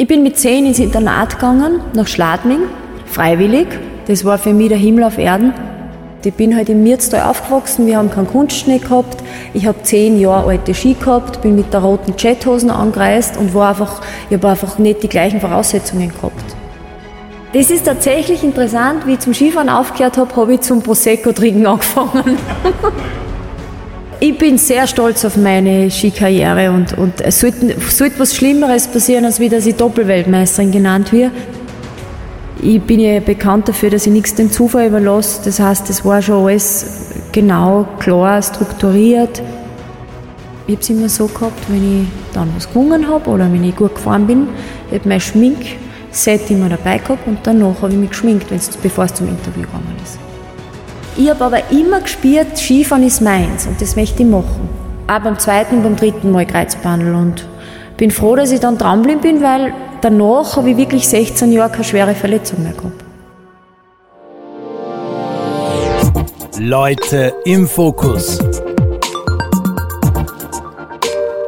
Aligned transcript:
Ich 0.00 0.06
bin 0.06 0.22
mit 0.22 0.38
zehn 0.38 0.64
ins 0.64 0.78
Internat 0.78 1.34
gegangen, 1.34 1.80
nach 1.92 2.06
Schladming, 2.06 2.60
freiwillig. 3.04 3.66
Das 4.06 4.24
war 4.24 4.38
für 4.38 4.52
mich 4.52 4.68
der 4.68 4.78
Himmel 4.78 5.02
auf 5.02 5.18
Erden. 5.18 5.52
Ich 6.22 6.32
bin 6.34 6.54
halt 6.54 6.68
im 6.68 6.84
Mirztal 6.84 7.28
aufgewachsen, 7.28 7.84
wir 7.88 7.96
haben 7.96 8.08
keinen 8.08 8.28
Kunstschnee 8.28 8.78
gehabt. 8.78 9.20
Ich 9.54 9.66
habe 9.66 9.82
zehn 9.82 10.20
Jahre 10.20 10.50
alte 10.50 10.72
Ski 10.72 10.94
gehabt, 10.94 11.42
bin 11.42 11.56
mit 11.56 11.72
der 11.72 11.80
roten 11.80 12.14
Jethosen 12.16 12.70
angereist 12.70 13.36
und 13.38 13.54
war 13.54 13.70
einfach, 13.70 14.00
ich 14.30 14.36
habe 14.36 14.50
einfach 14.50 14.78
nicht 14.78 15.02
die 15.02 15.08
gleichen 15.08 15.40
Voraussetzungen 15.40 16.10
gehabt. 16.10 16.44
Das 17.52 17.68
ist 17.68 17.86
tatsächlich 17.86 18.44
interessant, 18.44 19.04
wie 19.04 19.14
ich 19.14 19.18
zum 19.18 19.34
Skifahren 19.34 19.68
aufgehört 19.68 20.16
habe, 20.16 20.36
habe 20.36 20.54
ich 20.54 20.60
zum 20.60 20.80
Prosecco 20.80 21.32
trinken 21.32 21.66
angefangen. 21.66 22.38
ich 24.20 24.36
bin 24.38 24.58
sehr 24.58 24.86
stolz 24.86 25.24
auf 25.24 25.36
meine 25.36 25.90
Skikarriere 25.90 26.70
und, 26.72 26.96
und 26.96 27.20
es 27.20 27.40
sollte, 27.40 27.76
sollte 27.88 28.18
was 28.18 28.34
Schlimmeres 28.34 28.88
passieren, 28.88 29.24
als 29.24 29.38
wie 29.40 29.48
dass 29.48 29.66
ich 29.66 29.76
Doppelweltmeisterin 29.76 30.72
genannt 30.72 31.12
werde 31.12 31.32
ich 32.60 32.82
bin 32.82 33.00
ja 33.00 33.20
bekannt 33.20 33.68
dafür, 33.68 33.90
dass 33.90 34.06
ich 34.06 34.12
nichts 34.12 34.34
dem 34.34 34.50
Zufall 34.50 34.88
überlasse. 34.88 35.40
Das 35.44 35.60
heißt, 35.60 35.88
es 35.90 36.04
war 36.04 36.20
schon 36.20 36.44
alles 36.44 37.10
genau, 37.32 37.86
klar, 37.98 38.42
strukturiert. 38.42 39.42
Ich 40.66 40.74
habe 40.74 40.82
es 40.82 40.90
immer 40.90 41.08
so 41.08 41.28
gehabt, 41.28 41.58
wenn 41.68 42.02
ich 42.02 42.08
dann 42.34 42.52
was 42.54 42.68
gewungen 42.68 43.08
habe 43.08 43.30
oder 43.30 43.50
wenn 43.50 43.64
ich 43.64 43.76
gut 43.76 43.94
gefahren 43.94 44.26
bin, 44.26 44.48
ich 44.90 44.98
habe 44.98 45.08
mein 45.08 45.20
Schminkset 45.20 46.50
immer 46.50 46.68
dabei 46.68 46.98
gehabt 46.98 47.26
und 47.26 47.38
danach 47.42 47.80
habe 47.80 47.92
ich 47.92 47.98
mich 47.98 48.10
geschminkt, 48.10 48.46
bevor 48.82 49.04
es 49.04 49.14
zum 49.14 49.28
Interview 49.28 49.62
gegangen 49.62 49.96
ist. 50.04 50.27
Ich 51.18 51.28
habe 51.28 51.44
aber 51.44 51.72
immer 51.72 52.00
gespürt, 52.00 52.56
Skifahren 52.56 53.02
ist 53.02 53.20
meins 53.20 53.66
und 53.66 53.80
das 53.82 53.96
möchte 53.96 54.22
ich 54.22 54.28
machen. 54.28 54.68
Auch 55.08 55.18
beim 55.18 55.36
zweiten 55.36 55.78
und 55.78 55.82
beim 55.82 55.96
dritten 55.96 56.30
Mal 56.30 56.46
Kreuzbandel 56.46 57.12
und 57.12 57.44
bin 57.96 58.12
froh, 58.12 58.36
dass 58.36 58.52
ich 58.52 58.60
dann 58.60 58.78
dranbleiben 58.78 59.20
bin, 59.20 59.42
weil 59.42 59.72
danach 60.00 60.56
habe 60.56 60.70
ich 60.70 60.76
wirklich 60.76 61.08
16 61.08 61.50
Jahre 61.50 61.72
keine 61.72 61.82
schwere 61.82 62.14
Verletzung 62.14 62.62
mehr 62.62 62.72
gehabt. 62.72 63.02
Leute 66.60 67.34
im 67.44 67.66
Fokus. 67.66 68.38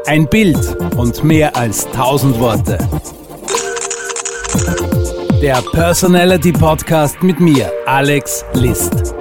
Ein 0.06 0.26
Bild 0.26 0.76
und 0.96 1.22
mehr 1.22 1.54
als 1.56 1.86
1000 1.86 2.40
Worte. 2.40 2.76
Der 5.40 5.62
Personality 5.70 6.50
Podcast 6.50 7.22
mit 7.22 7.38
mir, 7.38 7.70
Alex 7.86 8.44
List. 8.54 9.14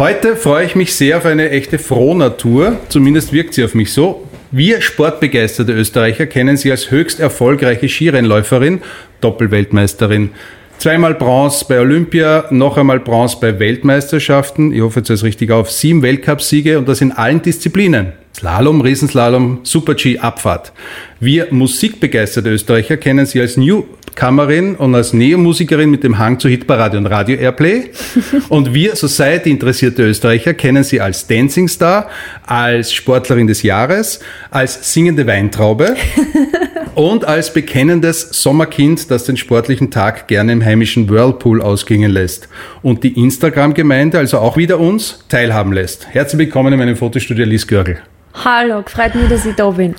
Heute 0.00 0.34
freue 0.34 0.64
ich 0.64 0.76
mich 0.76 0.94
sehr 0.94 1.18
auf 1.18 1.26
eine 1.26 1.50
echte 1.50 1.78
Frohnatur, 1.78 2.78
zumindest 2.88 3.34
wirkt 3.34 3.52
sie 3.52 3.62
auf 3.62 3.74
mich 3.74 3.92
so. 3.92 4.26
Wir 4.50 4.80
sportbegeisterte 4.80 5.74
Österreicher 5.74 6.24
kennen 6.24 6.56
sie 6.56 6.70
als 6.70 6.90
höchst 6.90 7.20
erfolgreiche 7.20 7.86
Skirennläuferin, 7.86 8.80
Doppelweltmeisterin. 9.20 10.30
Zweimal 10.78 11.12
Bronze 11.12 11.66
bei 11.68 11.78
Olympia, 11.78 12.46
noch 12.48 12.78
einmal 12.78 12.98
Bronze 12.98 13.36
bei 13.42 13.58
Weltmeisterschaften. 13.58 14.72
Ich 14.72 14.80
hoffe, 14.80 15.00
jetzt 15.00 15.10
ist 15.10 15.22
richtig 15.22 15.50
auf. 15.50 15.70
Sieben 15.70 16.00
Weltcupsiege 16.00 16.78
und 16.78 16.88
das 16.88 17.02
in 17.02 17.12
allen 17.12 17.42
Disziplinen. 17.42 18.14
Slalom, 18.34 18.80
Riesenslalom, 18.80 19.60
Super-G, 19.64 20.18
Abfahrt. 20.18 20.72
Wir 21.18 21.48
musikbegeisterte 21.50 22.48
Österreicher 22.50 22.96
kennen 22.96 23.26
sie 23.26 23.40
als 23.40 23.56
Newcomerin 23.58 24.76
und 24.76 24.94
als 24.94 25.12
Neomusikerin 25.12 25.90
mit 25.90 26.04
dem 26.04 26.16
Hang 26.16 26.38
zu 26.38 26.48
Hitparade 26.48 26.96
und 26.96 27.06
Radio 27.06 27.36
Airplay. 27.36 27.90
und 28.48 28.72
wir 28.72 28.96
Society-interessierte 28.96 30.04
Österreicher 30.04 30.54
kennen 30.54 30.84
sie 30.84 31.00
als 31.00 31.26
Dancing 31.26 31.68
Star, 31.68 32.08
als 32.46 32.92
Sportlerin 32.92 33.46
des 33.46 33.62
Jahres, 33.62 34.20
als 34.50 34.94
singende 34.94 35.26
Weintraube 35.26 35.96
und 36.94 37.26
als 37.26 37.52
bekennendes 37.52 38.28
Sommerkind, 38.30 39.10
das 39.10 39.24
den 39.24 39.36
sportlichen 39.36 39.90
Tag 39.90 40.28
gerne 40.28 40.52
im 40.52 40.64
heimischen 40.64 41.10
Whirlpool 41.10 41.60
ausklingen 41.60 42.10
lässt 42.10 42.48
und 42.80 43.04
die 43.04 43.20
Instagram-Gemeinde, 43.20 44.18
also 44.18 44.38
auch 44.38 44.56
wieder 44.56 44.78
uns, 44.78 45.24
teilhaben 45.28 45.72
lässt. 45.72 46.06
Herzlich 46.08 46.38
willkommen 46.38 46.72
in 46.72 46.78
meinem 46.78 46.96
Fotostudio 46.96 47.44
Lies 47.44 47.66
Görgel. 47.66 47.98
Hallo, 48.34 48.82
freut 48.86 49.14
mich, 49.14 49.28
dass 49.28 49.44
ich 49.44 49.54
da 49.54 49.70
bin. 49.70 49.94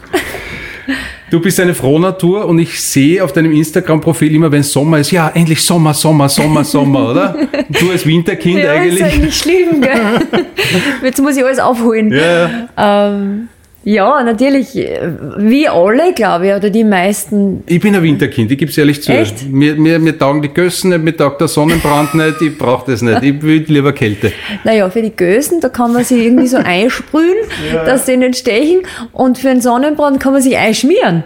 Du 1.30 1.40
bist 1.40 1.60
eine 1.60 1.74
Frohnatur 1.74 2.46
und 2.46 2.60
ich 2.60 2.82
sehe 2.82 3.24
auf 3.24 3.32
deinem 3.32 3.54
Instagram-Profil 3.54 4.36
immer, 4.36 4.52
wenn 4.52 4.64
Sommer 4.64 5.00
ist, 5.00 5.12
ja, 5.12 5.30
endlich 5.30 5.62
Sommer, 5.62 5.94
Sommer, 5.94 6.28
Sommer, 6.28 6.64
Sommer, 6.64 7.12
oder? 7.12 7.36
Du 7.70 7.90
als 7.90 8.06
Winterkind 8.06 8.60
ja, 8.60 8.74
eigentlich. 8.74 9.00
Ist 9.00 9.14
eigentlich 9.14 9.38
schlimm, 9.38 9.82
gell? 9.82 10.20
Jetzt 11.04 11.22
muss 11.22 11.38
ich 11.38 11.44
alles 11.44 11.60
aufholen. 11.60 12.12
Ja. 12.12 12.68
Ähm, 12.78 13.48
ja, 13.84 14.24
natürlich, 14.24 14.76
wie 14.76 15.68
alle, 15.68 16.14
glaube 16.14 16.48
ich, 16.48 16.54
oder 16.54 16.70
die 16.70 16.84
meisten. 16.84 17.64
Ich 17.66 17.82
bin 17.82 17.96
ein 17.96 18.04
Winterkind, 18.04 18.52
ich 18.52 18.58
gebe 18.60 18.70
es 18.70 18.78
ehrlich 18.78 19.02
zu. 19.02 19.12
Echt? 19.12 19.50
Mir, 19.50 19.76
mir, 19.76 19.98
mir 19.98 20.18
taugen 20.18 20.44
die 20.44 20.54
Gössen 20.54 20.92
nicht, 20.92 21.04
mir 21.04 21.18
taugt 21.18 21.42
der 21.42 21.48
Sonnenbrand 21.48 22.14
nicht, 22.14 22.42
ich 22.42 22.58
brauche 22.58 22.92
das 22.92 23.02
nicht, 23.02 23.24
ich 23.24 23.42
will 23.42 23.66
lieber 23.68 23.92
Kälte. 23.94 24.34
Naja, 24.64 24.88
für 24.92 25.02
die 25.02 25.16
Gösen, 25.16 25.62
da 25.62 25.70
kann 25.70 25.94
man 25.94 26.04
sich 26.04 26.26
irgendwie 26.26 26.48
so 26.48 26.58
einsprühen, 26.64 27.38
ja. 27.74 27.84
dass 27.84 28.06
die 28.06 28.18
nicht 28.18 28.38
stechen 28.38 28.82
und 29.14 29.40
für 29.40 29.50
einen 29.50 29.62
Sonnenbrand 29.62 30.20
kann 30.20 30.34
man 30.34 30.44
sich 30.44 30.56
einschmieren. 30.56 31.24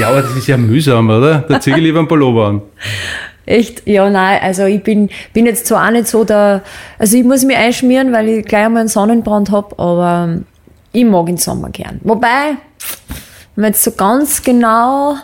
Ja, 0.00 0.08
aber 0.08 0.22
das 0.22 0.36
ist 0.36 0.48
ja 0.48 0.56
mühsam, 0.56 1.08
oder? 1.08 1.44
Da 1.48 1.60
ziehe 1.60 1.76
ich 1.76 1.82
lieber 1.82 2.00
einen 2.00 2.08
Pullover 2.08 2.46
an. 2.46 2.62
Echt? 3.46 3.86
Ja, 3.86 4.10
nein, 4.10 4.40
also 4.42 4.64
ich 4.64 4.82
bin, 4.82 5.08
bin 5.32 5.46
jetzt 5.46 5.66
zwar 5.66 5.86
auch 5.86 5.92
nicht 5.92 6.08
so 6.08 6.24
der, 6.24 6.62
also 6.98 7.16
ich 7.16 7.22
muss 7.22 7.44
mich 7.44 7.56
einschmieren, 7.56 8.12
weil 8.12 8.28
ich 8.28 8.44
gleich 8.44 8.66
einmal 8.66 8.80
einen 8.80 8.88
Sonnenbrand 8.88 9.52
habe, 9.52 9.78
aber 9.78 10.40
ich 10.96 11.04
mag 11.04 11.26
den 11.26 11.36
Sommer 11.36 11.68
gern. 11.70 12.00
Wobei, 12.04 12.56
wenn 13.54 13.62
man 13.62 13.72
jetzt 13.72 13.84
so 13.84 13.90
ganz 13.92 14.42
genau 14.42 15.16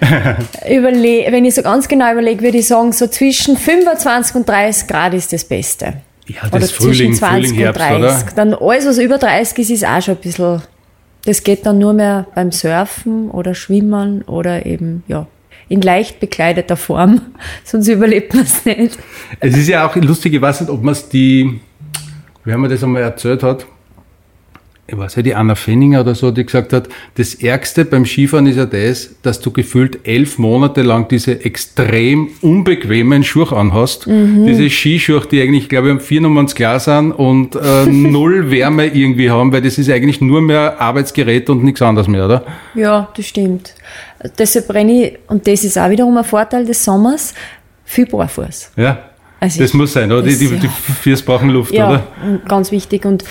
überlege, 0.68 1.30
wenn 1.30 1.44
ich 1.44 1.54
so 1.54 1.62
ganz 1.62 1.86
genau 1.86 2.10
überlege, 2.12 2.42
würde 2.42 2.58
ich 2.58 2.66
sagen, 2.66 2.92
so 2.92 3.06
zwischen 3.06 3.56
25 3.56 4.34
und 4.34 4.48
30 4.48 4.88
Grad 4.88 5.14
ist 5.14 5.32
das 5.32 5.44
Beste. 5.44 5.94
Ja, 6.26 6.42
das 6.42 6.52
oder 6.52 6.66
Frühling, 6.66 6.94
zwischen 6.94 7.14
20 7.14 7.50
Frühling, 7.50 7.64
Herbst, 7.64 7.80
und 7.80 8.00
30. 8.00 8.26
Oder? 8.26 8.34
Dann 8.34 8.54
alles, 8.54 8.86
was 8.86 8.98
über 8.98 9.18
30 9.18 9.58
ist, 9.58 9.70
ist 9.70 9.86
auch 9.86 10.02
schon 10.02 10.16
ein 10.16 10.20
bisschen, 10.20 10.62
das 11.24 11.44
geht 11.44 11.66
dann 11.66 11.78
nur 11.78 11.92
mehr 11.92 12.26
beim 12.34 12.50
Surfen 12.50 13.30
oder 13.30 13.54
Schwimmen 13.54 14.22
oder 14.22 14.66
eben, 14.66 15.04
ja, 15.06 15.28
in 15.68 15.82
leicht 15.82 16.18
bekleideter 16.18 16.76
Form, 16.76 17.20
sonst 17.64 17.86
überlebt 17.86 18.34
man 18.34 18.42
es 18.42 18.64
nicht. 18.64 18.98
Es 19.38 19.56
ist 19.56 19.68
ja 19.68 19.86
auch 19.86 19.94
lustig, 19.94 20.34
ich 20.34 20.40
weiß 20.40 20.62
nicht, 20.62 20.70
ob 20.70 20.82
man 20.82 20.92
es 20.92 21.08
die, 21.08 21.60
wie 22.44 22.52
haben 22.52 22.62
wir 22.62 22.68
das 22.68 22.82
einmal 22.82 23.02
erzählt 23.02 23.44
hat, 23.44 23.66
ich 24.86 24.98
weiß 24.98 25.14
ja, 25.14 25.22
die 25.22 25.34
Anna 25.34 25.54
Fenninger 25.54 26.02
oder 26.02 26.14
so, 26.14 26.30
die 26.30 26.44
gesagt 26.44 26.74
hat, 26.74 26.88
das 27.14 27.34
Ärgste 27.34 27.86
beim 27.86 28.04
Skifahren 28.04 28.46
ist 28.46 28.56
ja 28.56 28.66
das, 28.66 29.14
dass 29.22 29.40
du 29.40 29.50
gefühlt 29.50 30.06
elf 30.06 30.38
Monate 30.38 30.82
lang 30.82 31.08
diese 31.08 31.42
extrem 31.42 32.28
unbequemen 32.42 33.24
Schuhe 33.24 33.56
anhast. 33.56 34.06
Mhm. 34.06 34.44
Diese 34.46 34.68
Skischuhe, 34.68 35.22
die 35.30 35.40
eigentlich, 35.40 35.70
glaube 35.70 35.94
ich, 35.94 36.02
vier 36.02 36.20
Nummern 36.20 36.44
ins 36.44 36.54
Glas 36.54 36.84
sind 36.84 37.12
und 37.12 37.56
äh, 37.56 37.86
null 37.86 38.50
Wärme 38.50 38.88
irgendwie 38.88 39.30
haben, 39.30 39.52
weil 39.52 39.62
das 39.62 39.78
ist 39.78 39.88
eigentlich 39.88 40.20
nur 40.20 40.42
mehr 40.42 40.78
Arbeitsgerät 40.78 41.48
und 41.48 41.64
nichts 41.64 41.80
anderes 41.80 42.06
mehr, 42.06 42.26
oder? 42.26 42.44
Ja, 42.74 43.08
das 43.16 43.26
stimmt. 43.26 43.74
Deshalb 44.38 44.68
brenne 44.68 45.06
ich, 45.06 45.18
und 45.28 45.46
das 45.46 45.64
ist 45.64 45.78
auch 45.78 45.88
wiederum 45.88 46.16
ein 46.18 46.24
Vorteil 46.24 46.66
des 46.66 46.84
Sommers, 46.84 47.32
viel 47.86 48.04
Barfuß. 48.04 48.72
Ja. 48.76 48.98
Also 49.40 49.60
das 49.60 49.74
muss 49.74 49.92
sein, 49.92 50.10
oder? 50.10 50.22
Das, 50.22 50.38
die, 50.38 50.48
die, 50.48 50.56
die 50.56 50.68
Füße 50.68 51.22
brauchen 51.22 51.50
Luft, 51.50 51.72
ja, 51.72 51.88
oder? 51.88 52.06
ganz 52.48 52.70
wichtig. 52.70 53.04
Und 53.04 53.24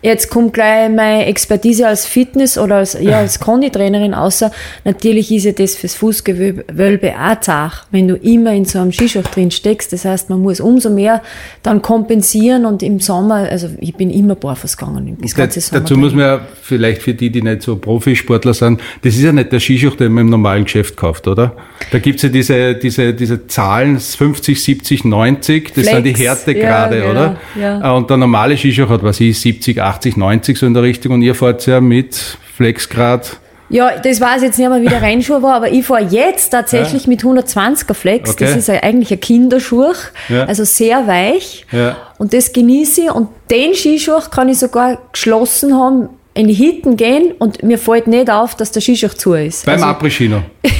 Jetzt 0.00 0.30
kommt 0.30 0.54
gleich 0.54 0.88
meine 0.90 1.26
Expertise 1.26 1.86
als 1.86 2.06
Fitness- 2.06 2.56
oder 2.56 2.76
als, 2.76 2.96
ja, 3.00 3.18
als 3.18 3.40
Conditrainerin 3.40 4.14
außer. 4.14 4.52
Natürlich 4.84 5.32
ist 5.32 5.44
ja 5.44 5.52
das 5.52 5.74
fürs 5.74 5.94
Fußgewölbe 5.94 7.14
auch 7.18 7.40
zach, 7.40 7.86
wenn 7.90 8.06
du 8.06 8.14
immer 8.14 8.52
in 8.52 8.64
so 8.64 8.78
einem 8.78 8.92
Skischuh 8.92 9.22
drin 9.22 9.50
steckst. 9.50 9.92
Das 9.92 10.04
heißt, 10.04 10.30
man 10.30 10.40
muss 10.40 10.60
umso 10.60 10.90
mehr 10.90 11.22
dann 11.62 11.82
kompensieren 11.82 12.64
und 12.64 12.82
im 12.82 13.00
Sommer, 13.00 13.48
also 13.50 13.68
ich 13.80 13.94
bin 13.94 14.10
immer 14.10 14.36
barfuß 14.36 14.76
gegangen. 14.76 15.18
Das 15.20 15.34
ganze 15.34 15.60
Sommer 15.60 15.80
dazu 15.80 15.96
muss 15.96 16.12
man 16.12 16.20
ja 16.24 16.40
vielleicht 16.62 17.02
für 17.02 17.14
die, 17.14 17.30
die 17.30 17.42
nicht 17.42 17.62
so 17.62 17.76
Profisportler 17.76 18.54
sind, 18.54 18.80
das 19.02 19.14
ist 19.14 19.22
ja 19.22 19.32
nicht 19.32 19.50
der 19.50 19.60
Skischuh, 19.60 19.90
den 19.90 20.12
man 20.12 20.24
im 20.24 20.30
normalen 20.30 20.64
Geschäft 20.64 20.96
kauft, 20.96 21.26
oder? 21.26 21.56
Da 21.90 21.98
gibt's 21.98 22.22
ja 22.22 22.28
diese, 22.28 22.74
diese, 22.74 23.14
diese 23.14 23.46
Zahlen 23.46 23.98
50, 23.98 24.62
70, 24.62 25.04
90, 25.04 25.72
das 25.72 25.72
Flex. 25.72 25.90
sind 25.90 26.04
die 26.04 26.14
Härtegrade, 26.14 26.98
ja, 26.98 27.10
oder? 27.10 27.36
Ja. 27.58 27.92
Und 27.92 28.10
der 28.10 28.16
normale 28.16 28.56
Skischuh 28.56 28.88
hat, 28.88 29.02
was 29.02 29.20
ich, 29.20 29.38
70, 29.40 29.80
80, 29.88 30.16
90 30.16 30.58
so 30.58 30.66
in 30.66 30.74
der 30.74 30.82
Richtung 30.82 31.12
und 31.12 31.22
ihr 31.22 31.34
fahrt 31.34 31.66
ja 31.66 31.80
mit 31.80 32.14
Flexgrad. 32.56 33.38
Ja, 33.70 33.98
das 33.98 34.20
weiß 34.20 34.38
ich 34.38 34.48
jetzt 34.48 34.58
nicht 34.58 34.68
mehr, 34.68 34.80
wie 34.80 34.86
der 34.86 35.02
Rennschuh 35.02 35.42
war, 35.42 35.56
aber 35.56 35.70
ich 35.70 35.84
fahre 35.84 36.04
jetzt 36.04 36.50
tatsächlich 36.50 37.04
ja. 37.04 37.10
mit 37.10 37.22
120er 37.22 37.92
Flex. 37.92 38.30
Okay. 38.30 38.44
Das 38.44 38.56
ist 38.56 38.70
eigentlich 38.70 39.12
ein 39.12 39.20
Kinderschuh, 39.20 39.92
ja. 40.28 40.44
also 40.44 40.64
sehr 40.64 41.06
weich. 41.06 41.66
Ja. 41.70 41.96
Und 42.16 42.32
das 42.32 42.52
genieße 42.52 43.02
ich. 43.02 43.10
Und 43.10 43.28
den 43.50 43.74
Skischuh 43.74 44.20
kann 44.30 44.48
ich 44.48 44.58
sogar 44.58 44.98
geschlossen 45.12 45.74
haben, 45.74 46.08
in 46.38 46.46
die 46.46 46.54
Hitten 46.54 46.96
gehen 46.96 47.32
und 47.32 47.64
mir 47.64 47.78
fällt 47.78 48.06
nicht 48.06 48.30
auf, 48.30 48.54
dass 48.54 48.70
der 48.70 48.80
Skischuh 48.80 49.08
zu 49.08 49.34
ist. 49.34 49.66
Beim 49.66 49.82
also, 49.82 49.86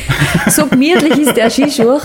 so 0.51 0.67
gemütlich 0.67 1.19
ist 1.19 1.37
der 1.37 1.51
Skischuh. 1.51 1.99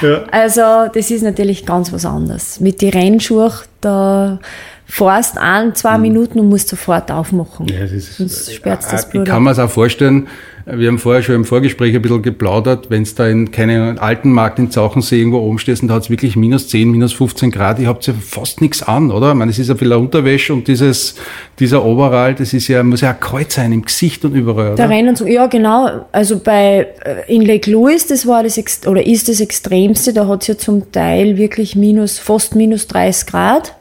Ja. 0.00 0.22
Also 0.30 0.90
das 0.92 1.10
ist 1.10 1.22
natürlich 1.22 1.66
ganz 1.66 1.92
was 1.92 2.06
anderes. 2.06 2.60
Mit 2.60 2.80
den 2.80 2.90
Rennschuhen, 2.90 3.52
da 3.82 4.38
fährst 4.86 5.38
ein, 5.38 5.74
zwei 5.74 5.98
Minuten 5.98 6.38
und 6.38 6.48
musst 6.48 6.68
sofort 6.68 7.10
aufmachen. 7.10 7.66
Ja, 7.68 7.80
das 7.80 7.92
ist, 7.92 8.16
Sonst 8.16 8.54
sperrt's 8.54 8.88
das 8.88 9.04
äh, 9.04 9.10
Blut 9.10 9.26
Ich 9.26 9.32
kann 9.32 9.42
mir 9.42 9.50
es 9.50 9.58
auch 9.58 9.70
vorstellen, 9.70 10.28
wir 10.66 10.88
haben 10.88 10.98
vorher 10.98 11.22
schon 11.22 11.34
im 11.34 11.44
Vorgespräch 11.44 11.94
ein 11.94 12.00
bisschen 12.00 12.22
geplaudert, 12.22 12.88
wenn 12.88 13.02
es 13.02 13.14
da 13.14 13.26
in 13.26 13.50
keine 13.50 13.96
alten 14.00 14.32
Markt 14.32 14.58
in 14.58 14.70
Zauchensee 14.70 15.18
irgendwo 15.18 15.38
oben 15.38 15.58
stehst 15.58 15.82
und 15.82 15.88
da 15.88 15.94
hat 15.94 16.04
es 16.04 16.10
wirklich 16.10 16.36
minus 16.36 16.68
10, 16.68 16.90
minus 16.90 17.12
15 17.12 17.50
Grad, 17.50 17.78
ihr 17.78 17.88
habt 17.88 18.06
ja 18.06 18.14
fast 18.14 18.62
nichts 18.62 18.82
an, 18.82 19.10
oder? 19.10 19.30
Ich 19.30 19.34
meine, 19.34 19.50
es 19.50 19.58
ist 19.58 19.68
ja 19.68 19.74
viel 19.74 19.92
Unterwäsche 19.92 20.54
und 20.54 20.66
dieses, 20.66 21.16
dieser 21.58 21.84
Overall, 21.84 22.34
das 22.34 22.54
ist 22.54 22.68
ja, 22.68 22.82
muss 22.82 23.02
ja 23.02 23.14
auch 23.14 23.20
kalt 23.20 23.52
sein 23.52 23.72
im 23.72 23.82
Gesicht 23.82 24.24
und 24.24 24.34
überall, 24.34 24.74
Der 24.74 24.86
oder? 24.86 24.94
Rennanzug, 24.94 25.28
ja 25.28 25.46
genau. 25.46 26.06
Also 26.12 26.38
bei 26.38 26.88
äh, 27.04 27.34
in 27.34 27.42
Lake 27.42 27.70
Louise, 27.70 28.08
das 28.08 28.26
war 28.26 28.42
das 28.42 28.58
oder 28.86 29.04
ist 29.04 29.28
das 29.28 29.40
Extremste, 29.40 30.14
da 30.14 30.26
hat's 30.28 30.46
ja 30.46 30.56
zum 30.56 30.90
Teil 30.92 31.36
wirklich 31.36 31.76
minus, 31.76 32.18
fast 32.18 32.54
minus 32.54 32.86
30 32.86 33.26
Grad 33.26 33.74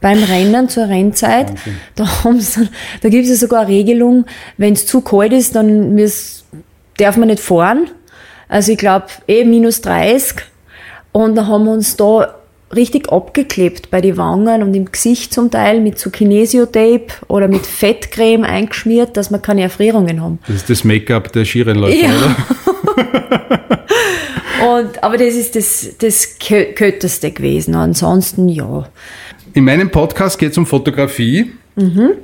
beim 0.00 0.22
Rennen 0.22 0.68
zur 0.68 0.88
Rennzeit. 0.88 1.52
Da, 1.96 2.24
haben's 2.24 2.54
dann, 2.54 2.68
da 3.02 3.08
gibt's 3.08 3.28
ja 3.30 3.34
sogar 3.36 3.60
eine 3.62 3.70
Regelung, 3.70 4.26
wenn 4.56 4.72
es 4.74 4.86
zu 4.86 5.00
kalt 5.00 5.32
ist, 5.32 5.54
dann 5.56 5.96
darf 6.98 7.16
man 7.16 7.28
nicht 7.28 7.40
fahren. 7.40 7.88
Also 8.48 8.72
ich 8.72 8.78
glaube 8.78 9.06
eh 9.26 9.44
minus 9.44 9.80
30. 9.82 10.36
Und 11.12 11.34
da 11.36 11.46
haben 11.46 11.64
wir 11.64 11.72
uns 11.72 11.96
da 11.96 12.34
richtig 12.74 13.10
abgeklebt 13.10 13.90
bei 13.90 14.00
den 14.02 14.16
Wangen 14.18 14.62
und 14.62 14.74
im 14.74 14.90
Gesicht 14.92 15.32
zum 15.32 15.50
Teil 15.50 15.80
mit 15.80 15.98
so 15.98 16.10
Kinesiotape 16.10 17.06
oder 17.26 17.48
mit 17.48 17.66
Fettcreme 17.66 18.44
eingeschmiert, 18.44 19.16
dass 19.16 19.30
wir 19.30 19.38
keine 19.38 19.62
Erfrierungen 19.62 20.20
haben. 20.22 20.38
Das 20.46 20.56
ist 20.56 20.70
das 20.70 20.84
Make-up 20.84 21.32
der 21.32 21.44
Skirennläufer, 21.46 21.96
Ja. 21.96 22.10
oder? 22.10 22.36
Und, 24.68 25.02
aber 25.04 25.16
das 25.16 25.34
ist 25.34 25.54
das, 25.54 25.88
das 25.98 26.38
Kö- 26.40 26.72
Kötteste 26.74 27.30
gewesen. 27.30 27.74
Ansonsten, 27.76 28.48
ja. 28.48 28.86
In 29.58 29.64
meinem 29.64 29.90
Podcast 29.90 30.38
geht 30.38 30.52
es 30.52 30.58
um 30.58 30.66
Fotografie 30.66 31.50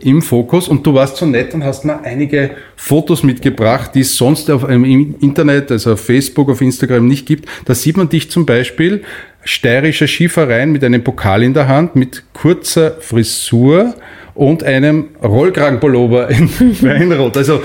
im 0.03 0.23
Fokus 0.23 0.69
und 0.69 0.87
du 0.87 0.95
warst 0.95 1.17
so 1.17 1.27
nett 1.27 1.53
und 1.53 1.65
hast 1.65 1.85
mir 1.85 2.01
einige 2.05 2.53
Fotos 2.77 3.25
mitgebracht, 3.25 3.91
die 3.97 4.03
es 4.03 4.17
sonst 4.17 4.49
auf, 4.53 4.63
im 4.69 4.85
Internet, 5.19 5.73
also 5.73 5.95
auf 5.95 6.01
Facebook, 6.01 6.49
auf 6.49 6.61
Instagram 6.61 7.09
nicht 7.09 7.27
gibt. 7.27 7.49
Da 7.65 7.75
sieht 7.75 7.97
man 7.97 8.09
dich 8.09 8.31
zum 8.31 8.47
Beispiel 8.47 9.03
steirischer 9.43 10.07
Skiverein 10.07 10.71
mit 10.71 10.85
einem 10.85 11.03
Pokal 11.03 11.43
in 11.43 11.55
der 11.55 11.67
Hand, 11.67 11.97
mit 11.97 12.23
kurzer 12.35 12.99
Frisur 13.01 13.97
und 14.37 14.63
einem 14.63 15.09
Rollkragenpullover 15.21 16.31
in 16.31 16.49
Weinrot. 16.83 17.37
Also 17.37 17.63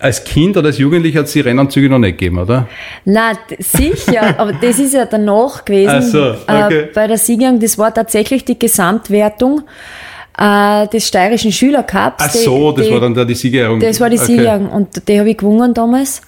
als 0.00 0.24
Kind 0.24 0.56
oder 0.56 0.68
als 0.68 0.78
Jugendlicher 0.78 1.20
hat 1.20 1.26
es 1.26 1.32
die 1.32 1.40
Rennanzüge 1.40 1.88
noch 1.88 1.98
nicht 1.98 2.18
gegeben, 2.18 2.38
oder? 2.38 2.68
Na, 3.04 3.32
sicher, 3.58 4.38
aber 4.38 4.52
das 4.54 4.78
ist 4.78 4.94
ja 4.94 5.04
danach 5.04 5.64
gewesen. 5.64 5.90
Ach 5.96 6.02
so, 6.02 6.34
okay. 6.46 6.78
äh, 6.80 6.88
bei 6.94 7.06
der 7.06 7.18
Siegerehrung, 7.18 7.60
das 7.60 7.76
war 7.78 7.92
tatsächlich 7.92 8.44
die 8.44 8.58
Gesamtwertung 8.58 9.62
äh, 10.38 10.86
des 10.88 11.06
steirischen 11.08 11.52
Schülercups. 11.52 12.16
Ach 12.24 12.32
Die- 12.32 12.38
so, 12.38 12.72
das 12.72 12.86
die- 12.86 12.92
war 12.92 13.00
dann 13.00 13.14
da 13.14 13.24
die 13.24 13.34
Siegerehrung. 13.34 13.80
Das 13.80 14.00
war 14.00 14.08
die 14.10 14.16
Okay. 14.16 14.26
Siegerehrung 14.26 14.68
und 14.70 15.08
die 15.08 15.18
habe 15.18 15.30
ich 15.30 15.36
gewonnen 15.36 15.74
damals. 15.74 16.22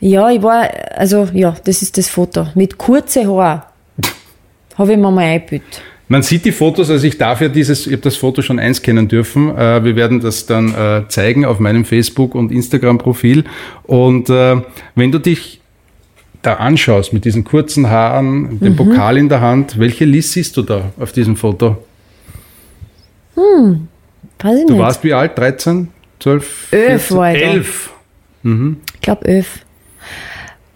Ja, 0.00 0.28
ich 0.30 0.42
war, 0.42 0.68
also 0.96 1.28
ja, 1.32 1.54
das 1.64 1.80
ist 1.82 1.96
das 1.96 2.08
Foto. 2.08 2.48
Mit 2.56 2.76
kurze 2.76 3.24
Haar 3.26 3.72
habe 4.78 4.92
ich 4.92 4.98
mir 4.98 5.10
mal 5.10 5.20
eingebüht. 5.24 5.62
Man 6.12 6.22
sieht 6.22 6.44
die 6.44 6.52
Fotos, 6.52 6.90
also 6.90 7.06
ich 7.06 7.16
darf 7.16 7.40
ja 7.40 7.48
dieses, 7.48 7.86
ich 7.86 7.92
habe 7.94 8.02
das 8.02 8.16
Foto 8.16 8.42
schon 8.42 8.58
einscannen 8.58 9.08
dürfen. 9.08 9.48
Äh, 9.56 9.82
wir 9.82 9.96
werden 9.96 10.20
das 10.20 10.44
dann 10.44 10.74
äh, 10.74 11.08
zeigen 11.08 11.46
auf 11.46 11.58
meinem 11.58 11.86
Facebook- 11.86 12.34
und 12.34 12.52
Instagram-Profil. 12.52 13.44
Und 13.84 14.28
äh, 14.28 14.56
wenn 14.94 15.10
du 15.10 15.18
dich 15.18 15.60
da 16.42 16.54
anschaust 16.54 17.14
mit 17.14 17.24
diesen 17.24 17.44
kurzen 17.44 17.88
Haaren, 17.88 18.42
Mhm. 18.42 18.60
dem 18.60 18.76
Pokal 18.76 19.16
in 19.16 19.30
der 19.30 19.40
Hand, 19.40 19.78
welche 19.78 20.04
Liz 20.04 20.32
siehst 20.32 20.54
du 20.58 20.62
da 20.62 20.92
auf 21.00 21.12
diesem 21.12 21.34
Foto? 21.34 21.78
Weiß 23.34 24.58
ich 24.58 24.66
Du 24.66 24.72
nicht. 24.74 24.82
warst 24.82 25.02
wie 25.04 25.14
alt? 25.14 25.38
13? 25.38 25.88
12? 26.20 26.68
Elf 26.72 27.10
war 27.12 27.34
ich 27.34 27.40
da. 27.40 27.46
11. 27.52 27.90
Ich 28.94 29.00
glaube 29.00 29.24
elf. 29.28 29.64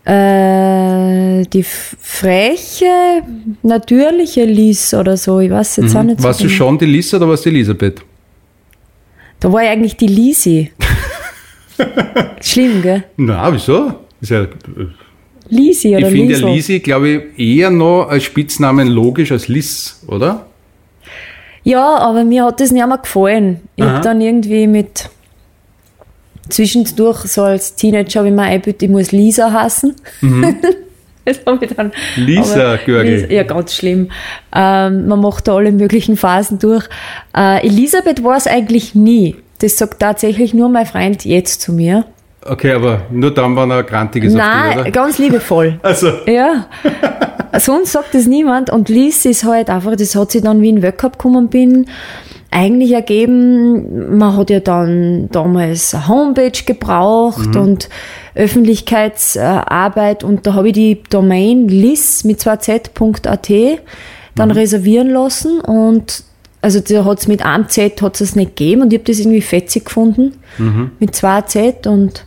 Äh, 0.06 1.42
die 1.52 1.64
freche, 1.64 3.22
natürliche 3.62 4.44
Lies 4.44 4.94
oder 4.94 5.16
so, 5.16 5.40
ich 5.40 5.50
weiß 5.50 5.76
jetzt 5.78 5.96
auch 5.96 6.02
nicht 6.04 6.20
so 6.20 6.22
Mhm. 6.22 6.28
Warst 6.28 6.40
du 6.40 6.44
genau. 6.44 6.56
schon 6.56 6.78
die 6.78 6.86
Liz 6.86 7.12
oder 7.12 7.28
warst 7.28 7.44
du 7.44 7.50
die 7.50 7.56
Elisabeth? 7.56 8.02
Da 9.40 9.52
war 9.52 9.62
ich 9.64 9.68
eigentlich 9.68 9.96
die 9.96 10.06
Lisi. 10.06 10.70
Schlimm, 12.40 12.82
gell? 12.82 13.04
Na, 13.16 13.52
wieso? 13.52 13.94
Ist 14.20 14.30
ja, 14.30 14.46
Lisi 15.48 15.88
ich 15.90 15.96
oder 15.96 16.10
finde 16.10 16.34
ja. 16.38 16.46
Lisi, 16.48 16.78
glaube 16.80 17.08
ich, 17.36 17.38
eher 17.58 17.70
noch 17.70 18.08
als 18.08 18.24
Spitznamen 18.24 18.88
logisch 18.88 19.32
als 19.32 19.48
Liz, 19.48 20.00
oder? 20.06 20.46
Ja, 21.64 21.96
aber 21.96 22.22
mir 22.24 22.44
hat 22.44 22.60
das 22.60 22.70
nicht 22.70 22.86
mehr 22.86 22.98
gefallen. 22.98 23.60
Ich 23.74 23.84
habe 23.84 24.00
dann 24.00 24.20
irgendwie 24.20 24.68
mit 24.68 25.10
zwischendurch, 26.48 27.20
so 27.26 27.42
als 27.42 27.74
Teenager, 27.74 28.20
habe 28.20 28.28
ich 28.28 28.34
mir 28.34 28.42
eingebildet, 28.42 28.82
ich 28.82 28.88
muss 28.88 29.12
Lisa 29.12 29.52
hassen. 29.52 29.94
das 31.24 31.40
habe 31.46 31.64
ich 31.64 31.74
dann. 31.74 31.92
Mhm. 32.16 32.22
Lisa, 32.24 32.76
Görgel. 32.84 33.14
Lisa- 33.16 33.32
Ja, 33.32 33.42
ganz 33.42 33.74
schlimm. 33.74 34.10
Ähm, 34.54 35.06
man 35.08 35.20
macht 35.20 35.48
da 35.48 35.56
alle 35.56 35.72
möglichen 35.72 36.16
Phasen 36.16 36.58
durch. 36.58 36.88
Äh, 37.36 37.66
Elisabeth 37.66 38.22
war 38.24 38.36
es 38.36 38.46
eigentlich 38.46 38.94
nie. 38.94 39.36
Das 39.60 39.76
sagt 39.78 40.00
tatsächlich 40.00 40.52
nur 40.54 40.68
mein 40.68 40.86
Freund 40.86 41.24
jetzt 41.24 41.62
zu 41.62 41.72
mir. 41.72 42.04
Okay, 42.44 42.72
aber 42.72 43.02
nur 43.10 43.34
dann, 43.34 43.56
wenn 43.56 43.70
er 43.72 43.82
grantig 43.82 44.22
ist 44.24 44.34
auf 44.34 44.38
Nein, 44.38 44.70
dich, 44.72 44.80
oder? 44.82 44.90
ganz 44.92 45.18
liebevoll. 45.18 45.80
Also, 45.82 46.12
Ja. 46.26 46.66
Sonst 47.58 47.92
sagt 47.92 48.14
das 48.14 48.26
niemand. 48.26 48.68
Und 48.70 48.88
Liz 48.90 49.24
ist 49.24 49.44
halt 49.44 49.70
einfach, 49.70 49.96
das 49.96 50.14
hat 50.14 50.30
sich 50.30 50.42
dann, 50.42 50.60
wie 50.60 50.66
ich 50.66 50.70
in 50.70 50.76
den 50.76 50.82
Weltcup 50.82 51.12
gekommen 51.18 51.48
bin, 51.48 51.86
eigentlich 52.56 52.92
ergeben, 52.92 54.16
man 54.16 54.34
hat 54.34 54.48
ja 54.48 54.60
dann 54.60 55.28
damals 55.30 55.94
eine 55.94 56.08
Homepage 56.08 56.64
gebraucht 56.64 57.54
und 57.54 57.90
Öffentlichkeitsarbeit. 58.34 60.24
Und 60.24 60.46
da 60.46 60.54
habe 60.54 60.68
ich 60.68 60.74
die 60.74 61.02
Domain 61.10 61.68
liz 61.68 62.24
mit 62.24 62.40
2z.at 62.40 63.50
dann 64.34 64.50
reservieren 64.50 65.10
lassen. 65.10 65.60
Und 65.60 66.24
also 66.62 66.80
da 66.80 67.04
hat 67.04 67.18
es 67.18 67.28
mit 67.28 67.44
einem 67.44 67.68
Z 67.68 68.00
hat's 68.00 68.22
es 68.22 68.34
nicht 68.34 68.56
gegeben. 68.56 68.80
Und 68.80 68.92
ich 68.94 69.00
habe 69.00 69.12
das 69.12 69.20
irgendwie 69.20 69.42
fetzig 69.42 69.84
gefunden 69.84 70.32
mit 70.98 71.14
zwei 71.14 71.42
Z. 71.42 71.86
Und 71.86 72.24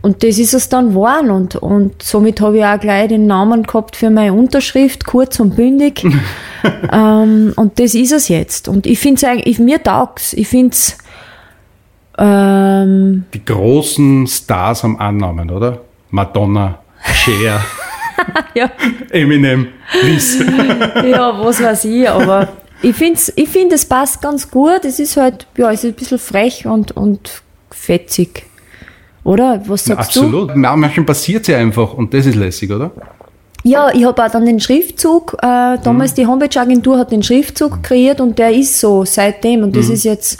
und 0.00 0.22
das 0.22 0.38
ist 0.38 0.54
es 0.54 0.68
dann 0.68 0.90
geworden 0.90 1.30
und, 1.30 1.56
und 1.56 2.02
somit 2.02 2.40
habe 2.40 2.58
ich 2.58 2.64
auch 2.64 2.78
gleich 2.78 3.08
den 3.08 3.26
Namen 3.26 3.64
gehabt 3.64 3.96
für 3.96 4.10
meine 4.10 4.32
Unterschrift, 4.32 5.04
kurz 5.04 5.40
und 5.40 5.56
bündig. 5.56 6.04
ähm, 6.92 7.52
und 7.56 7.78
das 7.80 7.94
ist 7.94 8.12
es 8.12 8.28
jetzt. 8.28 8.68
Und 8.68 8.86
ich 8.86 8.98
finde 8.98 9.16
es 9.16 9.24
eigentlich, 9.24 9.58
mir 9.58 9.82
taugt's. 9.82 10.32
Ich 10.34 10.48
finde 10.48 10.72
es, 10.72 10.96
ähm, 12.16 13.24
die 13.34 13.44
großen 13.44 14.26
Stars 14.26 14.82
haben 14.82 14.98
Annahmen, 15.00 15.50
oder? 15.50 15.80
Madonna, 16.10 16.78
Cher, 17.04 17.64
ja, 18.54 18.70
Eminem, 19.10 19.68
Liz. 20.02 20.38
ja, 21.04 21.38
was 21.44 21.62
weiß 21.62 21.84
ich, 21.84 22.08
aber 22.08 22.48
ich 22.82 22.94
finde, 22.94 23.20
ich 23.36 23.48
find, 23.48 23.72
es 23.72 23.84
passt 23.84 24.22
ganz 24.22 24.50
gut. 24.50 24.84
Es 24.84 24.98
ist 24.98 25.16
halt, 25.16 25.46
ja, 25.56 25.70
es 25.70 25.84
ist 25.84 25.92
ein 25.92 25.94
bisschen 25.94 26.18
frech 26.18 26.66
und, 26.66 26.96
und 26.96 27.42
fetzig. 27.70 28.47
Oder? 29.28 29.60
Was 29.66 29.84
sagst 29.84 30.16
du? 30.16 30.20
Absolut. 30.20 30.56
Manchmal 30.56 31.04
passiert 31.04 31.44
sie 31.44 31.54
einfach 31.54 31.92
und 31.92 32.14
das 32.14 32.24
ist 32.24 32.34
lässig, 32.34 32.70
oder? 32.70 32.90
Ja, 33.62 33.90
ich 33.92 34.02
habe 34.06 34.24
auch 34.24 34.30
dann 34.30 34.46
den 34.46 34.58
Schriftzug, 34.58 35.36
äh, 35.42 35.76
damals 35.84 36.14
die 36.14 36.26
Homepage-Agentur 36.26 36.96
hat 36.96 37.12
den 37.12 37.22
Schriftzug 37.22 37.82
kreiert 37.82 38.22
und 38.22 38.38
der 38.38 38.54
ist 38.54 38.80
so 38.80 39.04
seitdem. 39.04 39.64
Und 39.64 39.76
das 39.76 39.90
ist 39.90 40.04
jetzt, 40.04 40.38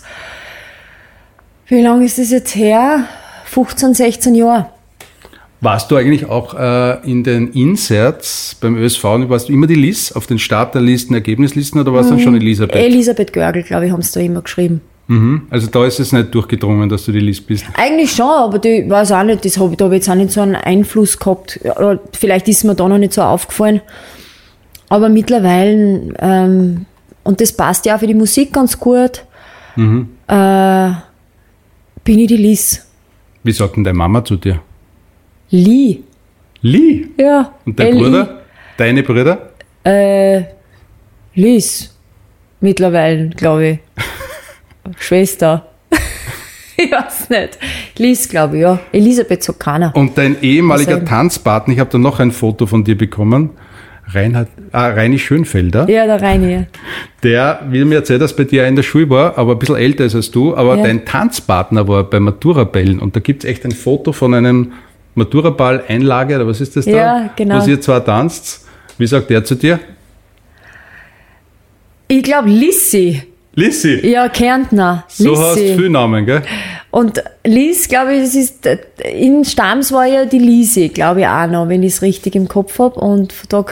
wie 1.67 1.83
lange 1.83 2.07
ist 2.07 2.17
das 2.17 2.31
jetzt 2.31 2.55
her? 2.55 3.05
15, 3.45 3.93
16 3.93 4.35
Jahre. 4.35 4.71
Warst 5.61 5.91
du 5.91 5.97
eigentlich 5.97 6.25
auch 6.25 6.55
äh, 6.55 7.11
in 7.11 7.25
den 7.25 7.49
Inserts 7.49 8.57
beim 8.59 8.77
ÖSV, 8.77 9.05
warst 9.05 9.51
du 9.51 9.53
immer 9.53 9.67
die 9.67 9.75
Liz 9.75 10.13
auf 10.13 10.27
den 10.27 10.39
Starterlisten, 10.39 11.15
Ergebnislisten 11.15 11.79
oder 11.79 11.93
warst 11.93 12.09
du 12.09 12.15
dann 12.15 12.23
schon 12.23 12.37
Elisabeth? 12.37 12.77
Elisabeth 12.77 13.35
Görgel, 13.35 13.65
glaube 13.65 13.85
ich, 13.85 13.93
haben 13.93 14.01
sie 14.01 14.15
da 14.15 14.21
immer 14.21 14.41
geschrieben. 14.41 14.81
Mhm. 15.09 15.43
Also 15.51 15.67
da 15.67 15.85
ist 15.85 16.01
es 16.01 16.13
nicht 16.13 16.35
durchgedrungen, 16.35 16.89
dass 16.89 17.05
du 17.05 17.13
die 17.13 17.21
Liz 17.21 17.41
bist. 17.41 17.67
Eigentlich 17.75 18.13
schon, 18.13 18.27
aber 18.27 18.59
die 18.59 18.89
weiß 18.89 19.13
auch 19.13 19.25
nicht, 19.25 19.45
das 19.45 19.59
hab, 19.59 19.77
da 19.77 19.87
habe 19.87 19.97
ich 19.97 20.03
jetzt 20.03 20.11
auch 20.11 20.15
nicht 20.15 20.31
so 20.31 20.41
einen 20.41 20.55
Einfluss 20.55 21.19
gehabt. 21.19 21.61
Oder 21.65 22.01
vielleicht 22.13 22.49
ist 22.49 22.65
mir 22.65 22.75
da 22.75 22.89
noch 22.89 22.99
nicht 22.99 23.13
so 23.13 23.23
aufgefallen. 23.23 23.81
Aber 24.89 25.09
mittlerweile, 25.09 26.15
ähm, 26.19 26.87
und 27.25 27.41
das 27.41 27.53
passt 27.53 27.85
ja 27.85 27.97
auch 27.97 28.01
für 28.01 28.07
die 28.07 28.15
Musik 28.15 28.53
ganz 28.53 28.79
gut, 28.79 29.25
äh, 29.77 30.91
bin 32.05 32.19
ich 32.19 32.29
die 32.29 32.37
Liz. 32.37 32.87
Wie 33.45 33.53
sagt 33.53 33.77
denn 33.77 33.85
deine 33.85 33.97
Mama 33.97 34.25
zu 34.25 34.37
dir? 34.37 34.61
Lee. 35.51 36.01
Lee. 36.63 37.07
Ja. 37.17 37.53
Und 37.65 37.79
dein 37.79 37.89
L-I. 37.89 38.03
Bruder? 38.03 38.43
Deine 38.77 39.03
Brüder? 39.03 39.51
Äh, 39.85 40.43
Liz. 41.35 41.95
Mittlerweile, 42.61 43.29
glaube 43.31 43.67
ich. 43.67 43.79
Schwester. 44.99 45.67
ich 46.77 46.91
weiß 46.91 47.31
nicht. 47.31 47.59
Liz, 47.99 48.29
glaube 48.29 48.57
ich, 48.57 48.63
ja. 48.63 48.79
Elisabeth 48.93 49.53
keiner. 49.59 49.95
Und 49.95 50.17
dein 50.19 50.41
ehemaliger. 50.43 51.05
Tanzpartner, 51.05 51.75
ich 51.75 51.81
habe 51.81 51.91
da 51.91 51.99
noch 51.99 52.21
ein 52.21 52.31
Foto 52.33 52.67
von 52.67 52.85
dir 52.85 52.97
bekommen, 52.97 53.51
Reinhard, 54.11 54.49
ah, 54.73 54.89
Reini 54.89 55.19
Schönfelder. 55.19 55.89
Ja, 55.89 56.07
der 56.07 56.23
Reini. 56.23 56.67
Der, 57.23 57.61
wie 57.69 57.81
du 57.81 57.85
mir 57.85 57.97
erzählt 57.97 58.23
hast, 58.23 58.35
bei 58.35 58.45
dir 58.45 58.67
in 58.67 58.75
der 58.77 58.83
Schule 58.83 59.11
war, 59.11 59.37
aber 59.37 59.53
ein 59.53 59.59
bisschen 59.59 59.77
älter 59.77 60.05
ist 60.05 60.15
als 60.15 60.31
du, 60.31 60.57
aber 60.57 60.77
Ja. 60.77 60.85
dein 60.85 61.05
Tanzpartner 61.05 61.87
war 61.89 62.05
bei 62.05 62.19
Maturabällen 62.19 63.01
und 63.01 63.17
da 63.17 63.21
gibt 63.21 63.45
es 63.45 63.51
echt 63.51 63.65
ein 63.67 63.73
Foto 63.73 64.13
von 64.13 64.33
einem 64.33 64.73
Maturaball-Einlage, 65.15 66.37
oder 66.37 66.47
was 66.47 66.61
ist 66.61 66.77
das 66.77 66.87
da? 66.87 66.91
Ja, 66.91 67.31
genau. 67.37 67.63
Wo 67.63 67.69
ihr 67.69 67.81
zwar 67.81 68.05
tanzt. 68.05 68.67
Wie 68.97 69.07
sagt 69.07 69.31
der 69.31 69.45
zu 69.45 69.57
dir? 69.57 69.79
Ich 72.09 72.23
glaube 72.23 72.49
Lissi. 72.49 73.23
Lissi. 73.59 74.07
Ja, 74.07 74.29
Kärntner. 74.29 75.05
So 75.09 75.37
hast 75.37 75.57
du 75.57 75.61
Lissi. 75.61 75.75
viele 75.75 75.91
Namen, 75.91 76.25
gell? 76.27 76.43
Und 76.91 77.23
Lies, 77.45 77.89
glaube 77.89 78.15
ich, 78.15 78.23
es 78.23 78.35
ist, 78.35 78.69
in 79.05 79.45
Stams 79.45 79.93
war 79.93 80.07
ja 80.07 80.25
die 80.25 80.39
Lisi, 80.39 80.89
glaube 80.89 81.21
ich 81.21 81.27
auch 81.27 81.47
noch, 81.47 81.69
wenn 81.69 81.83
ich 81.83 81.95
es 81.95 82.03
richtig 82.03 82.35
im 82.35 82.49
Kopf 82.49 82.79
habe. 82.79 82.99
Und 83.01 83.35
da, 83.49 83.65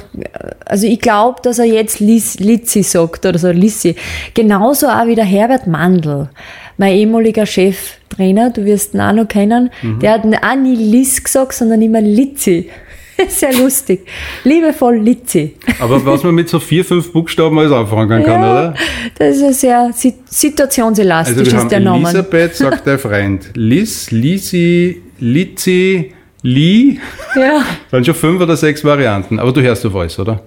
also 0.67 0.87
ich 0.87 1.01
glaube, 1.01 1.41
dass 1.43 1.59
er 1.59 1.65
jetzt 1.67 2.01
Lis, 2.01 2.39
Litzi 2.41 2.83
sagt 2.83 3.25
oder 3.25 3.39
so, 3.39 3.51
Lissi. 3.51 3.95
Genauso 4.35 4.89
auch 4.89 5.07
wie 5.07 5.15
der 5.15 5.25
Herbert 5.25 5.67
Mandl, 5.67 6.29
mein 6.77 6.93
ehemaliger 6.95 7.47
Cheftrainer, 7.47 8.51
du 8.51 8.65
wirst 8.65 8.93
ihn 8.93 9.01
auch 9.01 9.13
noch 9.13 9.29
kennen. 9.29 9.71
Der 10.03 10.13
hat 10.13 10.25
auch 10.25 10.57
nie 10.57 10.77
Liz 10.77 11.23
gesagt, 11.23 11.55
sondern 11.55 11.81
immer 11.81 12.01
Litzi. 12.01 12.71
Sehr 13.29 13.55
lustig. 13.55 14.07
Liebevoll 14.45 14.97
Litzi. 14.99 15.55
Aber 15.81 16.05
was 16.05 16.23
man 16.23 16.35
mit 16.35 16.49
so 16.49 16.59
vier, 16.61 16.85
fünf 16.85 17.13
Buchstaben 17.13 17.59
alles 17.59 17.73
anfangen 17.73 18.23
kann, 18.25 18.41
oder? 18.41 18.75
das 19.19 19.37
ist 19.37 19.43
ja 19.43 19.53
sehr 19.53 19.91
si- 19.95 20.15
situationselastisch, 20.29 21.37
Also 21.39 21.45
wir 21.51 21.53
ist 21.55 21.59
haben 21.61 21.69
der 21.71 21.81
Name. 21.81 22.09
Elisabeth, 22.09 22.55
sagt 22.57 22.87
der 22.87 22.99
Freund. 22.99 23.51
Liz, 23.55 24.11
Lisi, 24.11 25.03
Litzi, 25.19 26.13
Li. 26.43 27.01
Ja. 27.35 27.65
Waren 27.91 28.05
schon 28.05 28.15
fünf 28.15 28.41
oder 28.41 28.57
sechs 28.57 28.85
Varianten. 28.85 29.39
Aber 29.39 29.53
du 29.53 29.63
hörst 29.63 29.85
auf 29.87 29.95
alles, 29.97 30.19
oder? 30.19 30.43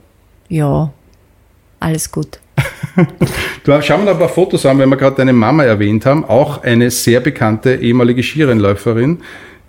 ja, 0.50 0.92
alles 1.80 2.12
gut. 2.12 2.40
Du, 3.64 3.82
schauen 3.82 4.00
wir 4.02 4.06
noch 4.06 4.14
ein 4.14 4.20
paar 4.20 4.30
Fotos 4.30 4.66
an, 4.66 4.80
wenn 4.80 4.90
wir 4.90 4.98
gerade 4.98 5.16
deine 5.18 5.32
Mama 5.34 5.64
erwähnt 5.64 6.06
haben. 6.06 6.26
Auch 6.26 6.64
eine 6.64 6.90
sehr 6.92 7.20
bekannte 7.20 7.76
ehemalige 7.76 8.24
Skirennläuferin, 8.24 9.20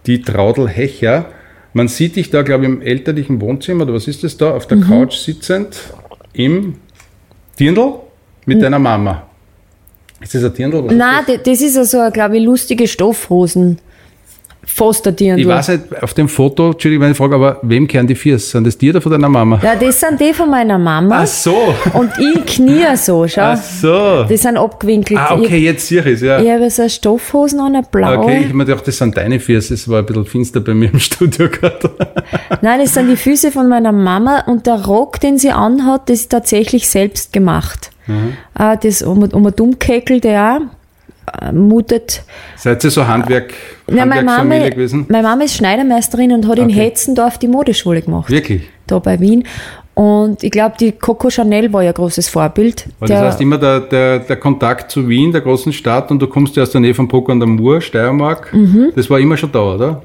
die 0.07 0.23
Traudel 0.23 0.69
Hecher. 0.69 1.27
Man 1.73 1.89
sieht 1.89 2.17
dich 2.17 2.31
da, 2.31 2.43
glaube 2.43 2.65
ich, 2.65 2.71
im 2.71 2.83
elterlichen 2.83 3.41
Wohnzimmer, 3.41 3.85
oder 3.85 3.95
was 3.95 4.09
ist 4.09 4.25
das 4.25 4.37
da, 4.37 4.53
auf 4.53 4.67
der 4.67 4.81
Couch 4.81 5.15
sitzend, 5.17 5.77
im 6.33 6.77
Dirndl 7.59 8.01
mit 8.47 8.63
deiner 8.63 8.79
Mama. 8.79 9.27
Ist 10.21 10.35
das 10.35 10.45
ein 10.45 10.55
Dirndl? 10.55 10.85
Was 10.85 10.93
ist 10.93 10.99
Nein, 10.99 11.25
das? 11.27 11.37
das, 11.37 11.43
das 11.45 11.61
ist 11.63 11.77
also, 11.77 12.11
glaube 12.11 12.39
ich, 12.39 12.45
lustige 12.45 12.89
Stoffhosen. 12.89 13.79
Fast 14.73 15.05
Dirndl. 15.05 15.41
Ich 15.41 15.47
weiß 15.47 15.69
nicht, 15.69 16.03
auf 16.03 16.15
dem 16.15 16.29
Foto, 16.29 16.71
Entschuldigung, 16.71 17.03
meine 17.03 17.15
Frage, 17.15 17.35
aber 17.35 17.59
wem 17.63 17.87
kehren 17.89 18.07
die 18.07 18.15
Viers? 18.15 18.51
Sind 18.51 18.67
das 18.67 18.79
die 18.79 18.89
oder 18.91 19.01
von 19.01 19.11
deiner 19.13 19.29
Mama? 19.29 19.61
Ja, 19.63 19.75
das 19.75 20.01
sind 20.01 20.21
die 20.21 20.33
von 20.33 20.49
meiner 20.49 20.79
Mama. 20.79 21.21
Ach 21.23 21.27
so. 21.27 21.75
Und 21.93 22.11
ich 22.19 22.47
knie 22.47 22.85
so, 22.97 23.27
schau. 23.27 23.41
Ach 23.43 23.57
so. 23.63 24.25
Die 24.25 24.37
sind 24.37 24.57
abgewinkelt. 24.57 25.19
Ah, 25.21 25.35
okay, 25.35 25.59
jetzt 25.59 25.89
sehe 25.89 26.01
ich 26.01 26.07
es, 26.07 26.21
ja. 26.23 26.39
Ich, 26.39 26.45
ich 26.47 26.51
habe 26.51 26.71
so 26.71 26.83
eine 26.83 26.91
Stoffhosen 26.91 27.61
an, 27.61 27.75
eine 27.75 27.87
blaue. 27.91 28.19
Okay, 28.19 28.39
ich 28.39 28.45
habe 28.47 28.55
mir 28.55 28.65
gedacht, 28.65 28.87
das 28.87 28.97
sind 28.97 29.17
deine 29.17 29.41
Viers. 29.41 29.71
Es 29.71 29.89
war 29.89 29.99
ein 29.99 30.07
bisschen 30.07 30.25
finster 30.25 30.61
bei 30.61 30.73
mir 30.73 30.91
im 30.93 30.99
Studio 31.01 31.49
gerade. 31.49 31.91
Nein, 32.63 32.81
das 32.81 32.95
sind 32.95 33.09
die 33.09 33.17
Füße 33.17 33.51
von 33.51 33.69
meiner 33.69 33.93
Mama 33.93 34.45
und 34.47 34.67
der 34.67 34.85
Rock, 34.85 35.21
den 35.21 35.37
sie 35.37 35.51
anhat, 35.51 36.09
das 36.09 36.21
ist 36.21 36.31
tatsächlich 36.31 36.89
selbst 36.89 37.33
gemacht. 37.33 37.91
Mhm. 38.07 38.35
Äh, 38.59 38.77
Das 38.83 39.03
um, 39.03 39.23
um 39.23 39.47
ein 39.47 39.55
Dummkäkel, 39.55 40.21
der 40.21 40.59
auch 40.61 40.80
mutet. 41.53 42.23
Seid 42.57 42.83
ihr 42.85 42.91
so 42.91 43.07
Handwerk, 43.07 43.53
Ja, 43.89 44.03
Handwerksfamilie 44.03 44.71
gewesen? 44.71 45.07
meine 45.09 45.23
Mama 45.27 45.45
ist 45.45 45.55
Schneidermeisterin 45.57 46.33
und 46.33 46.47
hat 46.49 46.59
in 46.59 46.65
Okay. 46.67 46.75
Hetzendorf 46.75 47.39
die 47.39 47.49
Modeschule 47.49 48.03
gemacht. 48.03 48.31
Wirklich? 48.31 48.63
da 48.87 48.99
bei 48.99 49.21
Wien. 49.21 49.45
Und 49.95 50.43
ich 50.43 50.51
glaube, 50.51 50.75
die 50.81 50.93
Coco 50.93 51.29
Chanel 51.31 51.73
war 51.73 51.83
ja 51.83 51.91
ein 51.91 51.95
großes 51.95 52.29
Vorbild. 52.29 52.87
Der- 53.01 53.09
das 53.09 53.21
heißt 53.21 53.41
immer 53.41 53.59
der, 53.59 53.81
der, 53.81 54.19
der 54.21 54.37
Kontakt 54.37 54.91
zu 54.91 55.09
Wien, 55.09 55.31
der 55.31 55.43
großen 55.43 55.73
Stadt, 55.73 56.11
und 56.11 56.21
du 56.21 56.27
kommst 56.27 56.57
ja 56.57 56.63
aus 56.65 56.71
der 56.71 56.81
Nähe 56.81 56.95
von 56.95 57.07
Bruck 57.07 57.31
an 57.31 57.39
der 57.39 57.47
Mur, 57.49 57.81
Steiermark. 57.81 58.53
Mhm. 58.53 58.93
Das 58.97 59.09
war 59.11 59.21
immer 59.21 59.37
schon 59.37 59.53
da, 59.53 59.61
oder? 59.75 60.03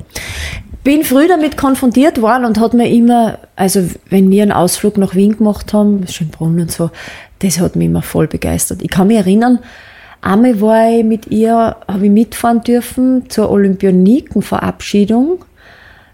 bin 0.84 1.03
früh 1.03 1.27
damit 1.27 1.58
konfrontiert 1.58 2.22
worden 2.22 2.46
und 2.46 2.60
hat 2.60 2.75
mir 2.75 2.88
immer, 2.88 3.39
also 3.55 3.82
wenn 4.12 4.29
wir 4.29 4.44
einen 4.44 4.51
Ausflug 4.51 4.98
nach 5.00 5.15
Wien 5.15 5.36
gemacht 5.36 5.74
haben, 5.74 6.05
Schönbrunn 6.08 6.60
und 6.62 6.72
so, 6.72 6.91
das 7.39 7.60
hat 7.60 7.75
mich 7.75 7.88
immer 7.88 8.03
voll 8.03 8.27
begeistert. 8.27 8.84
Ich 8.84 8.91
kann 8.91 9.08
mich 9.08 9.17
erinnern, 9.17 9.58
einmal 10.25 10.60
war 10.60 10.89
ich 10.89 11.03
mit 11.03 11.27
ihr, 11.27 11.75
habe 11.88 12.05
ich 12.05 12.12
mitfahren 12.12 12.62
dürfen 12.62 13.29
zur 13.29 13.50
Olympioniken-Verabschiedung. 13.50 15.46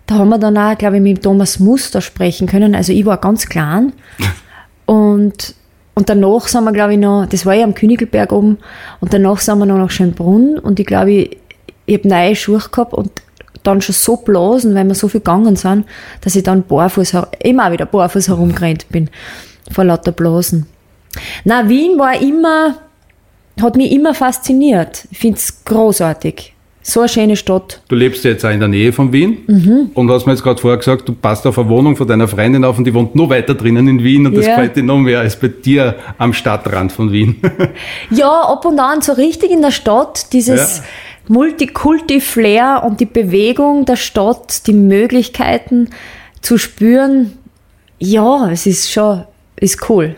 Da 0.06 0.16
haben 0.16 0.30
wir 0.30 0.38
dann 0.38 0.58
auch, 0.58 0.78
glaube 0.78 0.98
ich, 0.98 1.02
mit 1.02 1.18
dem 1.18 1.22
Thomas 1.22 1.60
Muster 1.60 2.02
sprechen 2.02 2.48
können. 2.48 2.76
Also 2.76 2.92
ich 2.92 3.06
war 3.06 3.18
ganz 3.18 3.48
klein. 3.48 3.94
Und, 4.86 5.56
und 5.94 6.10
danach 6.10 6.48
sind 6.50 6.66
wir, 6.66 6.74
glaube 6.74 6.94
ich, 6.94 7.00
noch, 7.00 7.26
das 7.26 7.46
war 7.46 7.54
ja 7.54 7.64
am 7.64 7.74
Königelberg 7.74 8.34
oben, 8.34 8.58
und 9.00 9.14
danach 9.14 9.40
sind 9.40 9.58
wir 9.60 9.66
noch 9.66 9.78
nach 9.78 9.90
Schönbrunn 9.90 10.60
und 10.60 10.82
ich 10.82 10.86
glaube, 10.86 11.12
ich, 11.12 11.38
ich 11.86 12.00
habe 12.00 12.10
neue 12.10 12.36
Schuhe 12.36 12.60
gehabt 12.60 12.94
und 12.94 13.10
dann 13.64 13.82
schon 13.82 13.96
so 13.96 14.18
blasen, 14.18 14.76
weil 14.76 14.86
wir 14.86 14.96
so 14.96 15.08
viel 15.08 15.22
gegangen 15.22 15.56
sind, 15.56 15.86
dass 16.22 16.36
ich 16.36 16.44
dann 16.44 16.64
barfuß, 16.64 17.16
immer 17.40 17.72
wieder 17.72 17.86
barfuß 17.86 18.28
herumgerannt 18.28 18.90
bin, 18.90 19.10
vor 19.72 19.86
lauter 19.86 20.12
Blasen. 20.12 20.66
Na, 21.46 21.70
Wien 21.70 21.98
war 21.98 22.20
immer, 22.22 22.76
hat 23.62 23.76
mich 23.76 23.92
immer 23.92 24.14
fasziniert. 24.14 25.08
Ich 25.12 25.20
finde 25.20 25.38
es 25.38 25.64
großartig. 25.66 26.54
So 26.84 27.02
eine 27.02 27.10
schöne 27.10 27.36
Stadt. 27.36 27.80
Du 27.90 27.96
lebst 27.96 28.24
ja 28.24 28.32
jetzt 28.32 28.44
auch 28.44 28.50
in 28.50 28.60
der 28.60 28.68
Nähe 28.68 28.92
von 28.92 29.14
Wien 29.14 29.38
Mhm. 29.46 29.92
und 29.94 30.10
hast 30.10 30.26
mir 30.26 30.32
jetzt 30.32 30.42
gerade 30.42 30.60
vorher 30.60 30.80
gesagt, 30.80 31.08
du 31.08 31.14
passt 31.14 31.46
auf 31.46 31.60
eine 31.60 31.70
Wohnung 31.70 31.96
von 31.96 32.08
deiner 32.08 32.28
Freundin 32.28 32.66
auf 32.66 32.80
und 32.80 32.86
die 32.86 32.94
wohnt 32.94 33.14
noch 33.16 33.30
weiter 33.30 33.54
drinnen 33.54 33.88
in 33.88 34.04
Wien 34.04 34.26
und 34.26 34.36
das 34.36 34.48
Ja. 34.48 34.56
gefällt 34.56 34.76
dir 34.78 34.84
noch 34.84 34.98
mehr 34.98 35.20
als 35.20 35.36
bei 35.40 35.48
dir 35.50 35.96
am 36.18 36.34
Stadtrand 36.34 36.92
von 36.92 37.12
Wien. 37.12 37.36
Ja, 38.10 38.32
ab 38.42 38.66
und 38.66 38.80
an 38.80 39.02
so 39.02 39.12
richtig 39.14 39.52
in 39.52 39.62
der 39.62 39.70
Stadt, 39.72 40.34
dieses 40.34 40.78
Ja. 40.80 40.84
Multikulti-Flair 41.28 42.82
und 42.86 43.00
die 43.00 43.06
Bewegung 43.06 43.86
der 43.86 43.96
Stadt, 43.96 44.66
die 44.68 44.74
Möglichkeiten 44.74 45.90
zu 46.42 46.58
spüren. 46.58 47.34
Ja, 48.00 48.50
es 48.52 48.66
ist 48.66 48.92
schon, 48.92 49.24
ist 49.58 49.88
cool. 49.90 50.16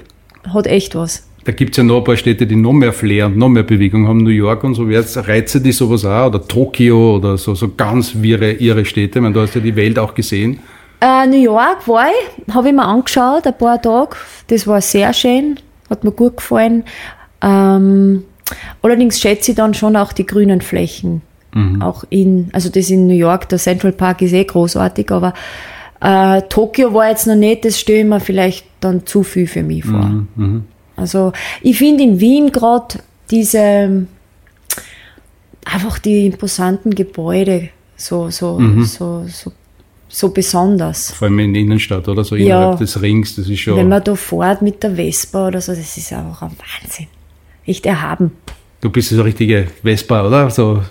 Hat 0.53 0.65
echt 0.67 0.95
was. 0.95 1.23
Da 1.45 1.51
gibt's 1.51 1.77
ja 1.77 1.83
noch 1.83 1.97
ein 1.97 2.03
paar 2.03 2.15
Städte, 2.15 2.47
die 2.47 2.55
noch 2.55 2.73
mehr 2.73 2.93
Flair 2.93 3.25
und 3.25 3.37
noch 3.37 3.49
mehr 3.49 3.63
Bewegung 3.63 4.07
haben. 4.07 4.23
New 4.23 4.29
York 4.29 4.63
und 4.63 4.75
so. 4.75 4.87
Jetzt 4.87 5.17
reize 5.27 5.59
die 5.59 5.73
sowas 5.73 6.05
auch. 6.05 6.27
Oder 6.27 6.47
Tokio 6.47 7.17
oder 7.17 7.37
so, 7.37 7.53
so 7.53 7.69
ganz 7.75 8.13
wirre, 8.15 8.53
ihre 8.53 8.85
Städte. 8.85 9.19
Ich 9.19 9.23
meine, 9.23 9.33
du 9.33 9.41
hast 9.41 9.55
ja 9.55 9.61
die 9.61 9.75
Welt 9.75 9.99
auch 9.99 10.13
gesehen. 10.13 10.59
Äh, 11.01 11.27
New 11.27 11.41
York 11.41 11.85
war 11.87 12.07
ich, 12.07 12.53
habe 12.53 12.69
ich 12.69 12.73
mir 12.73 12.85
angeschaut, 12.85 13.45
ein 13.45 13.57
paar 13.57 13.81
Tage. 13.81 14.15
Das 14.47 14.65
war 14.67 14.79
sehr 14.79 15.11
schön, 15.11 15.59
hat 15.89 16.05
mir 16.05 16.11
gut 16.11 16.37
gefallen. 16.37 16.85
Ähm, 17.41 18.23
allerdings 18.81 19.19
schätze 19.19 19.51
ich 19.51 19.57
dann 19.57 19.73
schon 19.73 19.97
auch 19.97 20.13
die 20.13 20.25
grünen 20.25 20.61
Flächen. 20.61 21.21
Auch 21.81 22.03
in, 22.09 22.49
also 22.53 22.69
das 22.69 22.89
in 22.89 23.05
New 23.05 23.13
York, 23.13 23.49
der 23.49 23.59
Central 23.59 23.91
Park 23.91 24.21
ist 24.21 24.33
eh 24.33 24.43
großartig, 24.43 25.11
aber 25.11 25.33
äh, 25.99 26.41
Tokio 26.49 26.93
war 26.93 27.09
jetzt 27.09 27.27
noch 27.27 27.35
nicht, 27.35 27.63
das 27.63 27.79
stelle 27.79 27.99
ich 27.99 28.05
mir 28.05 28.19
vielleicht 28.19 28.65
dann 28.79 29.05
zu 29.05 29.23
viel 29.23 29.45
für 29.45 29.61
mich 29.61 29.85
vor. 29.85 30.25
Also 30.95 31.31
ich 31.61 31.77
finde 31.77 32.03
in 32.03 32.19
Wien 32.19 32.51
gerade 32.51 32.99
diese 33.31 34.05
einfach 35.65 35.99
die 35.99 36.25
imposanten 36.27 36.93
Gebäude 36.93 37.69
so, 37.95 38.29
so, 38.29 38.59
so, 38.83 39.25
so, 39.27 39.51
so 40.09 40.29
besonders. 40.29 41.11
Vor 41.11 41.27
allem 41.27 41.39
in 41.39 41.53
der 41.53 41.61
Innenstadt 41.63 42.07
oder 42.07 42.23
so 42.23 42.35
Ja. 42.35 42.57
innerhalb 42.59 42.79
des 42.79 43.01
Rings. 43.01 43.35
Das 43.35 43.47
ist 43.47 43.59
schon. 43.59 43.77
Wenn 43.77 43.87
man 43.89 44.03
da 44.03 44.15
fährt 44.15 44.61
mit 44.61 44.83
der 44.83 44.95
Vespa 44.95 45.47
oder 45.47 45.61
so, 45.61 45.71
das 45.73 45.97
ist 45.97 46.11
einfach 46.13 46.41
ein 46.43 46.51
Wahnsinn. 46.81 47.07
Echt 47.65 47.85
erhaben. 47.85 48.31
Du 48.81 48.89
bist 48.89 49.09
so 49.09 49.15
eine 49.15 49.23
richtige 49.25 49.67
Vespa, 49.81 50.27
oder? 50.27 50.49
So 50.49 50.83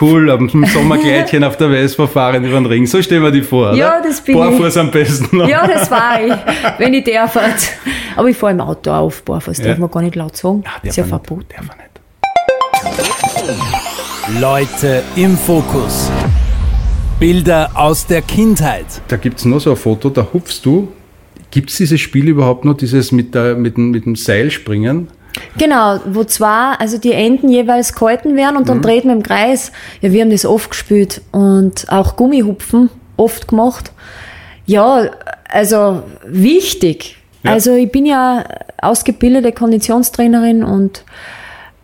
cool, 0.00 0.30
am 0.30 0.48
Sommerkleidchen 0.48 1.44
auf 1.44 1.56
der 1.56 1.70
Vespa 1.70 2.06
fahren 2.06 2.44
über 2.44 2.56
den 2.58 2.66
Ring. 2.66 2.86
So 2.86 3.00
stellen 3.02 3.22
wir 3.22 3.30
die 3.30 3.42
vor, 3.42 3.68
oder? 3.70 3.76
Ja, 3.76 4.00
das 4.02 4.20
bin 4.20 4.36
ich. 4.36 4.40
Barfuß 4.42 4.76
am 4.78 4.90
besten. 4.90 5.36
noch. 5.38 5.48
Ja, 5.48 5.66
das 5.66 5.90
war 5.90 6.20
ich, 6.24 6.32
wenn 6.78 6.94
ich 6.94 7.04
der 7.04 7.28
fahrt. 7.28 7.70
Aber 8.16 8.28
ich 8.28 8.36
fahre 8.36 8.52
im 8.52 8.60
Auto 8.60 8.90
auf, 8.90 9.22
barfuß, 9.22 9.58
darf 9.58 9.66
Ja. 9.66 9.78
man 9.78 9.90
gar 9.90 10.02
nicht 10.02 10.16
laut 10.16 10.36
sagen. 10.36 10.64
Ah, 10.66 10.80
ist 10.82 10.96
ja 10.96 11.02
darf 11.04 11.10
verboten. 11.10 11.46
darf 11.54 11.66
man 11.66 11.76
nicht. 11.78 11.90
Leute 14.40 15.02
im 15.16 15.36
Fokus. 15.36 16.10
Bilder 17.18 17.70
aus 17.74 18.06
der 18.06 18.22
Kindheit. 18.22 18.86
Da 19.08 19.16
gibt's 19.16 19.44
noch 19.44 19.60
so 19.60 19.70
ein 19.70 19.76
Foto, 19.76 20.10
da 20.10 20.26
hupfst 20.32 20.60
du. 20.64 20.88
Gibt's 21.50 21.76
dieses 21.76 22.00
Spiel 22.00 22.28
überhaupt 22.28 22.64
noch, 22.64 22.74
dieses 22.74 23.12
mit, 23.12 23.34
der, 23.34 23.54
mit, 23.54 23.76
dem, 23.76 23.90
mit 23.90 24.04
dem 24.04 24.16
Seilspringen? 24.16 25.08
Genau, 25.58 25.98
wo 26.06 26.24
zwar, 26.24 26.80
also 26.80 26.98
die 26.98 27.12
Enden 27.12 27.48
jeweils 27.48 27.94
gehalten 27.94 28.36
werden 28.36 28.54
Mhm. 28.54 28.60
und 28.60 28.68
dann 28.68 28.82
dreht 28.82 29.04
man 29.04 29.16
im 29.18 29.22
Kreis. 29.22 29.72
Ja, 30.00 30.12
wir 30.12 30.22
haben 30.22 30.30
das 30.30 30.44
oft 30.44 30.70
gespielt 30.70 31.20
und 31.32 31.86
auch 31.90 32.16
Gummihupfen 32.16 32.90
oft 33.16 33.48
gemacht. 33.48 33.92
Ja, 34.66 35.08
also 35.48 36.02
wichtig. 36.26 37.16
Ja. 37.42 37.52
Also 37.52 37.74
ich 37.74 37.90
bin 37.92 38.06
ja 38.06 38.44
ausgebildete 38.82 39.52
Konditionstrainerin 39.52 40.64
und 40.64 41.04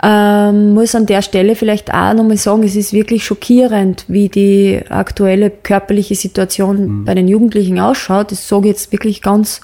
ähm, 0.02 0.74
muss 0.74 0.96
an 0.96 1.06
der 1.06 1.22
Stelle 1.22 1.54
vielleicht 1.54 1.94
auch 1.94 2.12
nochmal 2.14 2.36
sagen, 2.36 2.64
es 2.64 2.74
ist 2.74 2.92
wirklich 2.92 3.24
schockierend, 3.24 4.04
wie 4.08 4.28
die 4.28 4.80
aktuelle 4.88 5.48
körperliche 5.50 6.16
Situation 6.16 6.86
Mhm. 6.86 7.04
bei 7.04 7.14
den 7.14 7.28
Jugendlichen 7.28 7.78
ausschaut. 7.78 8.32
Das 8.32 8.48
sage 8.48 8.62
ich 8.68 8.72
jetzt 8.74 8.90
wirklich 8.92 9.22
ganz 9.22 9.60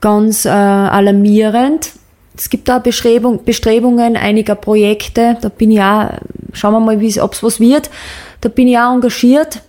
ganz 0.00 0.44
äh, 0.44 0.48
alarmierend. 0.50 1.90
Es 2.38 2.48
gibt 2.48 2.68
da 2.68 2.78
Bestrebung, 2.78 3.44
Bestrebungen 3.44 4.16
einiger 4.16 4.54
Projekte, 4.54 5.36
da 5.40 5.48
bin 5.48 5.72
ich 5.72 5.80
auch, 5.80 6.10
schauen 6.52 6.72
wir 6.72 6.80
mal, 6.80 6.96
ob 7.20 7.32
es 7.32 7.42
was 7.42 7.58
wird, 7.58 7.90
da 8.40 8.48
bin 8.48 8.68
ich 8.68 8.78
auch 8.78 8.94
engagiert, 8.94 9.60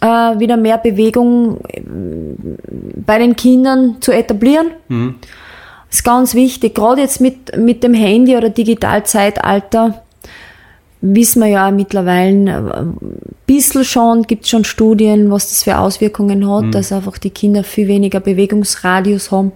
äh, 0.00 0.06
wieder 0.06 0.56
mehr 0.56 0.78
Bewegung 0.78 1.58
äh, 1.68 1.80
bei 3.04 3.18
den 3.18 3.34
Kindern 3.34 3.96
zu 4.00 4.12
etablieren. 4.12 4.68
Mhm. 4.88 5.16
Das 5.88 5.98
ist 5.98 6.04
ganz 6.04 6.34
wichtig, 6.34 6.74
gerade 6.74 7.00
jetzt 7.00 7.20
mit, 7.20 7.56
mit 7.56 7.82
dem 7.82 7.94
Handy 7.94 8.36
oder 8.36 8.50
Digitalzeitalter 8.50 10.02
wissen 11.00 11.42
wir 11.42 11.48
ja 11.48 11.70
mittlerweile 11.70 12.28
ein 12.30 12.46
äh, 12.46 13.06
bisschen 13.46 13.84
schon, 13.84 14.22
gibt 14.22 14.44
es 14.44 14.50
schon 14.50 14.64
Studien, 14.64 15.30
was 15.30 15.48
das 15.48 15.64
für 15.64 15.78
Auswirkungen 15.78 16.48
hat, 16.48 16.64
mhm. 16.64 16.70
dass 16.72 16.92
einfach 16.92 17.18
die 17.18 17.30
Kinder 17.30 17.64
viel 17.64 17.88
weniger 17.88 18.20
Bewegungsradius 18.20 19.30
haben 19.30 19.52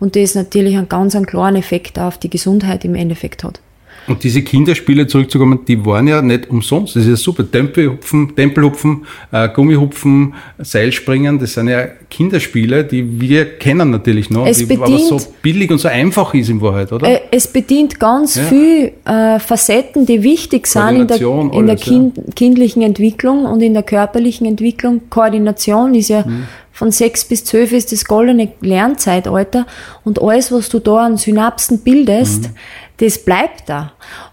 und 0.00 0.16
das 0.16 0.34
natürlich 0.34 0.76
einen 0.76 0.88
ganz 0.88 1.14
einen 1.14 1.26
klaren 1.26 1.56
Effekt 1.56 1.98
auf 1.98 2.18
die 2.18 2.30
Gesundheit 2.30 2.84
im 2.84 2.94
Endeffekt 2.94 3.44
hat. 3.44 3.60
Und 4.08 4.22
diese 4.22 4.42
Kinderspiele 4.42 5.06
zurückzukommen, 5.06 5.60
die 5.66 5.84
waren 5.84 6.06
ja 6.06 6.22
nicht 6.22 6.48
umsonst. 6.48 6.94
Das 6.94 7.02
ist 7.02 7.08
ja 7.08 7.16
super. 7.16 7.50
Tempelhupfen, 7.50 8.34
Tempelhupfen, 8.36 9.04
äh, 9.32 9.48
Gummihupfen, 9.48 10.34
Seilspringen, 10.58 11.38
das 11.38 11.54
sind 11.54 11.68
ja 11.68 11.86
Kinderspiele, 12.08 12.84
die 12.84 13.20
wir 13.20 13.58
kennen 13.58 13.90
natürlich 13.90 14.30
noch, 14.30 14.46
es 14.46 14.58
die 14.58 14.66
bedient, 14.66 14.88
aber 14.88 14.98
so 14.98 15.20
billig 15.42 15.70
und 15.70 15.78
so 15.78 15.88
einfach 15.88 16.32
ist 16.34 16.48
in 16.48 16.60
Wahrheit, 16.60 16.92
oder? 16.92 17.08
Äh, 17.08 17.20
es 17.32 17.48
bedient 17.48 17.98
ganz 17.98 18.36
ja. 18.36 18.44
viel 18.44 18.92
äh, 19.04 19.38
Facetten, 19.40 20.06
die 20.06 20.22
wichtig 20.22 20.66
sind 20.66 21.00
in 21.00 21.06
der, 21.08 21.20
in 21.20 21.50
alles, 21.50 21.66
der 21.66 21.76
kind, 21.76 22.16
ja. 22.16 22.22
kindlichen 22.34 22.82
Entwicklung 22.82 23.44
und 23.44 23.60
in 23.60 23.74
der 23.74 23.82
körperlichen 23.82 24.46
Entwicklung. 24.46 25.02
Koordination 25.10 25.94
ist 25.94 26.08
ja 26.08 26.24
mhm. 26.24 26.44
von 26.70 26.92
sechs 26.92 27.24
bis 27.24 27.44
zwölf 27.44 27.72
ist 27.72 27.90
das 27.90 28.04
goldene 28.04 28.52
Lernzeitalter 28.60 29.66
und 30.04 30.22
alles, 30.22 30.52
was 30.52 30.68
du 30.68 30.78
da 30.78 30.98
an 30.98 31.16
Synapsen 31.16 31.80
bildest, 31.80 32.44
mhm 32.44 32.56
das 32.98 33.18
bleibt 33.18 33.68
da. 33.68 33.92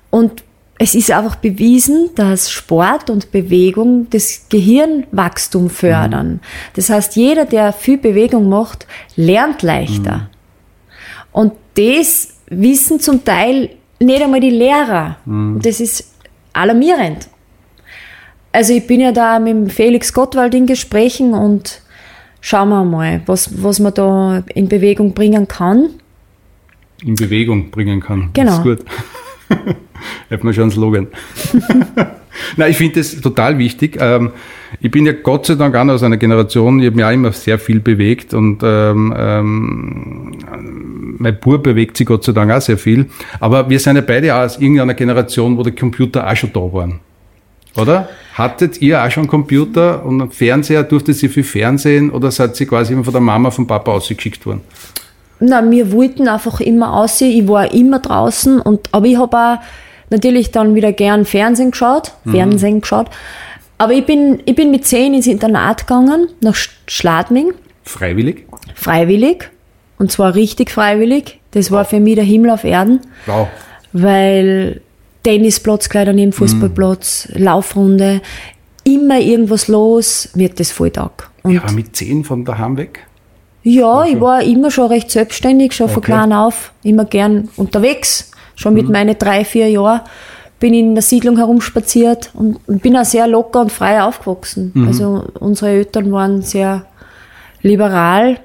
Und 0.09 0.43
es 0.79 0.95
ist 0.95 1.11
einfach 1.11 1.35
bewiesen, 1.35 2.09
dass 2.15 2.51
Sport 2.51 3.09
und 3.09 3.31
Bewegung 3.31 4.07
das 4.09 4.47
Gehirnwachstum 4.49 5.69
fördern. 5.69 6.27
Mhm. 6.27 6.39
Das 6.75 6.89
heißt, 6.89 7.15
jeder, 7.15 7.45
der 7.45 7.73
viel 7.73 7.97
Bewegung 7.97 8.49
macht, 8.49 8.87
lernt 9.15 9.61
leichter. 9.61 10.15
Mhm. 10.15 10.27
Und 11.31 11.53
das 11.75 12.29
wissen 12.47 12.99
zum 12.99 13.23
Teil 13.23 13.69
nicht 13.99 14.21
einmal 14.21 14.39
die 14.39 14.49
Lehrer. 14.49 15.17
Mhm. 15.25 15.61
Das 15.61 15.79
ist 15.79 16.11
alarmierend. 16.53 17.29
Also 18.51 18.73
ich 18.73 18.85
bin 18.85 18.99
ja 18.99 19.11
da 19.11 19.39
mit 19.39 19.71
Felix 19.71 20.13
Gottwald 20.13 20.53
in 20.53 20.65
Gesprächen 20.65 21.33
und 21.33 21.81
schauen 22.41 22.69
wir 22.69 22.83
mal, 22.83 23.21
was, 23.25 23.63
was 23.63 23.79
man 23.79 23.93
da 23.93 24.43
in 24.53 24.67
Bewegung 24.69 25.13
bringen 25.13 25.47
kann 25.47 25.89
in 27.05 27.15
Bewegung 27.15 27.69
bringen 27.71 27.99
kann. 27.99 28.29
Genau. 28.33 28.49
Das 28.49 28.57
ist 28.57 28.63
gut. 28.63 28.79
Hat 30.29 30.43
man 30.43 30.53
schon 30.53 30.63
einen 30.63 30.71
Slogan. 30.71 31.07
Nein, 32.57 32.71
ich 32.71 32.77
finde 32.77 32.99
das 32.99 33.19
total 33.21 33.57
wichtig. 33.57 33.97
Ähm, 33.99 34.31
ich 34.81 34.91
bin 34.91 35.05
ja 35.05 35.13
Gott 35.13 35.45
sei 35.45 35.55
Dank 35.55 35.75
auch 35.75 35.87
aus 35.87 36.03
einer 36.03 36.17
Generation, 36.17 36.79
ich 36.79 36.87
habe 36.87 36.95
mich 36.95 37.05
auch 37.05 37.11
immer 37.11 37.31
sehr 37.31 37.59
viel 37.59 37.79
bewegt 37.79 38.33
und 38.33 38.61
ähm, 38.63 39.13
ähm, 39.15 40.37
mein 41.19 41.39
Bub 41.39 41.63
bewegt 41.63 41.97
sich 41.97 42.07
Gott 42.07 42.23
sei 42.23 42.31
Dank 42.31 42.51
auch 42.51 42.61
sehr 42.61 42.77
viel. 42.77 43.05
Aber 43.39 43.69
wir 43.69 43.79
sind 43.79 43.95
ja 43.95 44.01
beide 44.01 44.35
auch 44.35 44.41
aus 44.41 44.57
irgendeiner 44.57 44.93
Generation, 44.93 45.57
wo 45.57 45.63
die 45.63 45.71
Computer 45.71 46.29
auch 46.29 46.35
schon 46.35 46.51
da 46.51 46.59
waren. 46.59 46.99
Oder? 47.75 48.09
Hattet 48.35 48.81
ihr 48.81 49.03
auch 49.03 49.09
schon 49.09 49.27
Computer 49.27 50.05
und 50.05 50.21
einen 50.21 50.31
Fernseher? 50.31 50.83
Durftet 50.83 51.21
ihr 51.23 51.29
viel 51.29 51.43
Fernsehen 51.43 52.11
oder 52.11 52.31
seid 52.31 52.59
ihr 52.59 52.67
quasi 52.67 52.93
immer 52.93 53.03
von 53.03 53.13
der 53.13 53.21
Mama, 53.21 53.51
vom 53.51 53.65
Papa 53.65 53.91
ausgeschickt 53.91 54.45
worden? 54.45 54.61
Na, 55.45 55.69
wir 55.69 55.91
wollten 55.91 56.27
einfach 56.27 56.61
immer 56.61 56.93
aussehen. 56.93 57.43
Ich 57.43 57.47
war 57.49 57.73
immer 57.73 57.99
draußen 57.99 58.61
und, 58.61 58.87
aber 58.93 59.05
ich 59.07 59.17
habe 59.17 59.37
auch 59.37 59.57
natürlich 60.09 60.51
dann 60.51 60.73
wieder 60.73 60.93
gern 60.93 61.25
Fernsehen 61.25 61.71
geschaut, 61.71 62.13
mhm. 62.23 62.31
Fernsehen 62.31 62.81
geschaut. 62.81 63.07
Aber 63.77 63.93
ich 63.93 64.05
bin, 64.05 64.41
ich 64.45 64.55
bin 64.55 64.71
mit 64.71 64.85
zehn 64.85 65.13
ins 65.13 65.27
Internat 65.27 65.87
gegangen, 65.87 66.29
nach 66.39 66.55
Schladming. 66.87 67.53
Freiwillig? 67.83 68.45
Freiwillig. 68.75 69.49
Und 69.97 70.11
zwar 70.11 70.35
richtig 70.35 70.71
freiwillig. 70.71 71.39
Das 71.51 71.71
war 71.71 71.83
für 71.83 71.99
mich 71.99 72.15
der 72.15 72.23
Himmel 72.23 72.51
auf 72.51 72.63
Erden. 72.63 73.01
Wow. 73.25 73.47
Weil 73.91 74.81
Tennisplatz 75.23 75.89
gleich 75.89 76.05
daneben, 76.05 76.31
Fußballplatz, 76.31 77.29
mhm. 77.33 77.43
Laufrunde, 77.43 78.21
immer 78.85 79.19
irgendwas 79.19 79.67
los, 79.67 80.29
wird 80.33 80.59
das 80.59 80.71
voll 80.71 80.91
Tag. 80.91 81.29
Und 81.43 81.53
ja, 81.53 81.69
mit 81.71 81.95
zehn 81.95 82.23
von 82.23 82.45
daheim 82.45 82.77
weg? 82.77 83.05
Ja, 83.63 84.03
ich 84.05 84.19
war 84.19 84.43
immer 84.43 84.71
schon 84.71 84.87
recht 84.87 85.09
selbstständig, 85.09 85.73
schon 85.73 85.85
okay. 85.85 85.93
von 85.93 86.03
klein 86.03 86.33
auf, 86.33 86.73
immer 86.83 87.05
gern 87.05 87.49
unterwegs. 87.55 88.31
Schon 88.55 88.73
mit 88.73 88.85
mhm. 88.85 88.91
meinen 88.91 89.17
drei, 89.17 89.45
vier 89.45 89.69
Jahren 89.69 90.01
bin 90.59 90.73
ich 90.73 90.79
in 90.79 90.95
der 90.95 91.01
Siedlung 91.01 91.37
herumspaziert 91.37 92.31
und, 92.33 92.57
und 92.67 92.81
bin 92.81 92.95
auch 92.95 93.03
sehr 93.03 93.27
locker 93.27 93.61
und 93.61 93.71
frei 93.71 94.01
aufgewachsen. 94.01 94.71
Mhm. 94.73 94.87
Also 94.87 95.23
unsere 95.39 95.71
Eltern 95.71 96.11
waren 96.11 96.41
sehr 96.41 96.85
liberal. 97.61 98.37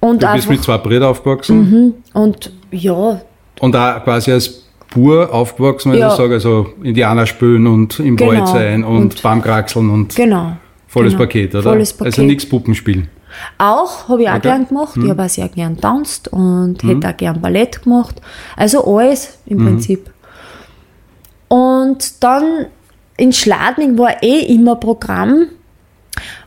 Und 0.00 0.22
du 0.22 0.26
bist 0.26 0.34
einfach, 0.34 0.50
mit 0.50 0.62
zwei 0.62 0.78
Brüdern 0.78 1.08
aufgewachsen? 1.08 1.58
Mhm, 1.58 1.94
und 2.12 2.52
ja. 2.70 3.20
Und 3.60 3.76
auch 3.76 4.04
quasi 4.04 4.32
als 4.32 4.64
Bur 4.92 5.32
aufgewachsen, 5.32 5.92
wenn 5.92 6.00
ja. 6.00 6.10
ich 6.10 6.16
sage, 6.16 6.34
also 6.34 6.66
Indianer 6.82 7.26
spielen 7.26 7.66
und 7.66 7.98
im 7.98 8.16
genau. 8.16 8.32
Wald 8.32 8.48
sein 8.48 8.84
und, 8.84 8.98
und 8.98 9.22
Baumkraxeln 9.22 9.88
und 9.88 10.14
genau. 10.14 10.52
volles 10.86 11.14
genau. 11.14 11.24
Paket, 11.24 11.54
oder? 11.54 11.62
Volles 11.62 11.92
Paket. 11.92 12.12
Also 12.12 12.22
nichts 12.22 12.46
Puppenspielen. 12.46 13.08
Auch, 13.58 14.08
habe 14.08 14.22
ich 14.22 14.28
auch 14.28 14.34
okay. 14.34 14.48
gern 14.48 14.68
gemacht. 14.68 14.96
Mhm. 14.96 15.04
Ich 15.04 15.10
habe 15.10 15.24
auch 15.24 15.28
sehr 15.28 15.48
gern 15.48 15.80
tanzt 15.80 16.28
und 16.28 16.82
mhm. 16.82 16.88
hätte 16.88 17.08
auch 17.08 17.16
gern 17.16 17.40
Ballett 17.40 17.82
gemacht. 17.82 18.20
Also 18.56 18.84
alles 18.84 19.38
im 19.46 19.58
mhm. 19.58 19.66
Prinzip. 19.66 20.10
Und 21.48 22.22
dann 22.22 22.66
in 23.16 23.32
Schladming 23.32 23.96
war 23.98 24.22
eh 24.22 24.40
immer 24.54 24.76
Programm 24.76 25.46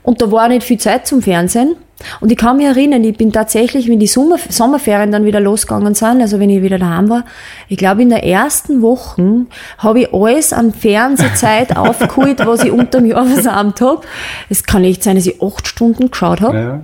und 0.04 0.22
da 0.22 0.32
war 0.32 0.50
nicht 0.50 0.64
viel 0.64 0.80
Zeit 0.80 1.08
zum 1.08 1.22
Fernsehen. 1.22 1.76
Und 2.20 2.32
ich 2.32 2.38
kann 2.38 2.58
mich 2.58 2.66
erinnern, 2.66 3.04
ich 3.04 3.18
bin 3.18 3.32
tatsächlich, 3.32 3.90
wenn 3.90 4.00
die 4.00 4.08
Sommer 4.08 4.38
Sommerferien 4.50 5.12
dann 5.12 5.26
wieder 5.26 5.40
losgegangen 5.40 5.96
sind, 5.96 6.22
also 6.22 6.40
wenn 6.40 6.50
ich 6.50 6.62
wieder 6.62 6.80
daheim 6.80 7.10
war, 7.10 7.26
ich 7.68 7.78
glaube 7.78 8.02
in 8.02 8.10
der 8.10 8.24
ersten 8.24 8.82
Woche 8.82 9.46
habe 9.78 10.02
ich 10.02 10.14
alles 10.14 10.54
an 10.54 10.74
Fernsehzeit 10.74 11.76
aufgeholt, 11.78 12.46
was 12.46 12.64
ich 12.64 12.72
unter 12.72 13.00
dem 13.00 13.08
Jahr 13.08 13.26
versammelt 13.26 13.82
habe. 13.82 14.02
Es 14.50 14.64
kann 14.64 14.84
nicht 14.84 15.04
sein, 15.04 15.16
dass 15.16 15.26
ich 15.26 15.42
acht 15.42 15.68
Stunden 15.68 16.10
geschaut 16.10 16.42
habe. 16.42 16.58
Ja. 16.58 16.82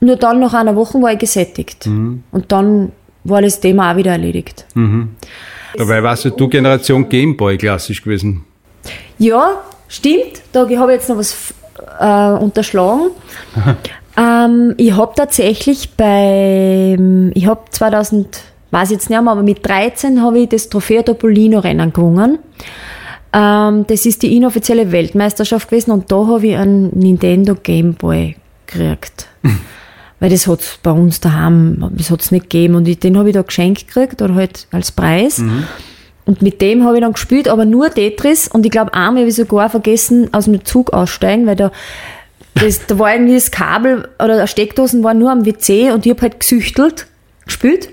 Nur 0.00 0.16
dann 0.16 0.40
nach 0.40 0.54
einer 0.54 0.74
Woche 0.76 1.00
war 1.00 1.12
ich 1.12 1.18
gesättigt. 1.18 1.86
Mhm. 1.86 2.24
Und 2.32 2.50
dann 2.52 2.92
war 3.24 3.42
das 3.42 3.60
Thema 3.60 3.92
auch 3.92 3.96
wieder 3.96 4.12
erledigt. 4.12 4.66
Mhm. 4.74 5.10
Dabei 5.76 6.02
warst 6.02 6.24
du 6.24 6.48
Generation 6.48 7.08
Gameboy 7.08 7.56
klassisch 7.58 8.02
gewesen. 8.02 8.44
Ja, 9.18 9.60
stimmt. 9.88 10.42
Da 10.52 10.60
habe 10.62 10.92
ich 10.92 10.98
jetzt 10.98 11.08
noch 11.08 11.18
was 11.18 11.54
äh, 12.00 12.42
unterschlagen. 12.42 13.10
ähm, 14.20 14.74
ich 14.76 14.92
habe 14.96 15.12
tatsächlich 15.16 15.96
bei, 15.96 16.98
ich 17.34 17.46
habe 17.46 17.60
2000, 17.70 18.42
weiß 18.70 18.90
jetzt 18.90 19.08
nicht 19.08 19.20
mehr, 19.20 19.32
aber 19.32 19.42
mit 19.42 19.66
13 19.66 20.22
habe 20.22 20.40
ich 20.40 20.48
das 20.50 20.68
Trofeo 20.68 21.02
Topolino 21.02 21.60
Rennen 21.60 21.92
gewonnen. 21.92 22.38
Ähm, 23.32 23.86
das 23.86 24.04
ist 24.04 24.22
die 24.22 24.36
inoffizielle 24.36 24.92
Weltmeisterschaft 24.92 25.68
gewesen 25.70 25.92
und 25.92 26.12
da 26.12 26.26
habe 26.26 26.48
ich 26.48 26.56
einen 26.56 26.90
Nintendo 26.98 27.54
Game 27.54 27.94
Boy 27.94 28.36
gekriegt. 28.66 29.28
Weil 30.20 30.28
das 30.28 30.46
hat 30.46 30.60
es 30.60 30.78
bei 30.82 30.90
uns 30.90 31.20
daheim, 31.20 31.90
das 31.96 32.10
hat 32.10 32.20
es 32.20 32.30
nicht 32.30 32.50
gegeben 32.50 32.74
und 32.74 32.86
ich, 32.86 32.98
den 32.98 33.16
habe 33.16 33.30
ich 33.30 33.34
da 33.34 33.40
geschenkt 33.40 33.86
gekriegt 33.86 34.20
oder 34.20 34.34
halt 34.34 34.66
als 34.70 34.92
Preis. 34.92 35.38
Mhm. 35.38 35.64
Und 36.26 36.42
mit 36.42 36.60
dem 36.60 36.84
habe 36.84 36.96
ich 36.96 37.00
dann 37.00 37.14
gespielt, 37.14 37.48
aber 37.48 37.64
nur 37.64 37.90
Tetris. 37.90 38.46
Und 38.46 38.66
ich 38.66 38.70
glaube, 38.70 38.92
einmal 38.92 39.22
habe 39.22 39.30
ich 39.30 39.34
sogar 39.34 39.70
vergessen, 39.70 40.28
aus 40.32 40.44
dem 40.44 40.62
Zug 40.64 40.92
aussteigen, 40.92 41.46
weil 41.46 41.56
da, 41.56 41.72
das, 42.54 42.86
da 42.86 42.98
war 42.98 43.12
irgendwie 43.12 43.34
das 43.34 43.50
Kabel 43.50 44.08
oder 44.22 44.42
die 44.42 44.48
Steckdosen 44.48 45.02
waren 45.02 45.18
nur 45.18 45.30
am 45.30 45.46
WC 45.46 45.92
und 45.92 46.04
ich 46.06 46.10
habe 46.10 46.22
halt 46.22 46.40
gesüchtelt, 46.40 47.06
gespielt 47.44 47.90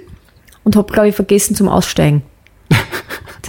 und 0.63 0.75
habe, 0.75 0.91
glaube 0.91 1.09
ich, 1.09 1.15
vergessen 1.15 1.55
zum 1.55 1.69
Aussteigen. 1.69 2.23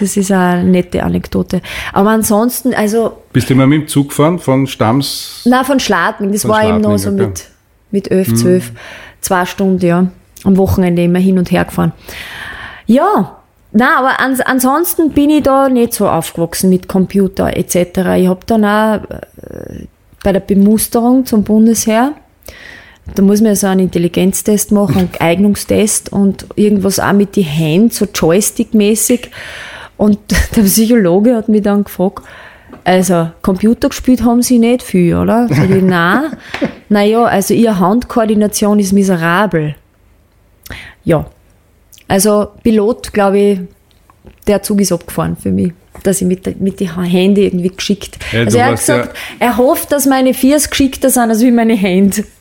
Das 0.00 0.16
ist 0.16 0.30
eine 0.30 0.62
nette 0.62 1.02
Anekdote. 1.02 1.60
Aber 1.92 2.10
ansonsten, 2.10 2.72
also. 2.72 3.18
Bist 3.32 3.50
du 3.50 3.54
immer 3.54 3.66
mit 3.66 3.82
dem 3.82 3.88
Zug 3.88 4.10
gefahren? 4.10 4.38
Von 4.38 4.68
Stamms? 4.68 5.42
Nein, 5.44 5.64
von 5.64 5.80
Schladming. 5.80 6.30
Das 6.30 6.46
war 6.46 6.60
Schladming, 6.60 6.84
eben 6.84 6.92
noch 6.92 6.98
so 6.98 7.10
okay. 7.10 7.26
mit, 7.26 7.48
mit 7.90 8.10
11, 8.10 8.34
12, 8.34 8.68
hm. 8.68 8.76
zwei 9.20 9.44
Stunden, 9.44 9.84
ja. 9.84 10.06
Am 10.44 10.56
Wochenende 10.56 11.02
immer 11.02 11.18
hin 11.18 11.36
und 11.36 11.50
her 11.50 11.64
gefahren. 11.64 11.92
Ja, 12.86 13.38
na, 13.72 13.98
aber 13.98 14.20
ans 14.20 14.40
ansonsten 14.40 15.10
bin 15.10 15.30
ich 15.30 15.42
da 15.42 15.68
nicht 15.68 15.92
so 15.92 16.08
aufgewachsen 16.08 16.70
mit 16.70 16.88
Computer 16.88 17.54
etc. 17.56 17.76
Ich 18.16 18.28
habe 18.28 18.40
dann 18.46 18.64
auch 18.64 19.02
äh, 19.10 19.86
bei 20.22 20.32
der 20.32 20.40
Bemusterung 20.40 21.24
zum 21.26 21.44
Bundesheer, 21.44 22.12
da 23.14 23.22
muss 23.22 23.40
man 23.40 23.50
ja 23.50 23.56
so 23.56 23.66
einen 23.66 23.80
Intelligenztest 23.80 24.72
machen, 24.72 24.98
einen 24.98 25.10
Eignungstest 25.18 26.12
und 26.12 26.46
irgendwas 26.56 27.00
auch 27.00 27.12
mit 27.12 27.36
die 27.36 27.42
Händen, 27.42 27.90
so 27.90 28.04
Joystick-mäßig. 28.04 29.30
Und 29.96 30.18
der 30.56 30.62
Psychologe 30.62 31.34
hat 31.34 31.48
mich 31.48 31.62
dann 31.62 31.84
gefragt, 31.84 32.22
also 32.84 33.30
Computer 33.42 33.88
gespielt 33.88 34.22
haben 34.22 34.42
sie 34.42 34.58
nicht 34.58 34.82
viel, 34.82 35.16
oder? 35.16 35.48
Sag 35.48 35.70
ich, 35.70 35.82
nein. 35.82 36.32
naja, 36.88 37.24
also 37.24 37.54
ihre 37.54 37.78
Handkoordination 37.78 38.78
ist 38.78 38.92
miserabel. 38.92 39.74
ja. 41.04 41.26
Also 42.10 42.48
Pilot, 42.62 43.12
glaube 43.12 43.38
ich, 43.38 43.60
der 44.46 44.62
Zug 44.62 44.80
ist 44.80 44.92
abgefahren 44.92 45.36
für 45.36 45.50
mich, 45.50 45.74
dass 46.02 46.20
ich 46.20 46.26
mit, 46.26 46.60
mit 46.60 46.80
dem 46.80 47.02
Handy 47.02 47.44
irgendwie 47.46 47.70
geschickt. 47.70 48.18
Ja, 48.32 48.40
also 48.40 48.58
er 48.58 48.64
hat 48.66 48.76
gesagt, 48.76 49.16
er 49.38 49.56
hofft, 49.56 49.92
dass 49.92 50.06
meine 50.06 50.34
Viers 50.34 50.70
geschickter 50.70 51.10
sind 51.10 51.30
als 51.30 51.42
wie 51.42 51.50
meine 51.50 51.74
Hände. 51.74 52.24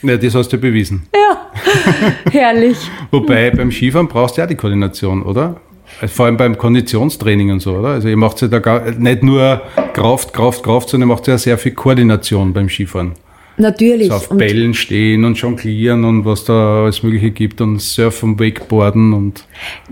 Ja, 0.00 0.16
das 0.16 0.32
hast 0.32 0.52
du 0.52 0.58
bewiesen. 0.58 1.08
Ja, 1.12 1.50
herrlich. 2.30 2.78
Wobei 3.10 3.50
beim 3.50 3.72
Skifahren 3.72 4.06
brauchst 4.06 4.36
du 4.36 4.40
ja 4.42 4.46
die 4.46 4.54
Koordination, 4.54 5.24
oder? 5.24 5.60
Also 6.00 6.14
Vor 6.14 6.26
allem 6.26 6.36
beim 6.36 6.56
Konditionstraining 6.56 7.50
und 7.50 7.60
so, 7.60 7.74
oder? 7.74 7.88
Also 7.88 8.06
ihr 8.06 8.16
macht 8.16 8.40
ja 8.40 8.46
da 8.46 8.60
gar, 8.60 8.88
nicht 8.92 9.24
nur 9.24 9.60
Kraft, 9.94 10.32
Kraft, 10.32 10.62
Kraft, 10.62 10.90
sondern 10.90 11.08
ihr 11.08 11.14
macht 11.14 11.26
ja 11.26 11.36
sehr 11.36 11.58
viel 11.58 11.72
Koordination 11.72 12.52
beim 12.52 12.68
Skifahren. 12.68 13.14
Natürlich. 13.58 14.08
So 14.08 14.14
auf 14.14 14.30
Und- 14.30 14.38
Bällen 14.38 14.72
stehen 14.72 15.24
und 15.24 15.34
jonglieren 15.36 16.04
und 16.04 16.24
was 16.24 16.44
da 16.44 16.84
alles 16.84 17.02
Mögliche 17.02 17.30
gibt 17.32 17.60
und 17.60 17.80
Surfen, 17.80 18.38
Wakeboarden 18.38 19.12
und 19.12 19.44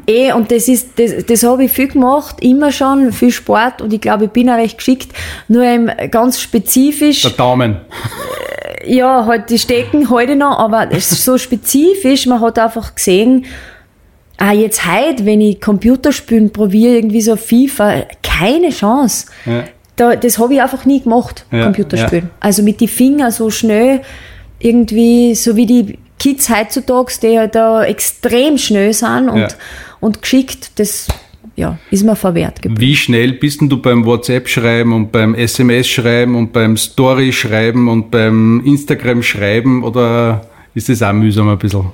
Eh, 0.06 0.32
und 0.32 0.50
das 0.52 0.68
ist, 0.68 0.90
das, 0.98 1.26
das 1.26 1.42
habe 1.42 1.64
ich 1.64 1.72
viel 1.72 1.88
gemacht, 1.88 2.36
immer 2.40 2.70
schon, 2.70 3.12
viel 3.12 3.32
Sport 3.32 3.82
und 3.82 3.92
ich 3.92 4.00
glaube, 4.00 4.26
ich 4.26 4.30
bin 4.30 4.48
auch 4.48 4.56
recht 4.56 4.78
geschickt, 4.78 5.08
nur 5.48 5.64
eben 5.64 5.90
ganz 6.10 6.40
spezifisch, 6.40 7.22
der 7.22 7.32
Daumen. 7.32 7.78
ja, 8.86 9.26
halt 9.26 9.50
die 9.50 9.58
Stecken 9.58 10.10
heute 10.10 10.36
noch, 10.36 10.58
aber 10.58 10.88
es 10.92 11.10
ist 11.10 11.24
so 11.24 11.36
spezifisch, 11.38 12.26
man 12.26 12.40
hat 12.40 12.58
einfach 12.58 12.94
gesehen, 12.94 13.46
ah, 14.38 14.52
jetzt 14.52 14.86
heute, 14.86 15.26
wenn 15.26 15.40
ich 15.40 15.60
Computerspielen 15.60 16.52
probiere, 16.52 16.96
irgendwie 16.96 17.20
so 17.22 17.34
FIFA, 17.36 18.04
keine 18.22 18.70
Chance. 18.70 19.26
Ja. 19.44 19.64
Da, 19.96 20.14
das 20.14 20.38
habe 20.38 20.54
ich 20.54 20.62
einfach 20.62 20.84
nie 20.84 21.02
gemacht, 21.02 21.46
Ja, 21.50 21.64
Computerspielen. 21.64 22.30
Also 22.40 22.62
mit 22.62 22.80
die 22.80 22.88
Finger 22.88 23.30
so 23.30 23.50
schnell, 23.50 24.02
irgendwie, 24.58 25.34
so 25.34 25.56
wie 25.56 25.66
die 25.66 25.98
Kids 26.18 26.48
heutzutage, 26.50 27.12
die 27.22 27.38
halt 27.38 27.54
da 27.54 27.84
extrem 27.84 28.58
schnell 28.58 28.92
sind 28.92 29.28
und, 29.28 29.38
Ja. 29.40 29.48
und 30.00 30.22
geschickt, 30.22 30.72
das 30.78 31.08
ja, 31.56 31.78
ist 31.90 32.04
mir 32.04 32.16
verwehrt 32.16 32.60
geblieben. 32.60 32.80
Wie 32.80 32.96
schnell 32.96 33.32
bist 33.32 33.60
denn 33.62 33.68
du 33.70 33.80
beim 33.80 34.04
WhatsApp-Schreiben 34.04 34.92
und 34.92 35.10
beim 35.12 35.34
SMS-Schreiben 35.34 36.34
und 36.34 36.52
beim 36.52 36.76
Story-Schreiben 36.76 37.88
und 37.88 38.10
beim 38.10 38.62
Instagram-Schreiben 38.64 39.82
oder 39.82 40.42
ist 40.74 40.88
das 40.90 41.02
auch 41.02 41.12
mühsam 41.14 41.48
ein 41.48 41.58
bisschen? 41.58 41.86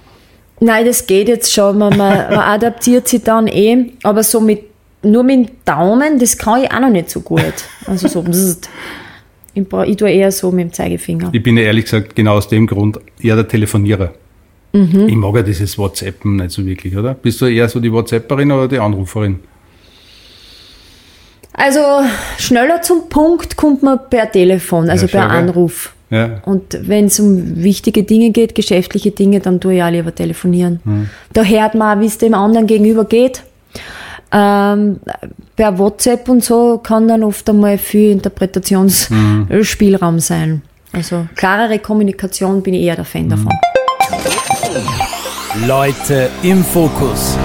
Nein, 0.60 0.84
das 0.86 1.06
geht 1.06 1.28
jetzt 1.28 1.52
schon. 1.52 1.78
Man, 1.78 1.96
man, 1.96 2.16
man 2.30 2.38
adaptiert 2.38 3.06
sich 3.08 3.22
dann 3.22 3.46
eh. 3.46 3.92
Aber 4.02 4.22
so 4.22 4.40
mit, 4.40 4.64
nur 5.02 5.22
mit 5.22 5.48
dem 5.48 5.54
Daumen, 5.64 6.18
das 6.18 6.36
kann 6.38 6.62
ich 6.62 6.72
auch 6.72 6.80
noch 6.80 6.90
nicht 6.90 7.10
so 7.10 7.20
gut. 7.20 7.54
Also 7.86 8.08
so, 8.08 8.24
ich, 9.54 9.66
ich 9.86 9.96
tue 9.96 10.10
eher 10.10 10.32
so 10.32 10.50
mit 10.50 10.64
dem 10.66 10.72
Zeigefinger. 10.72 11.30
Ich 11.32 11.42
bin 11.42 11.56
ja 11.56 11.64
ehrlich 11.64 11.84
gesagt 11.84 12.14
genau 12.14 12.34
aus 12.34 12.48
dem 12.48 12.66
Grund 12.66 13.00
eher 13.20 13.36
der 13.36 13.48
Telefonierer. 13.48 14.12
Mhm. 14.72 15.08
Ich 15.08 15.16
mag 15.16 15.34
ja 15.36 15.42
dieses 15.42 15.76
WhatsAppen 15.76 16.36
nicht 16.36 16.50
so 16.50 16.64
wirklich, 16.64 16.96
oder? 16.96 17.14
Bist 17.14 17.40
du 17.40 17.46
eher 17.46 17.68
so 17.68 17.78
die 17.78 17.92
WhatsApperin 17.92 18.50
oder 18.52 18.68
die 18.68 18.78
Anruferin? 18.78 19.40
Also 21.52 21.80
schneller 22.38 22.80
zum 22.80 23.10
Punkt 23.10 23.56
kommt 23.56 23.82
man 23.82 23.98
per 24.08 24.30
Telefon, 24.30 24.88
also 24.88 25.06
Ja, 25.06 25.12
per? 25.12 25.30
Anruf. 25.30 25.92
Ja. 26.08 26.42
Und 26.44 26.78
wenn 26.88 27.06
es 27.06 27.20
um 27.20 27.62
wichtige 27.62 28.02
Dinge 28.02 28.30
geht, 28.30 28.54
geschäftliche 28.54 29.10
Dinge, 29.10 29.40
dann 29.40 29.60
tue 29.60 29.76
ich 29.76 29.82
auch 29.82 29.90
lieber 29.90 30.14
telefonieren. 30.14 30.80
Hm. 30.84 31.10
Da 31.32 31.42
hört 31.42 31.74
man 31.74 32.00
wie 32.00 32.06
es 32.06 32.18
dem 32.18 32.34
anderen 32.34 32.66
gegenüber 32.66 33.04
geht. 33.04 33.42
Ähm, 34.32 34.98
per 35.56 35.78
WhatsApp 35.78 36.28
und 36.28 36.42
so 36.42 36.78
kann 36.78 37.06
dann 37.08 37.22
oft 37.22 37.48
einmal 37.50 37.76
viel 37.78 38.10
Interpretationsspielraum 38.12 40.18
sein. 40.20 40.62
Also 40.92 41.26
klarere 41.36 41.78
Kommunikation 41.78 42.62
bin 42.62 42.74
ich 42.74 42.82
eher 42.82 42.96
der 42.96 43.04
Fan 43.04 43.28
davon. 43.28 43.50
Leute 45.66 46.30
im 46.42 46.64
Fokus. 46.64 47.36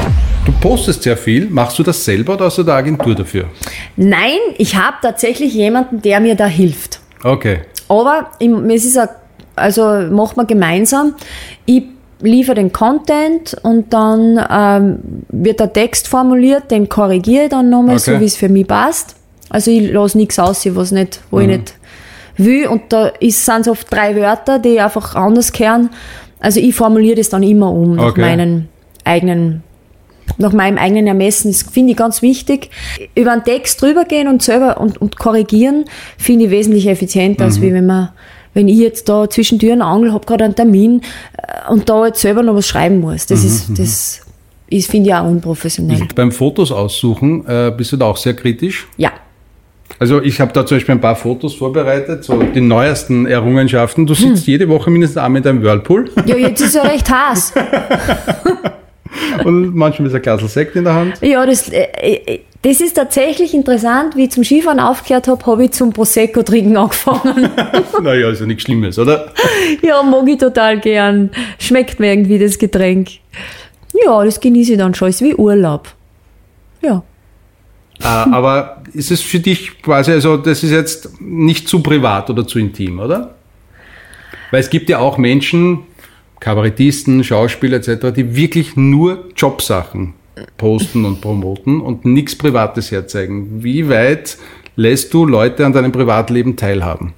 Du 0.45 0.52
postest 0.62 1.04
sehr 1.04 1.17
viel. 1.17 1.50
Machst 1.50 1.78
du 1.78 1.84
das 1.84 2.04
selber 2.06 2.34
oder 2.36 2.45
hast 2.45 2.58
du 2.58 2.63
da 2.63 2.78
Agentur 2.78 3.13
dafür? 3.15 3.45
Nein, 3.97 4.38
ich 4.58 4.76
habe 4.78 4.95
tatsächlich 5.02 5.54
jemanden, 5.54 6.02
der 6.02 6.21
mir 6.21 6.36
da 6.36 6.45
hilft. 6.47 7.02
Okay. 7.23 7.62
Aber 7.89 8.32
im- 8.39 8.69
es 8.69 8.86
ist 8.86 8.97
ein, 8.97 9.10
also 9.56 9.84
machen 10.10 10.38
wir 10.38 10.45
gemeinsam. 10.45 11.15
Ich 11.65 11.84
liefere 12.21 12.56
den 12.56 12.71
Content 12.73 13.56
und 13.63 13.93
dann 13.93 14.39
ähm, 14.49 14.99
wird 15.30 15.60
der 15.60 15.71
Text 15.73 16.08
formuliert, 16.08 16.71
den 16.71 16.89
korrigiere 16.89 17.43
ich 17.45 17.49
dann 17.49 17.69
nochmal, 17.69 17.95
Okay. 17.97 18.15
so 18.15 18.19
wie 18.19 18.25
es 18.25 18.36
für 18.36 18.49
mich 18.49 18.67
passt. 18.67 19.15
Also 19.49 19.71
ich 19.71 19.91
lasse 19.91 20.17
nichts 20.17 20.39
aus, 20.39 20.65
was 20.75 20.91
nicht, 20.91 21.21
wo 21.32 21.38
Mhm. 21.38 21.41
ich 21.43 21.47
nicht 21.49 21.73
will. 22.38 22.67
Und 22.67 22.82
da 22.91 23.12
sind 23.21 23.62
es 23.62 23.67
oft 23.67 23.91
drei 23.91 24.15
Wörter, 24.15 24.60
die 24.60 24.80
einfach 24.80 25.15
anders 25.15 25.51
kehren. 25.51 25.89
Also 26.39 26.60
ich 26.60 26.75
formuliere 26.75 27.15
das 27.15 27.30
dann 27.30 27.43
immer 27.43 27.71
um 27.71 27.95
nach 27.95 28.08
Okay. 28.12 28.21
meinen 28.21 28.69
eigenen 29.03 29.63
nach 30.39 30.51
meinem 30.51 30.77
eigenen 30.77 31.08
Ermessen, 31.08 31.51
das 31.51 31.63
finde 31.63 31.91
ich 31.91 31.97
ganz 31.97 32.21
wichtig. 32.21 32.69
Über 33.15 33.32
einen 33.32 33.45
Text 33.45 33.82
drüber 33.82 34.03
gehen 34.03 34.27
und 34.27 34.43
selber 34.43 34.77
und, 34.80 34.99
und 35.01 35.17
korrigieren, 35.17 35.86
finde 36.17 36.45
ich 36.45 36.51
wesentlich 36.51 36.86
effizienter, 36.88 37.45
als 37.45 37.62
wie 37.62 37.73
wenn 37.73 37.86
man, 37.86 38.10
wenn 38.54 38.68
ich 38.68 38.78
jetzt 38.78 39.08
da 39.10 39.30
zwischen 39.30 39.60
Tür 39.60 39.74
und 39.74 39.82
Angel 39.82 40.14
habe 40.14 40.26
gerade 40.26 40.46
einen 40.46 40.56
Termin 40.56 41.02
äh, 41.38 41.72
und 41.72 41.90
da 41.90 42.08
jetzt 42.08 42.22
selber 42.22 42.44
noch 42.44 42.56
was 42.56 42.68
schreiben 42.68 43.00
muss. 43.00 43.26
Das 43.26 43.44
ist, 43.44 43.78
das 43.78 44.22
ist, 44.68 44.92
finde 44.92 45.10
ich 45.10 45.16
auch 45.16 45.26
unprofessionell. 45.26 46.08
Beim 46.16 46.32
Fotos 46.32 46.72
aussuchen 46.72 47.46
äh, 47.48 47.72
bist 47.76 47.92
du 47.92 47.98
da 47.98 48.06
auch 48.06 48.18
sehr 48.18 48.34
kritisch. 48.34 48.88
Ja. 48.98 49.12
Also 50.00 50.22
ich 50.22 50.40
habe 50.40 50.54
da 50.54 50.66
zum 50.66 50.78
Beispiel 50.78 50.96
ein 50.96 51.02
paar 51.02 51.16
Fotos 51.16 51.56
vorbereitet, 51.56 52.24
so 52.24 52.42
die 52.44 52.62
neuesten 52.62 53.26
Errungenschaften. 53.26 54.06
Du 54.06 54.14
sitzt 54.14 54.46
jede 54.46 54.68
Woche 54.70 54.92
mindestens 54.92 55.18
einmal 55.18 55.38
in 55.40 55.44
deinem 55.44 55.64
Whirlpool 55.64 56.12
Ja, 56.26 56.36
jetzt 56.36 56.62
ist 56.62 56.76
ja 56.76 56.84
recht 56.84 57.10
heiß. 57.10 57.54
und 59.46 59.76
manchmal 59.76 60.08
ist 60.10 60.16
ein 60.16 60.22
Glas 60.22 60.54
Sekt 60.54 60.76
in 60.76 60.84
der 60.84 60.94
Hand. 60.94 61.14
Ja, 61.22 61.46
das, 61.46 61.70
äh, 61.70 61.88
äh, 62.02 62.40
das 62.63 62.82
ist 62.82 62.96
tatsächlich 62.96 63.54
interessant. 63.54 64.15
Wie 64.15 64.26
ich 64.26 64.32
zum 64.32 64.43
Skifahren 64.43 64.80
aufgehört 64.80 65.28
habe, 65.28 65.46
habe 65.46 65.65
ich 65.65 65.72
zum 65.72 65.93
Prosecco 65.93 66.43
trinken 66.43 66.76
angefangen. 66.76 67.50
naja, 68.02 68.30
ist 68.30 68.39
ja 68.39 68.46
nichts 68.46 68.63
Schlimmes, 68.63 68.98
oder? 68.98 69.32
Ja, 69.82 70.02
mag 70.02 70.28
ich 70.28 70.38
total 70.38 70.80
gern. 70.80 71.30
Schmeckt 71.60 72.00
mir 72.00 72.12
irgendwie 72.12 72.39
das 72.39 72.58
Getränk. 72.58 73.10
Ja, 74.06 74.24
das 74.24 74.39
genieße 74.39 74.74
ich 74.74 74.78
dann 74.78 74.93
schon. 74.93 75.10
Ist 75.10 75.22
wie 75.22 75.36
Urlaub. 75.36 75.89
Ja. 76.82 77.04
Äh, 78.00 78.06
aber 78.06 78.82
ist 78.93 79.12
es 79.12 79.22
für 79.22 79.39
dich 79.39 79.82
quasi, 79.82 80.12
also 80.12 80.38
das 80.38 80.63
ist 80.63 80.72
jetzt 80.72 81.22
nicht 81.22 81.67
zu 81.67 81.82
privat 81.82 82.30
oder 82.30 82.46
zu 82.46 82.60
intim, 82.60 83.00
oder? 83.00 83.36
Weil 84.52 84.62
es 84.62 84.70
gibt 84.70 84.89
ja 84.89 85.00
auch 85.00 85.17
Menschen, 85.17 85.84
Kabarettisten, 86.39 87.24
Schauspieler 87.24 87.78
etc., 87.78 88.13
die 88.15 88.36
wirklich 88.36 88.76
nur 88.76 89.26
Jobsachen 89.36 90.13
posten 90.58 91.06
und 91.06 91.21
promoten 91.21 91.82
und 91.82 92.06
nichts 92.06 92.36
Privates 92.38 92.91
herzeigen. 92.91 93.63
Wie 93.63 93.89
weit 93.89 94.38
lässt 94.76 95.13
du 95.13 95.26
Leute 95.26 95.65
an 95.65 95.73
deinem 95.73 95.91
Privatleben 95.91 96.56
teilhaben? 96.56 97.13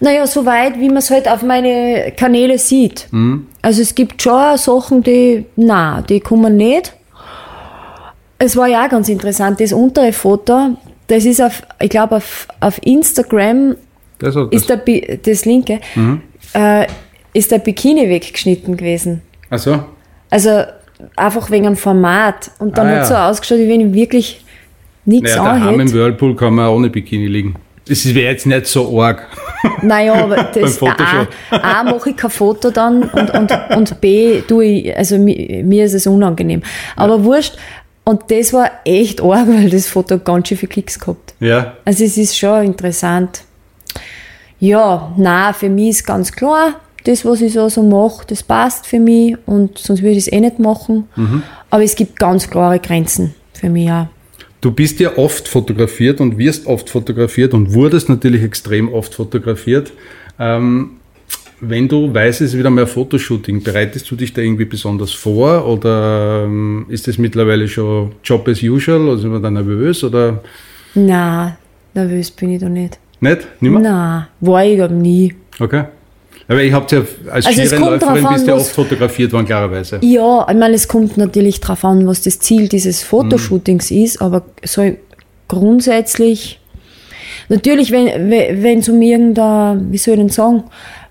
Naja, 0.00 0.26
soweit, 0.26 0.78
wie 0.80 0.88
man 0.88 0.96
es 0.98 1.10
halt 1.10 1.28
auf 1.28 1.42
meine 1.42 2.12
Kanäle 2.16 2.58
sieht. 2.58 3.08
Also 3.62 3.82
es 3.82 3.94
gibt 3.94 4.20
schon 4.20 4.56
Sachen, 4.56 5.02
die, 5.02 5.44
na, 5.56 6.02
die 6.02 6.20
kommen 6.20 6.56
nicht. 6.56 6.92
Es 8.38 8.56
war 8.56 8.66
ja 8.66 8.84
auch 8.84 8.88
ganz 8.90 9.08
interessant, 9.08 9.60
das 9.60 9.72
untere 9.72 10.12
Foto, 10.12 10.76
das 11.06 11.24
ist 11.24 11.40
auf, 11.40 11.62
ich 11.80 11.88
glaube 11.90 12.16
auf, 12.16 12.48
auf 12.60 12.80
Instagram 12.84 13.76
Das, 14.18 14.34
das, 14.34 14.48
ist 14.50 14.68
der, 14.68 14.76
Bi- 14.78 15.18
das 15.22 15.44
linke, 15.44 15.80
äh, 16.52 16.86
ist 17.32 17.50
der 17.52 17.58
Bikini 17.58 18.08
weggeschnitten 18.08 18.76
gewesen. 18.76 19.22
also, 19.50 19.84
Also 20.30 20.62
einfach 21.16 21.50
wegen 21.50 21.64
dem 21.64 21.76
Format. 21.76 22.50
Und 22.58 22.76
dann 22.78 22.86
Ah, 22.86 22.90
hat 22.90 22.96
ja. 22.98 23.04
so 23.04 23.14
ausgeschaut, 23.14 23.58
wie 23.58 23.68
wenn 23.68 23.80
ich 23.88 23.94
wirklich 23.94 24.44
nichts 25.04 25.36
naja, 25.36 25.44
daheim 25.54 25.74
im 25.74 25.80
anhätte. 25.80 25.94
Whirlpool 25.98 26.36
kann 26.36 26.54
man 26.54 26.66
auch 26.66 26.76
ohne 26.76 26.90
Bikini 26.90 27.26
liegen. 27.26 27.54
Das 27.86 28.04
wäre 28.14 28.32
jetzt 28.32 28.46
nicht 28.46 28.66
so 28.66 29.00
arg. 29.02 29.26
Naja, 29.82 30.14
aber 30.14 30.36
das. 30.54 30.82
A, 30.82 31.26
A 31.50 31.84
mache 31.84 32.10
ich 32.10 32.16
kein 32.16 32.30
Foto 32.30 32.70
dann 32.70 33.02
und, 33.04 33.30
und, 33.30 33.50
und 33.74 34.00
B 34.00 34.42
tue 34.42 34.64
ich, 34.64 34.96
also 34.96 35.18
mi, 35.18 35.62
mir 35.64 35.86
ist 35.86 35.94
es 35.94 36.06
unangenehm. 36.06 36.62
Aber 36.96 37.24
wurscht. 37.24 37.56
Und 38.04 38.30
das 38.30 38.52
war 38.52 38.70
echt 38.84 39.22
arg, 39.22 39.48
weil 39.48 39.70
das 39.70 39.86
Foto 39.86 40.18
ganz 40.18 40.48
schön 40.48 40.58
viele 40.58 40.68
Klicks 40.68 40.98
gehabt. 41.00 41.34
Ja, 41.40 41.74
Also 41.86 42.04
es 42.04 42.18
ist 42.18 42.36
schon 42.38 42.62
interessant. 42.64 43.40
Ja, 44.60 45.12
na, 45.16 45.52
für 45.54 45.68
mich 45.70 45.88
ist 45.90 46.06
ganz 46.06 46.30
klar, 46.32 46.74
das, 47.04 47.24
was 47.24 47.40
ich 47.42 47.52
so, 47.52 47.68
so 47.68 47.82
mache, 47.82 48.26
das 48.26 48.42
passt 48.42 48.86
für 48.86 48.98
mich 48.98 49.36
und 49.46 49.78
sonst 49.78 50.02
würde 50.02 50.12
ich 50.12 50.26
es 50.26 50.32
eh 50.32 50.40
nicht 50.40 50.58
machen. 50.58 51.04
Aber 51.70 51.82
es 51.82 51.94
gibt 51.96 52.18
ganz 52.18 52.48
klare 52.48 52.78
Grenzen 52.78 53.34
für 53.52 53.68
mich 53.68 53.90
auch. 53.90 54.08
Du 54.60 54.70
bist 54.70 54.98
ja 55.00 55.18
oft 55.18 55.46
fotografiert 55.46 56.20
und 56.22 56.38
wirst 56.38 56.66
oft 56.66 56.88
fotografiert 56.88 57.52
und 57.52 57.74
wurdest 57.74 58.08
natürlich 58.08 58.42
extrem 58.42 58.90
oft 58.92 59.14
fotografiert. 59.14 59.92
Ähm, 60.38 60.92
wenn 61.60 61.86
du 61.88 62.12
weißt, 62.12 62.40
es 62.40 62.52
ist 62.52 62.58
wieder 62.58 62.70
mehr 62.70 62.86
Fotoshooting, 62.86 63.62
bereitest 63.62 64.10
du 64.10 64.16
dich 64.16 64.32
da 64.32 64.40
irgendwie 64.40 64.64
besonders 64.64 65.12
vor 65.12 65.66
oder 65.66 66.44
ähm, 66.44 66.86
ist 66.88 67.06
das 67.06 67.18
mittlerweile 67.18 67.68
schon 67.68 68.12
Job 68.24 68.48
as 68.48 68.62
usual? 68.62 69.00
Also 69.10 69.18
sind 69.18 69.32
wir 69.32 69.40
da 69.40 69.50
nervös 69.50 70.02
oder 70.02 70.42
Na, 70.94 71.56
nervös 71.92 72.30
bin 72.30 72.50
ich 72.50 72.60
da 72.60 72.68
nicht. 72.68 72.98
nicht? 73.20 73.46
Nimmer? 73.60 73.80
Na, 73.80 74.28
war 74.40 74.64
ich 74.64 74.80
aber 74.82 74.92
nie. 74.92 75.34
Okay. 75.60 75.84
Aber 76.46 76.62
ich 76.62 76.72
habe 76.72 76.86
ja 76.94 77.02
als 77.30 77.46
Also 77.46 77.62
Skirennläuferin 77.62 78.26
bist 78.32 78.46
du 78.46 78.50
ja 78.50 78.56
oft 78.56 78.70
fotografiert 78.70 79.32
worden, 79.32 79.46
klarerweise. 79.46 79.98
Ja, 80.02 80.46
ich 80.48 80.56
meine, 80.56 80.74
es 80.74 80.88
kommt 80.88 81.16
natürlich 81.16 81.60
darauf 81.60 81.84
an, 81.84 82.06
was 82.06 82.22
das 82.22 82.38
Ziel 82.38 82.68
dieses 82.68 83.02
Fotoshootings 83.02 83.90
ist, 83.90 84.20
aber 84.20 84.42
so 84.62 84.94
grundsätzlich, 85.48 86.60
natürlich, 87.48 87.90
wenn 87.92 88.78
es 88.78 88.88
um 88.88 89.00
irgendein, 89.00 89.90
wie 89.90 89.98
soll 89.98 90.14
ich 90.14 90.20
denn 90.20 90.28
sagen, 90.28 90.64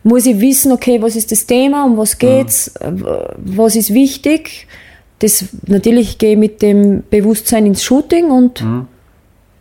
muss 0.04 0.26
ich 0.26 0.40
wissen, 0.40 0.72
okay, 0.72 1.02
was 1.02 1.16
ist 1.16 1.32
das 1.32 1.46
Thema, 1.46 1.86
um 1.86 1.98
was 1.98 2.18
geht's, 2.18 2.68
äh, 2.76 2.92
was 3.38 3.76
ist 3.76 3.94
wichtig. 3.94 4.68
Das, 5.20 5.46
natürlich 5.68 6.18
gehe 6.18 6.34
ich 6.34 6.38
mit 6.38 6.62
dem 6.62 7.04
Bewusstsein 7.10 7.66
ins 7.66 7.84
Shooting 7.84 8.30
und, 8.30 8.62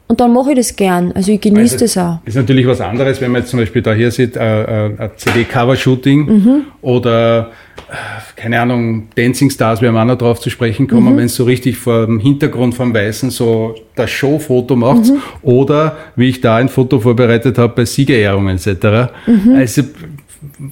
und 0.08 0.20
dann 0.20 0.32
mache 0.32 0.50
ich 0.50 0.56
das 0.56 0.76
gern. 0.76 1.12
Also 1.12 1.32
ich 1.32 1.40
genieße 1.40 1.74
Also, 1.74 1.84
das 1.84 1.96
auch. 1.98 2.18
Ist 2.26 2.36
natürlich 2.36 2.66
was 2.66 2.80
anderes, 2.80 3.20
wenn 3.20 3.30
man 3.30 3.40
jetzt 3.42 3.50
zum 3.50 3.60
Beispiel 3.60 3.80
da 3.82 3.92
hier 3.94 4.10
sieht, 4.10 4.36
äh, 4.36 4.86
äh, 4.88 4.90
ein 4.98 5.10
CD-Cover-Shooting 5.16 6.20
Mhm. 6.26 6.62
oder, 6.82 7.50
äh, 7.90 8.40
keine 8.40 8.60
Ahnung, 8.60 9.08
Dancing 9.16 9.48
Stars, 9.50 9.80
wir 9.80 9.88
haben 9.88 9.96
auch 9.96 10.04
noch 10.04 10.18
drauf 10.18 10.40
zu 10.40 10.50
sprechen 10.50 10.86
kommen, 10.86 11.14
Mhm. 11.14 11.16
wenn 11.18 11.24
es 11.26 11.34
so 11.34 11.44
richtig 11.44 11.76
vor 11.78 12.06
dem 12.06 12.18
Hintergrund 12.20 12.74
vom 12.74 12.92
Weißen 12.94 13.30
so 13.30 13.74
das 13.94 14.10
Showfoto 14.10 14.76
macht 14.76 15.06
Mhm. 15.06 15.22
oder 15.42 15.96
wie 16.16 16.28
ich 16.28 16.40
da 16.40 16.56
ein 16.56 16.68
Foto 16.68 17.00
vorbereitet 17.00 17.56
habe 17.58 17.72
bei 17.74 17.84
Siegerehrungen 17.84 18.56
etc. 18.56 19.10
Mhm. 19.26 19.54
Also, 19.56 19.82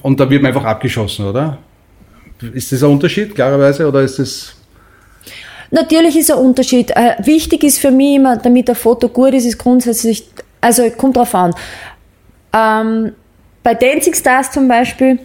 und 0.03 0.19
da 0.19 0.29
wird 0.29 0.41
man 0.43 0.49
einfach 0.53 0.65
abgeschossen, 0.65 1.25
oder? 1.25 1.57
Ist 2.53 2.71
das 2.71 2.83
ein 2.83 2.89
Unterschied, 2.91 3.33
klarerweise, 3.35 3.87
oder 3.87 4.01
ist 4.01 4.19
das... 4.19 4.55
Natürlich 5.71 6.17
ist 6.17 6.31
ein 6.31 6.37
Unterschied. 6.37 6.91
Äh, 6.91 7.15
wichtig 7.23 7.63
ist 7.63 7.79
für 7.79 7.91
mich 7.91 8.15
immer, 8.15 8.35
damit 8.37 8.69
ein 8.69 8.75
Foto 8.75 9.07
gut 9.07 9.33
ist, 9.33 9.45
ist 9.45 9.57
grundsätzlich, 9.57 10.27
also 10.59 10.89
kommt 10.91 11.15
drauf 11.17 11.33
an. 11.33 11.53
Ähm, 12.53 13.13
bei 13.63 13.73
Dancing 13.73 14.13
Stars 14.13 14.51
zum 14.51 14.67
Beispiel, 14.67 15.19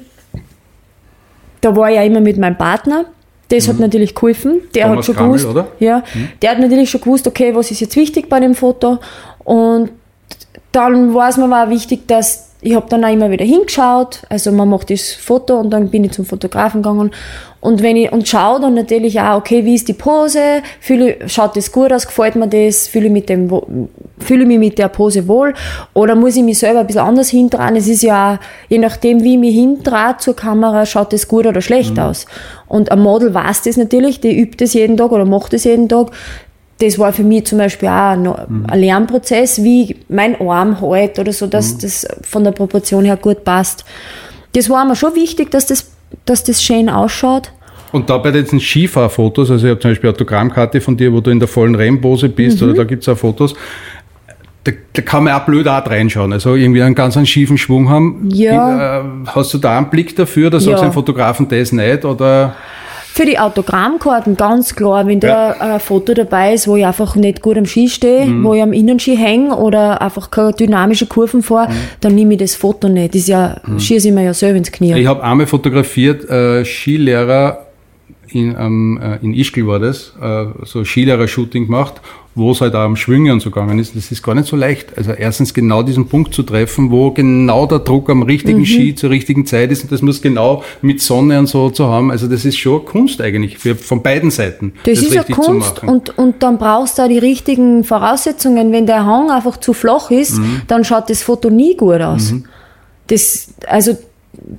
da 1.60 1.74
war 1.74 1.90
ich 1.90 1.96
ja 1.96 2.02
immer 2.02 2.20
mit 2.20 2.38
meinem 2.38 2.56
Partner. 2.56 3.06
Das 3.48 3.68
hat 3.68 3.78
natürlich 3.78 4.14
geholfen. 4.14 4.62
Der 4.74 4.86
Mhm. 4.86 4.90
Thomas 4.90 4.98
hat 4.98 5.04
schon 5.06 5.14
Krammel, 5.16 5.32
gewusst, 5.38 5.46
oder? 5.46 5.62
Mhm. 5.62 5.68
ja, 5.78 6.02
der 6.42 6.50
hat 6.50 6.58
natürlich 6.58 6.90
schon 6.90 7.00
gewusst, 7.00 7.26
okay, 7.26 7.54
was 7.54 7.70
ist 7.70 7.80
jetzt 7.80 7.96
wichtig 7.96 8.28
bei 8.28 8.40
dem 8.40 8.54
Foto. 8.54 8.98
Und 9.44 9.90
dann 10.72 11.14
war 11.14 11.28
es 11.28 11.36
mir 11.36 11.44
auch 11.46 11.68
wichtig, 11.70 12.06
dass 12.08 12.46
ich 12.60 12.74
habe 12.74 12.86
dann 12.88 13.04
auch 13.04 13.12
immer 13.12 13.30
wieder 13.30 13.44
hingeschaut. 13.44 14.22
Also 14.28 14.50
man 14.50 14.68
macht 14.68 14.90
das 14.90 15.12
Foto 15.12 15.58
und 15.60 15.70
dann 15.70 15.88
bin 15.90 16.04
ich 16.04 16.12
zum 16.12 16.24
Fotografen 16.24 16.82
gegangen. 16.82 17.12
Und 17.66 17.82
wenn 17.82 17.96
ich 17.96 18.12
und 18.12 18.28
schaue 18.28 18.60
dann 18.60 18.74
natürlich 18.74 19.20
auch, 19.20 19.38
okay, 19.38 19.64
wie 19.64 19.74
ist 19.74 19.88
die 19.88 19.92
Pose? 19.92 20.62
Fühle, 20.78 21.16
schaut 21.26 21.56
das 21.56 21.72
gut 21.72 21.92
aus? 21.92 22.06
Gefällt 22.06 22.36
mir 22.36 22.46
das? 22.46 22.86
Fühle 22.86 23.06
ich 23.06 23.12
mit 23.12 23.28
dem, 23.28 23.48
fühle 24.20 24.42
ich 24.42 24.46
mich 24.46 24.60
mit 24.60 24.78
der 24.78 24.86
Pose 24.86 25.26
wohl? 25.26 25.52
Oder 25.92 26.14
muss 26.14 26.36
ich 26.36 26.44
mich 26.44 26.60
selber 26.60 26.78
ein 26.78 26.86
bisschen 26.86 27.02
anders 27.02 27.28
hindrehen? 27.28 27.74
Es 27.74 27.88
ist 27.88 28.04
ja 28.04 28.38
je 28.68 28.78
nachdem, 28.78 29.24
wie 29.24 29.32
ich 29.32 29.40
mich 29.40 29.56
hindrehe 29.56 30.14
zur 30.18 30.36
Kamera, 30.36 30.86
schaut 30.86 31.12
das 31.12 31.26
gut 31.26 31.44
oder 31.44 31.60
schlecht 31.60 31.98
aus. 31.98 32.26
Und 32.68 32.92
ein 32.92 33.00
Model 33.00 33.34
weiß 33.34 33.62
das 33.62 33.76
natürlich, 33.76 34.20
die 34.20 34.38
übt 34.38 34.64
das 34.64 34.72
jeden 34.72 34.96
Tag 34.96 35.10
oder 35.10 35.24
macht 35.24 35.52
das 35.52 35.64
jeden 35.64 35.88
Tag 35.88 36.12
das 36.78 36.98
war 36.98 37.12
für 37.12 37.24
mich 37.24 37.46
zum 37.46 37.58
Beispiel 37.58 37.88
auch 37.88 38.16
noch 38.16 38.38
ein 38.68 38.78
Lernprozess, 38.78 39.64
wie 39.64 39.96
mein 40.08 40.38
Arm 40.40 40.78
halt 40.82 41.18
oder 41.18 41.32
so, 41.32 41.46
dass 41.46 41.78
das 41.78 42.06
von 42.22 42.44
der 42.44 42.52
Proportion 42.52 43.06
her 43.06 43.16
gut 43.16 43.44
passt. 43.44 43.86
Das 44.52 44.68
war 44.68 44.84
mir 44.84 44.94
schon 44.94 45.14
wichtig, 45.14 45.50
dass 45.50 45.64
das, 45.64 45.90
dass 46.26 46.44
das 46.44 46.62
schön 46.62 46.90
ausschaut. 46.90 47.50
Und 47.96 48.08
da 48.10 48.18
bei 48.18 48.30
diesen 48.30 48.60
Skifahrfotos, 48.60 49.50
also 49.50 49.66
ich 49.66 49.70
habe 49.70 49.80
zum 49.80 49.90
Beispiel 49.90 50.10
Autogrammkarte 50.10 50.80
von 50.80 50.96
dir, 50.96 51.12
wo 51.12 51.20
du 51.20 51.30
in 51.30 51.38
der 51.40 51.48
vollen 51.48 51.74
Rennpose 51.74 52.28
bist, 52.28 52.60
Mhm. 52.60 52.68
oder 52.68 52.76
da 52.78 52.84
gibt's 52.84 53.08
auch 53.08 53.16
Fotos, 53.18 53.54
da, 54.64 54.72
da 54.92 55.02
kann 55.02 55.24
man 55.24 55.32
auch 55.34 55.44
blöd 55.44 55.66
Art 55.68 55.88
reinschauen. 55.90 56.32
Also 56.32 56.54
irgendwie 56.56 56.82
einen 56.82 56.94
ganz 56.94 57.16
einen 57.16 57.26
schiefen 57.26 57.56
Schwung 57.58 57.88
haben. 57.88 58.28
Ja. 58.32 59.00
Äh, 59.00 59.04
Hast 59.26 59.54
du 59.54 59.58
da 59.58 59.76
einen 59.78 59.90
Blick 59.90 60.14
dafür, 60.16 60.50
sagst 60.50 60.66
Ja. 60.66 60.76
du 60.76 60.82
dem 60.82 60.92
Fotografen 60.92 61.48
das 61.48 61.70
nicht? 61.72 62.04
Oder 62.04 62.54
Für 63.14 63.24
die 63.24 63.38
Autogrammkarten 63.38 64.36
ganz 64.36 64.74
klar, 64.74 65.06
wenn 65.06 65.20
da 65.20 65.52
ein 65.52 65.80
Foto 65.80 66.12
dabei 66.12 66.52
ist, 66.52 66.68
wo 66.68 66.76
ich 66.76 66.84
einfach 66.84 67.16
nicht 67.16 67.40
gut 67.40 67.56
am 67.56 67.64
Ski 67.64 67.88
stehe, 67.88 68.26
wo 68.42 68.52
ich 68.52 68.60
am 68.62 68.74
Innenski 68.74 69.16
hänge 69.16 69.56
oder 69.56 70.02
einfach 70.02 70.30
keine 70.30 70.52
dynamische 70.52 71.06
Kurven 71.06 71.42
fahre, 71.42 71.70
dann 72.02 72.14
nehme 72.14 72.34
ich 72.34 72.40
das 72.40 72.54
Foto 72.56 72.88
nicht. 72.90 73.14
Das 73.14 73.22
ist 73.22 73.28
ja, 73.28 73.56
schieße 73.78 74.08
ich 74.08 74.14
mir 74.14 74.24
ja 74.24 74.34
selber 74.34 74.58
ins 74.58 74.70
Knie. 74.70 74.92
ich 75.00 75.06
habe 75.06 75.22
einmal 75.24 75.46
fotografiert, 75.46 76.28
äh, 76.28 76.62
Skilehrer 76.66 77.65
in, 78.36 78.56
ähm, 78.58 79.00
äh, 79.02 79.24
in 79.24 79.34
Ischgl 79.34 79.66
war 79.66 79.78
das, 79.78 80.12
äh, 80.20 80.46
so 80.64 80.84
Skilehrer-Shooting 80.84 81.66
gemacht, 81.66 81.94
wo 82.34 82.50
es 82.52 82.60
halt 82.60 82.74
auch 82.74 82.94
Schwünge 82.96 83.32
und 83.32 83.40
so 83.40 83.50
gegangen 83.50 83.78
ist. 83.78 83.96
Das 83.96 84.12
ist 84.12 84.22
gar 84.22 84.34
nicht 84.34 84.46
so 84.46 84.56
leicht. 84.56 84.96
Also 84.98 85.12
erstens 85.12 85.54
genau 85.54 85.82
diesen 85.82 86.06
Punkt 86.06 86.34
zu 86.34 86.42
treffen, 86.42 86.90
wo 86.90 87.10
genau 87.10 87.64
der 87.66 87.78
Druck 87.78 88.10
am 88.10 88.22
richtigen 88.22 88.58
Mhm. 88.60 88.66
Ski 88.66 88.94
zur 88.94 89.08
richtigen 89.10 89.46
Zeit 89.46 89.70
ist 89.72 89.84
und 89.84 89.92
das 89.92 90.02
muss 90.02 90.20
genau 90.20 90.62
mit 90.82 91.00
Sonne 91.00 91.38
und 91.38 91.46
so 91.46 91.70
zu 91.70 91.86
haben. 91.86 92.10
Also 92.10 92.26
das 92.28 92.44
ist 92.44 92.58
schon 92.58 92.84
Kunst 92.84 93.20
eigentlich, 93.22 93.56
für, 93.56 93.74
von 93.74 94.02
beiden 94.02 94.30
Seiten. 94.30 94.74
Das, 94.84 95.00
ist 95.00 95.14
ja 95.14 95.22
Kunst 95.22 95.82
und, 95.82 96.18
und 96.18 96.42
dann 96.42 96.58
brauchst 96.58 96.98
du 96.98 97.02
auch 97.02 97.08
die 97.08 97.18
richtigen 97.18 97.84
Voraussetzungen. 97.84 98.70
Wenn 98.70 98.84
der 98.86 99.06
Hang 99.06 99.30
einfach 99.30 99.56
zu 99.56 99.72
flach 99.72 100.10
ist, 100.10 100.38
Mhm. 100.38 100.62
dann 100.68 100.84
schaut 100.84 101.08
das 101.08 101.22
Foto 101.22 101.48
nie 101.48 101.76
gut 101.76 102.02
aus. 102.02 102.34
Das, 103.06 103.48
also, 103.68 103.96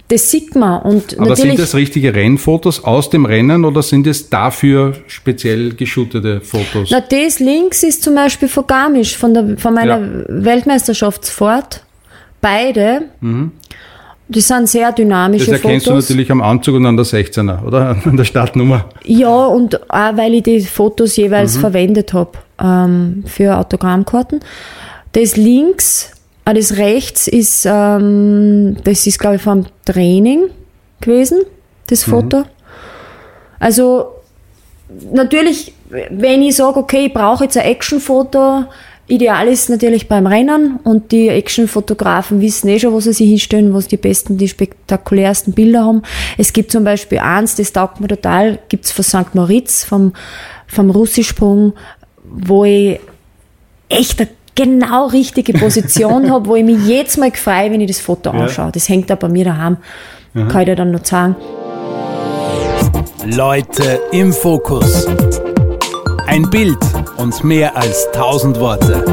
das 0.08 0.30
sieht 0.32 0.56
man. 0.56 0.82
Und 0.82 1.18
Aber 1.20 1.36
sind 1.36 1.58
das 1.60 1.76
richtige 1.76 2.14
Rennfotos 2.14 2.84
aus 2.84 3.10
dem 3.10 3.26
Rennen 3.26 3.66
oder 3.66 3.82
sind 3.84 4.08
es 4.08 4.30
dafür 4.30 4.94
speziell 5.08 5.74
geshootete 5.74 6.42
Fotos? 6.42 6.90
na, 6.92 7.02
das 7.02 7.40
links 7.40 7.84
ist 7.84 8.04
zum 8.04 8.16
Beispiel 8.16 8.48
von 8.48 8.66
Garmisch, 8.68 9.18
von, 9.18 9.34
der, 9.34 9.58
von 9.58 9.74
meiner 9.74 10.00
Ja. 10.00 10.24
Weltmeisterschaftsfahrt. 10.28 11.84
Beide. 12.42 13.04
Die 14.30 14.42
sind 14.42 14.68
sehr 14.70 14.88
Mhm. 14.88 14.92
Das 14.92 14.96
dynamische 14.96 15.52
erkennst 15.54 15.86
Fotos. 15.88 16.08
du 16.08 16.14
natürlich 16.14 16.32
am 16.32 16.42
Anzug 16.42 16.76
und 16.76 16.86
an 16.86 16.98
der 16.98 17.06
16er, 17.06 17.64
oder? 17.66 17.98
An 18.06 18.18
der 18.18 18.26
Startnummer. 18.26 18.86
Ja, 19.06 19.46
und 19.46 19.90
auch 19.90 20.18
weil 20.18 20.34
ich 20.36 20.44
die 20.44 20.62
Fotos 20.62 21.16
jeweils 21.16 21.58
verwendet 21.58 22.14
habe 22.14 22.32
ähm, 22.62 23.24
für 23.26 23.58
Autogrammkarten. 23.58 24.42
Das 25.14 25.36
links, 25.38 26.12
das 26.54 26.78
rechts 26.78 27.28
ist, 27.28 27.66
ähm, 27.66 28.78
das 28.84 29.06
ist 29.08 29.20
glaube 29.20 29.38
ich 29.38 29.42
vom 29.42 29.66
Training 29.86 30.50
gewesen, 31.02 31.42
das 31.88 32.04
Foto. 32.04 32.44
Also 33.60 34.14
natürlich, 35.12 35.74
wenn 35.90 36.42
ich 36.42 36.56
sage, 36.56 36.78
okay, 36.78 37.08
ich 37.08 37.14
brauche 37.14 37.46
jetzt 37.46 37.58
ein 37.58 37.66
Actionfoto, 37.66 38.66
ideal 39.08 39.48
ist 39.48 39.70
natürlich 39.70 40.08
beim 40.08 40.28
Rennen 40.28 40.80
und 40.84 41.12
die 41.12 41.30
Actionfotografen 41.30 42.42
wissen 42.42 42.68
eh 42.68 42.80
schon, 42.80 42.92
wo 42.92 43.00
sie 43.00 43.14
sich 43.14 43.30
hinstellen, 43.30 43.74
was 43.74 43.88
die 43.88 43.98
besten, 43.98 44.38
die 44.38 44.48
spektakulärsten 44.48 45.54
Bilder 45.54 45.86
haben. 45.86 46.02
Es 46.38 46.54
gibt 46.54 46.72
zum 46.72 46.84
Beispiel 46.84 47.20
eins, 47.20 47.56
das 47.56 47.72
taugt 47.74 48.00
mir 48.00 48.08
total, 48.08 48.60
gibt's 48.70 48.92
von 48.92 49.04
St. 49.04 49.34
Moritz, 49.34 49.84
vom, 49.84 50.14
vom 50.68 50.90
Russisprung, 50.90 51.74
wo 52.24 52.66
ich 52.66 53.00
echt 53.90 54.20
eine 54.20 54.30
genau 54.58 55.08
richtige 55.08 55.54
Position 55.54 56.30
habe, 56.32 56.48
wo 56.48 56.56
ich 56.56 56.66
mich 56.66 56.86
jedes 56.86 57.16
Mal 57.16 57.32
freue, 57.32 57.72
wenn 57.72 57.80
ich 57.80 57.88
das 57.88 58.02
Foto 58.02 58.32
anschaue. 58.32 58.72
Das 58.74 58.90
hängt 58.90 59.10
da 59.10 59.16
bei 59.16 59.30
mir 59.30 59.46
daheim. 59.46 59.78
Kann 60.34 60.60
ich 60.60 60.66
dir 60.66 60.76
dann 60.76 60.92
noch 60.92 61.06
sagen. 61.06 61.36
Leute 63.26 64.02
im 64.12 64.34
Fokus. 64.34 65.08
Ein 66.28 66.50
Bild 66.50 66.78
und 67.18 67.44
mehr 67.44 67.76
als 67.78 68.08
tausend 68.12 68.60
Worte. 68.60 69.04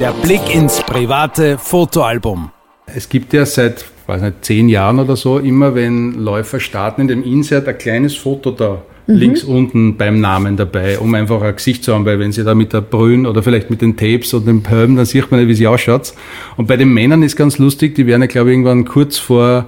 Der 0.00 0.12
Blick 0.22 0.54
ins 0.54 0.80
private 0.80 1.58
Fotoalbum. 1.58 2.50
Es 2.86 3.08
gibt 3.08 3.32
ja 3.32 3.46
seit, 3.46 3.84
weiß 4.06 4.22
nicht, 4.22 4.44
zehn 4.44 4.68
Jahren 4.68 4.98
oder 4.98 5.16
so, 5.16 5.38
immer 5.38 5.74
wenn 5.74 6.14
Läufer 6.14 6.60
starten, 6.60 7.02
in 7.02 7.08
dem 7.08 7.22
Insert 7.22 7.68
ein 7.68 7.78
kleines 7.78 8.16
Foto 8.16 8.50
da 8.50 8.82
links 9.18 9.44
unten 9.44 9.96
beim 9.96 10.20
Namen 10.20 10.56
dabei, 10.56 10.98
um 10.98 11.14
einfach 11.14 11.42
ein 11.42 11.54
Gesicht 11.54 11.84
zu 11.84 11.94
haben, 11.94 12.04
weil 12.04 12.18
wenn 12.18 12.32
sie 12.32 12.44
da 12.44 12.54
mit 12.54 12.72
der 12.72 12.80
Brühen 12.80 13.26
oder 13.26 13.42
vielleicht 13.42 13.70
mit 13.70 13.82
den 13.82 13.96
Tapes 13.96 14.34
oder 14.34 14.46
dem 14.46 14.62
Perm, 14.62 14.96
dann 14.96 15.04
sieht 15.04 15.30
man 15.30 15.40
nicht, 15.40 15.48
wie 15.48 15.54
sie 15.54 15.66
ausschaut. 15.66 16.12
Und 16.56 16.66
bei 16.68 16.76
den 16.76 16.92
Männern 16.92 17.22
ist 17.22 17.36
ganz 17.36 17.58
lustig, 17.58 17.94
die 17.94 18.06
werden 18.06 18.22
ja, 18.22 18.26
glaube 18.26 18.50
ich, 18.50 18.54
irgendwann 18.54 18.84
kurz 18.84 19.18
vor 19.18 19.66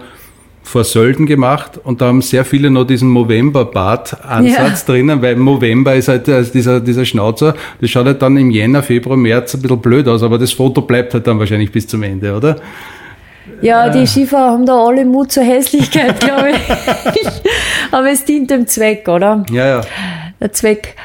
vor 0.65 0.85
Sölden 0.85 1.27
gemacht 1.27 1.79
und 1.83 2.01
da 2.01 2.07
haben 2.07 2.23
sehr 2.23 2.45
viele 2.45 2.71
noch 2.71 2.85
diesen 2.85 3.09
Movember-Bart-Ansatz 3.09 4.85
drinnen, 4.85 5.21
weil 5.21 5.37
Movember 5.37 5.95
ist 5.95 6.09
halt 6.09 6.29
äh, 6.29 6.45
dieser, 6.45 6.81
dieser 6.81 7.05
Schnauzer, 7.05 7.57
das 7.81 7.91
schaut 7.91 8.07
halt 8.07 8.23
dann 8.23 8.37
im 8.37 8.51
Jänner, 8.51 8.83
Februar, 8.83 9.17
März 9.17 9.55
ein 9.55 9.63
bisschen 9.63 9.81
blöd 9.81 10.07
aus, 10.09 10.23
aber 10.23 10.39
das 10.39 10.53
Foto 10.53 10.83
bleibt 10.83 11.15
halt 11.15 11.27
dann 11.27 11.39
wahrscheinlich 11.39 11.73
bis 11.73 11.87
zum 11.89 12.03
Ende, 12.05 12.37
oder? 12.37 12.57
Ja, 13.61 13.89
die 13.89 14.07
Skifahrer 14.07 14.53
haben 14.53 14.67
da 14.67 14.85
alle 14.85 15.05
Mut 15.05 15.33
zur 15.33 15.43
Hässlichkeit, 15.43 16.21
glaube 16.25 16.51
ich. 16.51 17.29
Aber 17.93 18.11
es 18.11 18.25
dient 18.25 18.51
dem 18.51 18.67
Zweck, 18.67 19.09
oder? 19.09 19.45
Ja, 19.51 19.67
ja. 19.67 19.81
Der 20.41 20.53
Zweck. 20.53 20.97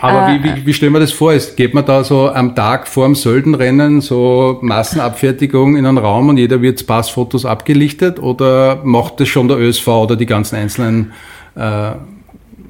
Aber 0.00 0.28
äh, 0.28 0.42
wie, 0.42 0.44
wie, 0.44 0.66
wie 0.66 0.72
stellen 0.72 0.92
wir 0.92 1.00
das 1.00 1.12
vor? 1.12 1.32
Ist, 1.32 1.56
geht 1.56 1.74
man 1.74 1.84
da 1.84 2.02
so 2.02 2.30
am 2.30 2.54
Tag 2.54 2.88
vor 2.88 3.04
dem 3.04 3.14
Söldenrennen 3.14 4.00
so 4.00 4.58
Massenabfertigung 4.62 5.76
in 5.76 5.86
einen 5.86 5.98
Raum 5.98 6.28
und 6.28 6.38
jeder 6.38 6.62
wird 6.62 6.86
Passfotos 6.86 7.44
abgelichtet 7.44 8.18
oder 8.18 8.80
macht 8.84 9.20
das 9.20 9.28
schon 9.28 9.48
der 9.48 9.58
ÖSV 9.58 9.86
oder 9.86 10.16
die 10.16 10.26
ganzen 10.26 10.56
einzelnen 10.56 11.12
äh, 11.54 11.92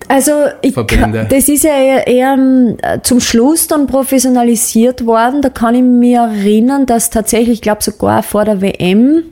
Also, 0.09 0.33
ich, 0.62 0.75
Verbände. 0.75 1.27
das 1.29 1.49
ist 1.49 1.64
ja 1.64 1.73
eher, 1.73 2.07
eher 2.07 2.33
ähm, 2.35 2.77
zum 3.03 3.21
Schluss 3.21 3.66
dann 3.66 3.87
professionalisiert 3.87 5.05
worden. 5.05 5.42
Da 5.42 5.49
kann 5.49 5.75
ich 5.75 5.83
mich 5.83 6.14
erinnern, 6.14 6.87
dass 6.87 7.11
tatsächlich, 7.11 7.55
ich 7.55 7.62
glaube 7.62 7.83
sogar 7.83 8.23
vor 8.23 8.45
der 8.45 8.61
WM, 8.61 9.25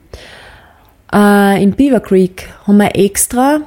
äh, 1.13 1.63
in 1.63 1.73
Beaver 1.73 2.01
Creek 2.01 2.49
haben 2.67 2.79
wir 2.79 2.97
extra 2.97 3.61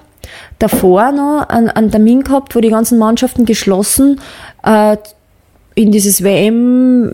davor 0.59 1.11
noch 1.11 1.47
einen, 1.49 1.69
einen 1.69 1.91
Termin 1.91 2.23
gehabt, 2.23 2.55
wo 2.55 2.59
die 2.59 2.69
ganzen 2.69 2.97
Mannschaften 2.97 3.45
geschlossen 3.45 4.19
äh, 4.63 4.97
in 5.77 5.91
dieses 5.91 6.23
WM 6.23 7.11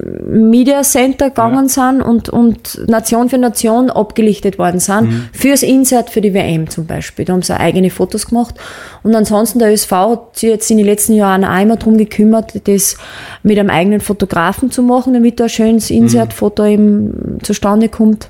Media 0.50 0.84
Center 0.84 1.30
gegangen 1.30 1.68
ja. 1.68 1.92
sind 1.92 2.02
und, 2.02 2.30
und 2.30 2.88
Nation 2.88 3.28
für 3.28 3.38
Nation 3.38 3.90
abgelichtet 3.90 4.58
worden 4.58 4.80
sind. 4.80 5.02
Mhm. 5.02 5.26
Fürs 5.34 5.64
Insert 5.64 6.10
für 6.10 6.22
die 6.22 6.34
WM 6.34 6.70
zum 6.70 6.86
Beispiel. 6.86 7.26
Da 7.26 7.34
haben 7.34 7.42
sie 7.42 7.60
eigene 7.60 7.90
Fotos 7.90 8.28
gemacht. 8.28 8.56
Und 9.04 9.14
ansonsten 9.16 9.60
der 9.60 9.74
ÖSV 9.74 9.92
hat 9.92 10.40
sich 10.40 10.50
jetzt 10.50 10.72
in 10.72 10.78
den 10.78 10.86
letzten 10.86 11.14
Jahren 11.14 11.44
auch 11.44 11.62
immer 11.62 11.76
darum 11.76 11.98
gekümmert, 11.98 12.54
das 12.66 12.96
mit 13.44 13.60
einem 13.60 13.70
eigenen 13.70 14.00
Fotografen 14.00 14.72
zu 14.72 14.82
machen, 14.82 15.14
damit 15.14 15.42
da 15.42 15.44
ein 15.44 15.50
schönes 15.50 15.90
mhm. 15.90 15.98
Insert-Foto 15.98 16.66
eben 16.66 17.40
zustande 17.44 17.90
kommt. 17.90 18.30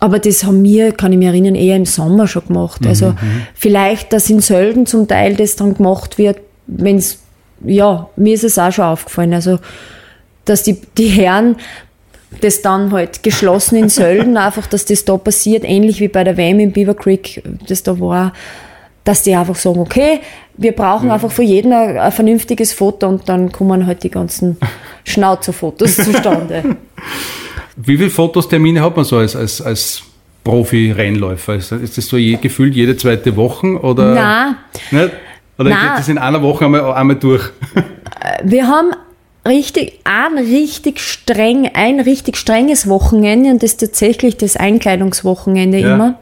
Aber 0.00 0.18
das 0.18 0.42
haben 0.42 0.64
wir, 0.64 0.90
kann 0.90 1.12
ich 1.12 1.18
mich 1.18 1.28
erinnern, 1.28 1.54
eher 1.54 1.76
im 1.76 1.86
Sommer 1.86 2.26
schon 2.26 2.48
gemacht. 2.48 2.80
Mhm. 2.80 2.88
Also 2.88 3.10
mhm. 3.10 3.46
vielleicht, 3.54 4.12
dass 4.12 4.28
in 4.28 4.40
Sölden 4.40 4.86
zum 4.86 5.06
Teil 5.06 5.36
das 5.36 5.54
dann 5.54 5.76
gemacht 5.76 6.18
wird, 6.18 6.38
wenn 6.66 6.96
es 6.96 7.20
ja, 7.64 8.08
mir 8.16 8.34
ist 8.34 8.44
es 8.44 8.58
auch 8.58 8.72
schon 8.72 8.84
aufgefallen. 8.84 9.34
Also, 9.34 9.58
dass 10.44 10.62
die, 10.62 10.80
die 10.96 11.08
Herren 11.08 11.56
das 12.40 12.62
dann 12.62 12.92
halt 12.92 13.22
geschlossen 13.22 13.76
in 13.76 13.88
Sölden, 13.88 14.36
einfach, 14.36 14.66
dass 14.66 14.84
das 14.84 15.04
da 15.04 15.16
passiert, 15.16 15.64
ähnlich 15.64 16.00
wie 16.00 16.08
bei 16.08 16.24
der 16.24 16.36
WM 16.36 16.60
in 16.60 16.72
Beaver 16.72 16.94
Creek, 16.94 17.42
das 17.68 17.82
da 17.82 17.98
war, 17.98 18.32
dass 19.04 19.22
die 19.22 19.34
einfach 19.34 19.54
sagen, 19.54 19.80
okay, 19.80 20.20
wir 20.56 20.72
brauchen 20.72 21.08
ja. 21.08 21.14
einfach 21.14 21.30
für 21.30 21.42
jeden 21.42 21.72
ein, 21.72 21.98
ein, 21.98 22.12
vernünftiges 22.12 22.72
Foto 22.72 23.06
und 23.08 23.28
dann 23.28 23.52
kommen 23.52 23.86
halt 23.86 24.02
die 24.02 24.10
ganzen 24.10 24.56
Schnauzerfotos 25.04 25.96
zustande. 25.96 26.76
Wie 27.76 27.96
viele 27.96 28.10
Fotostermine 28.10 28.82
hat 28.82 28.96
man 28.96 29.04
so 29.04 29.16
als, 29.18 29.34
als, 29.34 29.60
als 29.60 30.02
Profi-Rennläufer? 30.44 31.56
Ist 31.56 31.98
das 31.98 32.06
so 32.06 32.16
je, 32.16 32.36
gefühlt 32.36 32.74
jede 32.74 32.96
zweite 32.96 33.34
Woche? 33.36 33.78
Oder? 33.80 34.14
Nein. 34.14 34.56
Nicht? 34.92 35.12
Oder 35.58 35.70
Nein. 35.70 35.80
geht 35.80 35.98
das 35.98 36.08
in 36.08 36.18
einer 36.18 36.42
Woche 36.42 36.64
einmal, 36.64 36.92
einmal 36.92 37.16
durch? 37.16 37.50
Äh, 38.20 38.42
wir 38.44 38.66
haben 38.68 38.92
richtig, 39.46 40.00
ein 40.04 40.38
richtig 40.38 41.00
streng, 41.00 41.70
ein 41.74 42.00
richtig 42.00 42.36
strenges 42.36 42.88
Wochenende 42.88 43.50
und 43.50 43.62
das 43.62 43.72
ist 43.72 43.80
tatsächlich 43.80 44.36
das 44.36 44.56
Einkleidungswochenende 44.56 45.78
ja. 45.78 45.94
immer, 45.94 46.18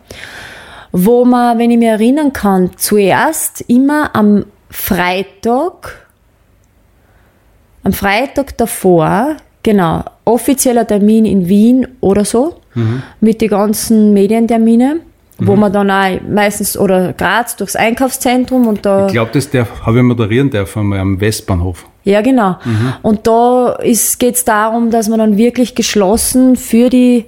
wo 0.90 1.24
man, 1.24 1.58
wenn 1.58 1.70
ich 1.70 1.78
mich 1.78 1.88
erinnern 1.88 2.32
kann, 2.32 2.70
zuerst 2.76 3.62
immer 3.68 4.14
am 4.14 4.44
Freitag, 4.70 6.06
am 7.84 7.92
Freitag 7.92 8.56
davor, 8.56 9.36
genau, 9.62 10.04
offizieller 10.24 10.86
Termin 10.86 11.24
in 11.24 11.48
Wien 11.48 11.86
oder 12.00 12.24
so, 12.24 12.60
mhm. 12.74 13.02
mit 13.20 13.40
den 13.40 13.48
ganzen 13.48 14.12
Medienterminen 14.12 15.00
wo 15.46 15.54
mhm. 15.54 15.60
man 15.60 15.72
dann 15.72 15.90
auch 15.90 16.20
meistens, 16.28 16.76
oder 16.76 17.12
Graz 17.12 17.56
durchs 17.56 17.76
Einkaufszentrum 17.76 18.66
und 18.66 18.84
da. 18.84 19.06
Ich 19.06 19.12
glaube, 19.12 19.30
das 19.32 19.48
habe 19.52 19.98
ich 19.98 20.02
moderieren 20.04 20.50
dürfen 20.50 20.92
am 20.92 21.20
Westbahnhof. 21.20 21.86
Ja, 22.04 22.20
genau. 22.20 22.56
Mhm. 22.64 22.94
Und 23.02 23.26
da 23.26 23.78
geht 23.82 24.34
es 24.34 24.44
darum, 24.44 24.90
dass 24.90 25.08
man 25.08 25.18
dann 25.18 25.36
wirklich 25.36 25.74
geschlossen 25.74 26.56
für 26.56 26.88
die, 26.88 27.26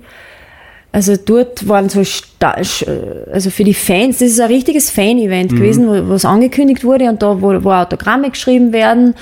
also 0.90 1.14
dort 1.16 1.68
waren 1.68 1.88
so, 1.88 2.00
also 2.40 3.50
für 3.50 3.64
die 3.64 3.74
Fans, 3.74 4.18
das 4.18 4.30
ist 4.30 4.40
ein 4.40 4.48
richtiges 4.48 4.90
Fan-Event 4.90 5.52
mhm. 5.52 5.56
gewesen, 5.56 5.88
wo 5.88 6.10
was 6.10 6.24
angekündigt 6.24 6.84
wurde 6.84 7.08
und 7.08 7.22
da, 7.22 7.40
wo, 7.40 7.62
wo 7.62 7.70
Autogramme 7.70 8.30
geschrieben 8.30 8.72
werden 8.72 9.14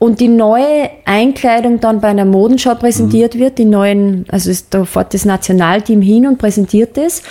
und 0.00 0.20
die 0.20 0.28
neue 0.28 0.90
Einkleidung 1.04 1.78
dann 1.80 2.00
bei 2.00 2.08
einer 2.08 2.24
Modenschau 2.24 2.74
präsentiert 2.74 3.34
mhm. 3.34 3.38
wird, 3.38 3.58
die 3.58 3.66
neuen, 3.66 4.24
also 4.30 4.50
da 4.70 4.84
fährt 4.86 5.12
das 5.12 5.26
Nationalteam 5.26 6.00
hin 6.00 6.26
und 6.26 6.38
präsentiert 6.38 6.96
das. 6.96 7.22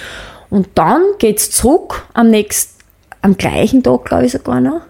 Und 0.50 0.68
dann 0.76 1.02
geht's 1.20 1.52
zurück 1.52 2.08
am 2.14 2.30
nächsten, 2.30 2.84
am 3.22 3.38
gleichen 3.38 3.84
Tag, 3.84 4.06
glaube 4.06 4.26
ich 4.26 4.32
sogar 4.32 4.62
noch. 4.62 4.82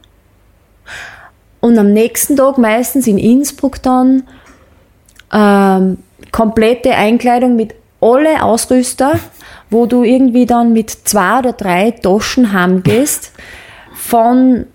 Und 1.60 1.78
am 1.78 1.92
nächsten 1.92 2.38
Tag 2.38 2.58
meistens 2.58 3.08
in 3.08 3.18
Innsbruck 3.18 3.82
dann 3.82 4.24
ähm, 5.34 5.98
komplette 6.32 6.96
Einkleidung 6.96 7.56
mit 7.56 7.76
alle 8.02 8.44
Ausrüster, 8.44 9.20
wo 9.70 9.86
du 9.86 10.04
irgendwie 10.04 10.46
dann 10.46 10.74
mit 10.74 10.90
zwei 10.90 11.40
oder 11.40 11.54
drei 11.54 11.92
Taschen 11.92 12.54
heimgehst 12.54 13.34
von 13.94 14.66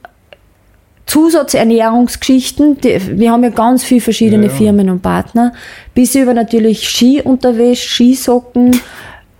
Zusatzernährungsgeschichten, 1.06 2.80
die, 2.80 3.18
wir 3.18 3.30
haben 3.30 3.44
ja 3.44 3.50
ganz 3.50 3.84
viele 3.84 4.00
verschiedene 4.00 4.46
ja, 4.46 4.52
ja. 4.52 4.56
Firmen 4.56 4.90
und 4.90 5.02
Partner, 5.02 5.52
bis 5.94 6.14
über 6.14 6.34
natürlich 6.34 6.88
Skiunterwäsche, 6.88 7.88
Skisocken, 7.88 8.80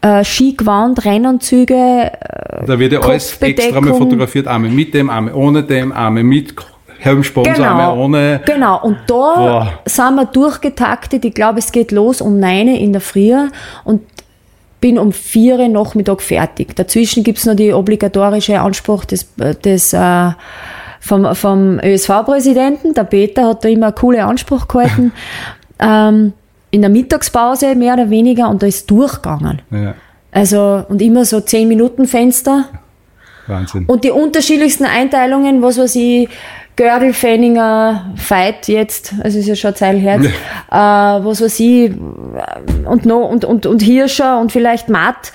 äh, 0.05 0.25
Skigewand, 0.25 1.05
Rennanzüge. 1.05 1.75
Äh, 1.75 2.67
da 2.67 2.79
wird 2.79 2.93
ja 2.93 3.01
alles 3.01 3.41
extra 3.41 3.81
mal 3.81 3.95
fotografiert, 3.95 4.47
Arme 4.47 4.69
mit 4.69 4.93
dem, 4.93 5.09
Arme 5.09 5.35
ohne 5.35 5.63
dem, 5.63 5.93
Arme 5.93 6.23
mit 6.23 6.55
Helmsponsarme 6.99 7.83
genau, 7.83 8.05
ohne. 8.05 8.41
Genau, 8.45 8.83
und 8.83 8.99
da 9.07 9.15
Boah. 9.15 9.73
sind 9.87 10.15
wir 10.17 10.27
durchgetaktet. 10.27 11.25
Ich 11.25 11.35
glaube, 11.35 11.59
es 11.59 11.73
geht 11.73 11.91
los 11.91 12.21
um 12.21 12.39
neun 12.39 12.69
in 12.69 12.93
der 12.93 13.01
Früh 13.01 13.35
und 13.85 14.03
bin 14.81 14.99
um 14.99 15.13
vier 15.13 15.67
Nachmittag 15.69 16.21
fertig. 16.21 16.77
Dazwischen 16.77 17.25
gibt's 17.25 17.47
noch 17.47 17.57
die 17.57 17.73
obligatorische 17.73 18.61
Anspruch 18.61 19.07
des, 19.07 19.27
des 19.65 19.95
äh, 19.95 20.31
vom, 21.01 21.35
vom 21.35 21.81
ÖSV-Präsidenten. 21.81 22.93
Der 22.93 23.05
Peter 23.05 23.49
hat 23.49 23.65
da 23.65 23.69
immer 23.71 23.93
coole 23.93 24.25
Anspruch 24.25 24.69
gehalten. 24.69 25.13
ähm, 25.79 26.35
in 26.75 26.81
der 26.81 26.91
Mittagspause 26.91 27.77
mehr 27.77 27.95
oder 27.95 28.11
weniger 28.11 28.49
und 28.49 28.61
da 28.61 28.67
ist 28.67 28.91
durchgegangen. 28.91 29.63
Ja. 29.71 29.95
Also, 30.33 30.85
und 30.89 31.01
immer 31.01 31.25
so 31.25 31.41
10 31.41 31.69
Minuten 31.69 32.07
Fenster. 32.09 32.65
Wahnsinn. 33.47 33.85
Und 33.87 34.03
die 34.03 34.11
unterschiedlichsten 34.11 34.85
Einteilungen, 34.85 35.63
was 35.63 35.79
weiß 35.79 35.95
ich, 35.95 36.29
Görl, 36.77 37.13
Fenninger, 37.13 38.15
Fight 38.17 38.67
jetzt, 38.67 39.15
also 39.23 39.39
ist 39.39 39.47
ja 39.47 39.55
schon 39.55 39.77
Zeil 39.77 39.97
her, 39.97 40.19
äh, 40.19 40.75
was 40.75 41.41
weiß 41.41 41.61
ich, 41.61 41.93
und, 42.85 43.07
no, 43.07 43.19
und, 43.19 43.45
und, 43.45 43.67
und 43.67 43.81
Hirscher 43.81 44.41
und 44.41 44.51
vielleicht 44.51 44.89
Matt, 44.89 45.31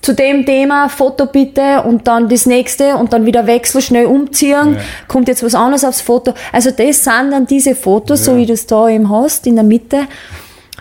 zu 0.00 0.12
dem 0.12 0.46
Thema, 0.46 0.88
Foto 0.88 1.26
bitte 1.26 1.82
und 1.82 2.06
dann 2.06 2.28
das 2.28 2.46
nächste 2.46 2.96
und 2.96 3.12
dann 3.12 3.26
wieder 3.26 3.48
Wechsel, 3.48 3.80
schnell 3.80 4.06
umziehen, 4.06 4.74
ja. 4.74 4.80
kommt 5.08 5.26
jetzt 5.26 5.42
was 5.42 5.56
anderes 5.56 5.84
aufs 5.84 6.02
Foto. 6.02 6.34
Also 6.52 6.70
das 6.70 7.02
sind 7.02 7.32
dann 7.32 7.46
diese 7.46 7.74
Fotos, 7.74 8.24
ja. 8.24 8.32
so 8.32 8.38
wie 8.38 8.46
du 8.46 8.52
es 8.52 8.66
da 8.66 8.88
eben 8.88 9.10
hast, 9.10 9.48
in 9.48 9.56
der 9.56 9.64
Mitte 9.64 10.06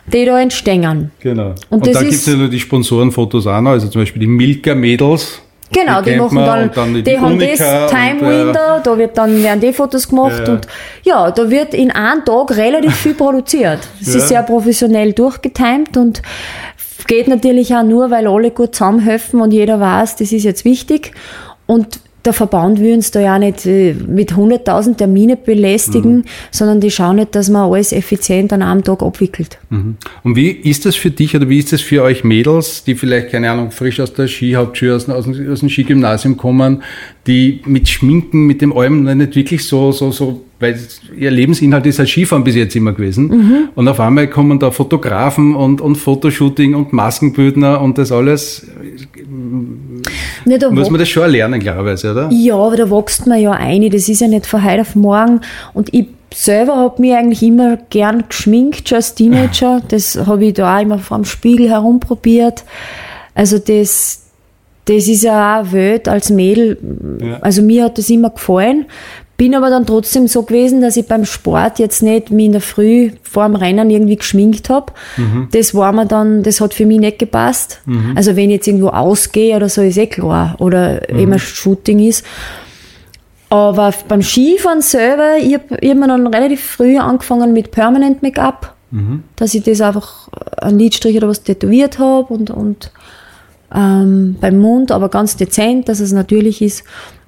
die 0.06 0.26
da 0.26 0.40
entstehen. 0.40 1.12
Genau. 1.20 1.50
Und, 1.70 1.88
und 1.88 1.96
da 1.96 2.02
gibt 2.02 2.14
es 2.14 2.26
ja 2.26 2.36
nur 2.36 2.50
die 2.50 2.60
Sponsorenfotos 2.60 3.48
auch 3.48 3.62
noch, 3.62 3.72
also 3.72 3.88
zum 3.88 4.02
Beispiel 4.02 4.22
die 4.22 4.28
Milka 4.28 4.76
Mädels. 4.76 5.42
Genau, 5.72 6.02
die, 6.02 6.12
die 6.12 6.18
machen 6.18 6.38
dann, 6.38 6.72
dann 6.72 6.94
die, 6.94 7.04
die 7.04 7.18
haben 7.18 7.40
das 7.40 7.58
Time 7.58 8.20
und, 8.20 8.28
äh, 8.28 8.46
Window, 8.46 8.80
da 8.84 8.98
wird 8.98 9.18
dann, 9.18 9.44
werden 9.44 9.60
die 9.60 9.74
Fotos 9.74 10.08
gemacht 10.08 10.44
ja. 10.46 10.54
und 10.54 10.68
ja, 11.04 11.32
da 11.32 11.50
wird 11.50 11.74
in 11.74 11.90
einem 11.90 12.24
Tag 12.24 12.56
relativ 12.56 12.96
viel 12.96 13.16
produziert. 13.16 13.80
Es 14.00 14.14
ja. 14.14 14.20
ist 14.20 14.28
sehr 14.28 14.44
professionell 14.44 15.14
durchgetimt 15.14 15.98
und 15.98 16.22
geht 17.08 17.28
natürlich 17.28 17.74
auch 17.74 17.84
nur, 17.84 18.12
weil 18.12 18.28
alle 18.28 18.52
gut 18.52 18.76
zusammenhelfen 18.76 19.42
und 19.42 19.52
jeder 19.52 19.80
weiß, 19.80 20.18
das 20.18 20.32
ist 20.32 20.44
jetzt 20.44 20.64
wichtig. 20.64 21.12
Und 21.66 22.00
der 22.26 22.34
Verband 22.34 22.80
will 22.80 22.94
uns 22.94 23.12
da 23.12 23.20
ja 23.20 23.38
nicht 23.38 23.66
äh, 23.66 23.94
mit 23.94 24.34
100.000 24.34 24.98
Termine 24.98 25.36
belästigen, 25.36 26.18
mhm. 26.18 26.24
sondern 26.52 26.80
die 26.80 26.90
schauen 26.90 27.18
nicht, 27.18 27.36
dass 27.36 27.50
man 27.50 27.70
alles 27.70 27.92
effizient 27.92 28.54
an 28.54 28.62
einem 28.62 28.84
Tag 28.84 29.04
abwickelt. 29.04 29.58
Mhm. 29.70 29.98
Und 30.24 30.36
wie 30.36 30.52
ist 30.52 30.86
das 30.86 30.96
für 30.96 31.12
dich 31.12 31.36
oder 31.36 31.50
wie 31.50 31.60
ist 31.60 31.74
das 31.74 31.82
für 31.82 32.04
euch 32.04 32.24
Mädels, 32.24 32.84
die 32.84 32.96
vielleicht, 32.96 33.32
keine 33.32 33.52
Ahnung, 33.52 33.72
frisch 33.72 34.00
aus 34.00 34.14
der 34.14 34.28
Skihauptschule, 34.28 34.96
aus, 34.96 35.10
aus, 35.10 35.28
aus 35.28 35.60
dem 35.60 35.70
Skigymnasium 35.70 36.38
kommen, 36.38 36.84
die 37.28 37.62
mit 37.66 37.90
Schminken, 37.90 38.46
mit 38.46 38.62
dem 38.62 38.76
allem 38.76 39.04
nicht 39.04 39.36
wirklich 39.36 39.66
so, 39.66 39.92
so, 39.92 40.12
so 40.12 40.46
weil 40.64 40.80
ihr 41.18 41.30
Lebensinhalt 41.30 41.86
ist 41.86 42.00
halt 42.00 42.08
Skifahren 42.08 42.44
bis 42.46 42.56
jetzt 42.56 42.76
immer 42.76 42.94
gewesen. 42.94 43.28
Mhm. 43.28 43.70
Und 43.76 43.88
auf 43.90 44.00
einmal 44.00 44.30
kommen 44.30 44.60
da 44.60 44.72
Fotografen 44.72 45.56
und, 45.56 45.82
und 45.82 45.98
Fotoshooting 45.98 46.74
und 46.74 46.94
Maskenbildner 46.94 47.82
und 47.82 47.98
das 47.98 48.14
alles. 48.14 48.66
Da 50.46 50.70
muss 50.70 50.90
man 50.90 51.00
das 51.00 51.10
schon 51.10 51.24
erlernen, 51.24 51.60
klarerweise, 51.60 52.12
oder? 52.12 52.30
Ja, 52.32 52.56
aber 52.56 52.76
da 52.76 52.90
wächst 52.90 53.28
man 53.28 53.40
ja 53.40 53.52
ein. 53.52 53.90
Das 53.90 54.10
ist 54.10 54.22
ja 54.22 54.28
nicht 54.28 54.46
von 54.46 54.64
heute 54.64 54.82
auf 54.82 54.96
morgen. 54.96 55.42
Und 55.74 55.94
ich 55.94 56.08
selber 56.34 56.76
habe 56.76 57.02
mich 57.02 57.14
eigentlich 57.14 57.44
immer 57.44 57.78
gern 57.90 58.26
geschminkt, 58.28 58.90
schon 58.90 58.98
als 58.98 59.16
Teenager. 59.16 59.82
Das 59.88 60.18
habe 60.26 60.46
ich 60.46 60.54
da 60.54 60.78
auch 60.78 60.82
immer 60.82 61.00
vor 61.00 61.18
dem 61.18 61.26
Spiegel 61.26 61.70
herumprobiert. 61.70 62.64
Also 63.36 63.60
das, 63.60 64.24
das 64.86 65.08
ist 65.08 65.24
ja 65.24 65.56
auch 65.56 65.62
eine 65.62 65.72
Welt 65.72 66.08
als 66.08 66.30
Mädel. 66.30 66.78
Ja. 67.22 67.40
Also 67.42 67.62
mir 67.62 67.86
hat 67.86 67.98
das 67.98 68.10
immer 68.10 68.30
gefallen. 68.30 68.86
Bin 69.36 69.56
aber 69.56 69.70
dann 69.70 69.86
trotzdem 69.86 70.28
so 70.28 70.44
gewesen, 70.44 70.82
dass 70.82 70.96
ich 70.96 71.08
beim 71.08 71.26
Sport 71.26 71.80
jetzt 71.80 72.04
nicht 72.04 72.30
mich 72.30 72.46
in 72.46 72.52
der 72.52 72.62
Früh 72.62 73.12
vor 73.24 73.46
dem 73.46 73.56
Rennen 73.56 73.90
irgendwie 73.90 74.16
geschminkt 74.16 74.70
habe. 74.70 74.94
Mhm. 75.18 75.48
Das 75.52 75.74
war 75.74 75.92
mir 75.92 76.06
dann, 76.06 76.44
das 76.44 76.62
hat 76.62 76.74
für 76.74 76.86
mich 76.86 77.00
nicht 77.00 77.20
gepasst. 77.20 77.82
Mhm. 77.86 78.14
Also 78.16 78.36
wenn 78.36 78.50
ich 78.50 78.58
jetzt 78.58 78.68
irgendwo 78.68 78.90
ausgehe 78.90 79.56
oder 79.56 79.70
so, 79.70 79.82
ist 79.82 79.98
eh 79.98 80.06
klar. 80.06 80.56
Oder 80.60 81.02
mhm. 81.12 81.34
ein 81.34 81.40
Shooting 81.40 82.00
ist. 82.00 82.24
Aber 83.50 83.94
beim 84.08 84.22
Skifahren 84.22 84.82
selber, 84.82 85.38
ich 85.38 85.56
habe 85.56 85.76
hab 85.76 85.98
mir 85.98 86.08
dann 86.08 86.28
relativ 86.28 86.64
früh 86.64 86.98
angefangen 86.98 87.54
mit 87.54 87.72
Permanent 87.72 88.22
Make-up. 88.22 88.76
Mhm. 88.92 89.24
Dass 89.36 89.56
ich 89.56 89.64
das 89.64 89.82
einfach 89.82 90.30
ein 90.58 90.78
Lidstrich 90.78 91.18
oder 91.18 91.28
was 91.28 91.42
tätowiert 91.42 91.98
habe 91.98 92.32
und, 92.34 92.52
und 92.52 92.92
ähm, 93.74 94.36
beim 94.40 94.60
Mund, 94.60 94.92
aber 94.92 95.10
ganz 95.10 95.36
dezent, 95.36 95.90
dass 95.90 96.00
es 96.00 96.12
natürlich 96.12 96.62
ist. 96.62 96.84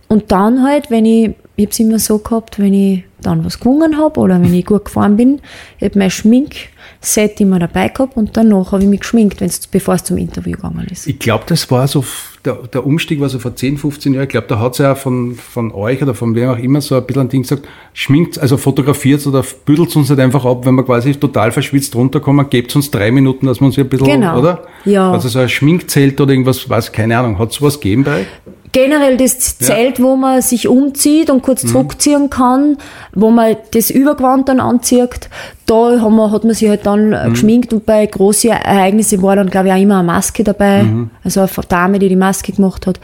Und 0.07 0.31
dann 0.31 0.63
halt, 0.63 0.91
wenn 0.91 1.05
ich, 1.05 1.31
ich 1.55 1.65
habe 1.65 1.71
es 1.71 1.79
immer 1.79 1.99
so 1.99 2.19
gehabt, 2.19 2.59
wenn 2.59 2.73
ich 2.73 3.03
dann 3.21 3.43
was 3.43 3.59
gewungen 3.59 3.97
habe 3.97 4.19
oder 4.19 4.41
wenn 4.41 4.53
ich 4.53 4.65
gut 4.65 4.85
gefahren 4.85 5.17
bin, 5.17 5.41
ich 5.79 5.85
habe 5.85 5.97
mein 5.97 6.11
Schminkset 6.11 7.41
immer 7.41 7.57
dabei 7.59 7.87
gehabt 7.89 8.15
und 8.17 8.37
danach 8.37 8.71
habe 8.71 8.83
ich 8.83 8.89
mich 8.89 8.99
geschminkt, 8.99 9.43
bevor 9.71 9.95
es 9.95 10.03
zum 10.03 10.17
Interview 10.17 10.51
gegangen 10.55 10.85
ist. 10.91 11.07
Ich 11.07 11.17
glaube, 11.17 11.45
das 11.47 11.69
war 11.71 11.87
so, 11.87 12.05
der, 12.43 12.53
der 12.71 12.85
Umstieg 12.85 13.19
war 13.19 13.29
so 13.29 13.39
vor 13.39 13.55
10, 13.55 13.77
15 13.79 14.13
Jahren. 14.13 14.25
Ich 14.25 14.29
glaube, 14.29 14.45
da 14.47 14.59
hat 14.59 14.73
es 14.73 14.77
ja 14.77 14.93
von, 14.93 15.33
von 15.33 15.71
euch 15.71 16.03
oder 16.03 16.13
von 16.13 16.35
wem 16.35 16.49
auch 16.49 16.57
immer 16.59 16.81
so 16.81 16.95
ein 16.95 17.05
bisschen 17.05 17.23
ein 17.23 17.29
Ding 17.29 17.41
gesagt, 17.41 17.67
schminkt, 17.93 18.37
also 18.37 18.57
fotografiert 18.57 19.25
oder 19.25 19.43
büdelt 19.65 19.95
uns 19.95 20.09
nicht 20.09 20.19
einfach 20.19 20.45
ab, 20.45 20.65
wenn 20.65 20.75
wir 20.75 20.83
quasi 20.83 21.15
total 21.15 21.51
verschwitzt 21.51 21.95
runterkommen, 21.95 22.47
gebt 22.49 22.75
uns 22.75 22.91
drei 22.91 23.09
Minuten, 23.09 23.47
dass 23.47 23.59
wir 23.59 23.65
uns 23.65 23.75
hier 23.75 23.85
ein 23.85 23.89
bisschen, 23.89 24.05
Genau. 24.21 24.37
oder? 24.39 24.67
Ja. 24.85 25.11
Also 25.11 25.29
so 25.29 25.39
ein 25.39 25.49
Schminkzelt 25.49 26.21
oder 26.21 26.31
irgendwas, 26.31 26.69
weiß 26.69 26.91
keine 26.91 27.17
Ahnung. 27.17 27.39
Hat 27.39 27.49
es 27.49 27.55
sowas 27.55 27.79
gegeben 27.79 28.03
bei 28.03 28.19
euch? 28.21 28.27
Generell 28.75 29.15
das 29.15 29.57
Zelt, 29.57 30.01
wo 30.01 30.17
man 30.17 30.41
sich 30.41 30.67
umzieht 30.67 31.29
und 31.29 31.41
kurz 31.41 31.65
zurückziehen 31.65 32.29
kann, 32.29 32.77
wo 33.13 33.31
man 33.31 33.55
das 33.73 33.89
Übergewand 33.89 34.49
dann 34.49 34.59
anzieht, 34.59 35.29
da 35.65 36.01
haben 36.01 36.17
wir, 36.17 36.29
hat 36.29 36.43
man 36.43 36.53
sich 36.53 36.67
halt 36.67 36.85
dann 36.85 37.13
äh, 37.13 37.29
geschminkt 37.29 37.71
und 37.71 37.85
bei 37.85 38.05
großen 38.05 38.49
Ereignissen 38.49 39.21
war 39.21 39.37
dann, 39.37 39.49
glaube 39.49 39.69
ich, 39.69 39.73
auch 39.73 39.79
immer 39.79 39.99
eine 39.99 40.07
Maske 40.07 40.43
dabei. 40.43 40.85
Also 41.23 41.39
eine 41.39 41.49
Dame, 41.69 41.99
die 41.99 42.09
die 42.09 42.17
Maske 42.17 42.51
gemacht 42.51 42.85
hat. 42.85 42.99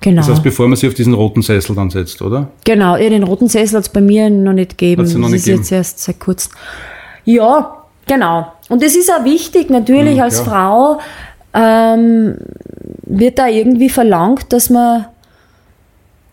Genau. 0.00 0.22
Das 0.22 0.30
heißt, 0.30 0.42
bevor 0.42 0.66
man 0.66 0.74
sich 0.76 0.88
auf 0.88 0.94
diesen 0.94 1.14
roten 1.14 1.42
Sessel 1.42 1.76
dann 1.76 1.90
setzt, 1.90 2.20
oder? 2.20 2.48
Genau, 2.64 2.96
ja, 2.96 3.08
den 3.08 3.22
roten 3.22 3.48
Sessel 3.48 3.76
hat 3.76 3.84
es 3.84 3.88
bei 3.88 4.00
mir 4.00 4.28
noch 4.30 4.52
nicht 4.52 4.78
gegeben. 4.78 5.02
Hat's 5.02 5.14
noch 5.14 5.22
das 5.22 5.30
nicht 5.30 5.38
ist 5.40 5.44
gegeben. 5.46 5.62
jetzt 5.62 5.72
erst 5.72 5.98
seit 6.00 6.18
kurzem. 6.18 6.52
Ja, 7.24 7.84
genau. 8.06 8.52
Und 8.68 8.82
das 8.82 8.96
ist 8.96 9.10
auch 9.12 9.24
wichtig, 9.24 9.70
natürlich 9.70 10.16
Mhm, 10.16 10.22
als 10.22 10.38
ja. 10.38 10.44
Frau 10.44 10.98
ähm, 11.54 12.36
wird 13.04 13.38
da 13.38 13.48
irgendwie 13.48 13.88
verlangt, 13.88 14.52
dass 14.52 14.70
man 14.70 15.06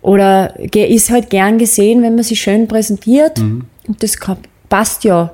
oder 0.02 0.54
ist 0.60 1.10
halt 1.10 1.30
gern 1.32 1.58
gesehen, 1.58 2.04
wenn 2.04 2.14
man 2.16 2.24
sich 2.24 2.40
schön 2.40 2.68
präsentiert. 2.68 3.40
Mhm. 3.40 3.66
Und 3.88 4.04
das 4.04 4.16
passt 4.70 5.04
ja. 5.04 5.32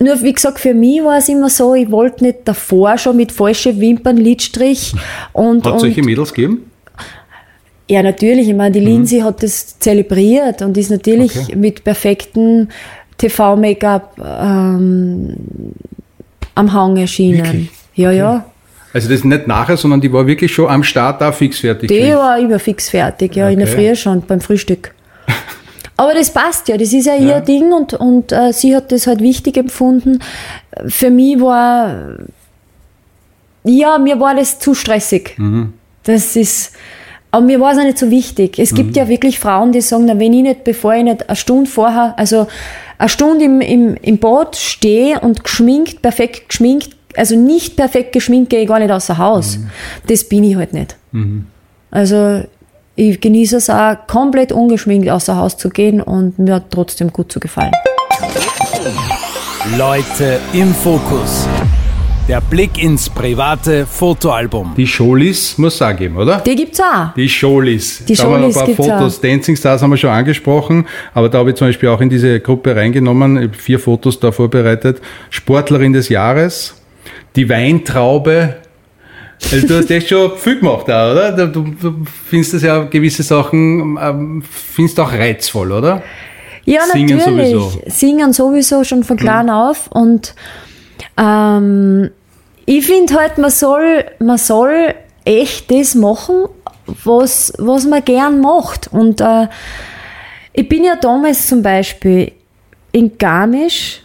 Nur, 0.00 0.20
wie 0.22 0.32
gesagt, 0.32 0.58
für 0.58 0.74
mich 0.74 1.02
war 1.04 1.18
es 1.18 1.28
immer 1.28 1.48
so, 1.48 1.74
ich 1.74 1.88
wollte 1.90 2.24
nicht 2.24 2.38
davor 2.44 2.98
schon 2.98 3.16
mit 3.16 3.30
falschen 3.30 3.78
Wimpern, 3.78 4.16
Lidstrich 4.16 4.92
und, 5.32 5.64
Hat 5.64 5.76
es 5.76 5.80
solche 5.82 6.02
Mädels 6.02 6.34
gegeben? 6.34 6.70
ja, 7.88 8.02
natürlich. 8.02 8.48
Ich 8.48 8.54
meine, 8.54 8.72
die 8.72 8.80
Lindsay 8.80 9.20
hat 9.20 9.42
das 9.44 9.78
zelebriert 9.78 10.60
und 10.62 10.76
ist 10.76 10.90
natürlich 10.90 11.34
Mhm. 11.36 11.42
Okay. 11.42 11.56
mit 11.56 11.84
perfektem 11.84 12.68
TV-Make-up 13.18 14.16
ähm, 14.18 15.36
am 16.56 16.72
Hang 16.72 16.96
erschienen. 16.96 17.44
Wirklich? 17.44 17.70
Ja, 17.94 18.10
ja. 18.10 18.44
Also 18.94 19.08
das 19.08 19.24
nicht 19.24 19.46
nachher, 19.46 19.76
sondern 19.76 20.00
die 20.00 20.12
war 20.12 20.26
wirklich 20.26 20.52
schon 20.52 20.68
am 20.68 20.82
Start 20.84 21.20
da 21.20 21.32
fix 21.32 21.60
fertig. 21.60 21.88
Die 21.88 21.96
gewesen. 21.98 22.16
war 22.16 22.38
immer 22.38 22.58
fix 22.58 22.90
fertig, 22.90 23.34
ja, 23.36 23.48
in 23.48 23.58
der 23.58 23.68
Okay. 23.68 23.88
Früh 23.88 23.96
schon, 23.96 24.22
beim 24.22 24.40
Frühstück. 24.40 24.94
Aber 25.96 26.14
das 26.14 26.30
passt 26.32 26.68
ja, 26.68 26.76
das 26.76 26.92
ist 26.92 27.06
ja, 27.06 27.14
ihr 27.16 27.40
Ding 27.40 27.72
und, 27.72 27.94
und 27.94 28.32
äh, 28.32 28.52
sie 28.52 28.74
hat 28.74 28.90
das 28.92 29.06
halt 29.06 29.20
wichtig 29.20 29.56
empfunden. 29.56 30.18
Für 30.88 31.10
mich 31.10 31.40
war, 31.40 32.16
ja, 33.64 33.98
mir 33.98 34.18
war 34.18 34.34
das 34.34 34.58
zu 34.58 34.74
stressig. 34.74 35.34
Mhm. 35.38 35.72
Das 36.04 36.34
ist, 36.36 36.72
aber 37.30 37.44
mir 37.46 37.60
war 37.60 37.72
es 37.72 37.78
auch 37.78 37.84
nicht 37.84 37.98
so 37.98 38.10
wichtig. 38.10 38.58
Es 38.58 38.72
Mhm. 38.72 38.76
gibt 38.76 38.96
ja 38.96 39.08
wirklich 39.08 39.38
Frauen, 39.38 39.72
die 39.72 39.80
sagen, 39.80 40.06
na, 40.06 40.18
wenn 40.18 40.32
ich 40.32 40.42
nicht, 40.42 40.64
bevor 40.64 40.94
ich 40.94 41.04
nicht 41.04 41.28
eine 41.28 41.36
Stunde 41.36 41.70
vorher, 41.70 42.14
also 42.18 42.46
eine 42.98 43.08
Stunde 43.08 43.44
im, 43.44 43.60
im, 43.60 43.96
im 44.02 44.18
Bad 44.18 44.56
stehe 44.56 45.20
und 45.20 45.44
geschminkt, 45.44 46.02
perfekt 46.02 46.48
geschminkt, 46.48 46.96
also 47.16 47.36
nicht 47.36 47.76
perfekt 47.76 48.12
geschminkt, 48.12 48.50
gehe 48.50 48.62
ich 48.62 48.68
gar 48.68 48.78
nicht 48.78 48.90
außer 48.90 49.18
Haus. 49.18 49.58
Mhm. 49.58 49.70
Das 50.06 50.24
bin 50.24 50.44
ich 50.44 50.56
halt 50.56 50.72
nicht. 50.72 50.96
Also 51.90 52.44
ich 52.94 53.20
genieße 53.20 53.56
es 53.56 53.70
auch, 53.70 53.96
komplett 54.06 54.52
ungeschminkt 54.52 55.08
außer 55.08 55.36
Haus 55.36 55.56
zu 55.56 55.68
gehen 55.68 56.00
und 56.00 56.38
mir 56.38 56.54
hat 56.54 56.70
trotzdem 56.70 57.12
gut 57.12 57.30
zu 57.32 57.40
gefallen. 57.40 57.72
Leute 59.78 60.40
im 60.52 60.74
Fokus. 60.74 61.46
Der 62.28 62.40
Blick 62.40 62.82
ins 62.82 63.10
private 63.10 63.84
Fotoalbum. 63.84 64.74
Die 64.76 64.86
Scholis 64.86 65.58
muss 65.58 65.74
es 65.74 65.82
auch 65.82 65.96
geben, 65.96 66.16
oder? 66.16 66.38
Die 66.38 66.54
gibt's 66.54 66.80
auch. 66.80 67.12
Die 67.16 67.28
Scholis. 67.28 68.04
Die 68.04 68.14
da 68.14 68.22
haben 68.22 68.30
wir 68.30 68.38
noch 68.38 68.52
Scholis 68.52 68.68
ein 68.68 68.76
paar 68.76 68.86
Fotos. 68.86 69.18
auch. 69.18 69.22
Dancing 69.22 69.56
Stars 69.56 69.82
haben 69.82 69.90
wir 69.90 69.96
schon 69.96 70.10
angesprochen, 70.10 70.86
aber 71.14 71.28
da 71.28 71.38
habe 71.38 71.50
ich 71.50 71.56
zum 71.56 71.66
Beispiel 71.66 71.88
auch 71.88 72.00
in 72.00 72.08
diese 72.10 72.38
Gruppe 72.40 72.76
reingenommen, 72.76 73.38
ich 73.38 73.48
habe 73.48 73.54
vier 73.54 73.78
Fotos 73.80 74.20
da 74.20 74.30
vorbereitet. 74.30 75.00
Sportlerin 75.30 75.92
des 75.92 76.08
Jahres, 76.08 76.74
die 77.36 77.48
Weintraube. 77.48 78.56
Also 79.50 79.66
du 79.66 79.78
hast 79.78 79.90
echt 79.90 80.08
schon 80.08 80.36
viel 80.36 80.60
gemacht 80.60 80.84
oder? 80.84 81.32
Du, 81.48 81.62
du, 81.62 82.04
findest 82.28 82.54
das 82.54 82.62
ja 82.62 82.84
gewisse 82.84 83.22
Sachen, 83.22 83.98
ähm, 84.00 84.42
findest 84.48 85.00
auch 85.00 85.12
reizvoll, 85.12 85.72
oder? 85.72 86.02
Ja, 86.64 86.82
Singen 86.92 87.18
natürlich. 87.18 87.50
sowieso. 87.50 87.78
Mhm. 87.78 87.90
Singen 87.90 88.32
sowieso 88.32 88.84
schon 88.84 89.02
von 89.02 89.16
klein 89.16 89.50
auf. 89.50 89.88
Und 89.88 90.34
ähm, 91.16 92.10
ich 92.66 92.86
finde 92.86 93.14
halt, 93.14 93.38
man 93.38 93.50
soll, 93.50 94.04
man 94.20 94.38
soll 94.38 94.94
echt 95.24 95.70
das 95.70 95.94
machen, 95.94 96.44
was, 97.04 97.52
was 97.58 97.84
man 97.84 98.04
gern 98.04 98.40
macht. 98.40 98.88
Und 98.92 99.20
äh, 99.20 99.48
ich 100.52 100.68
bin 100.68 100.84
ja 100.84 100.96
damals 100.96 101.48
zum 101.48 101.62
Beispiel 101.62 102.32
in 102.92 103.16
Garmisch 103.18 104.01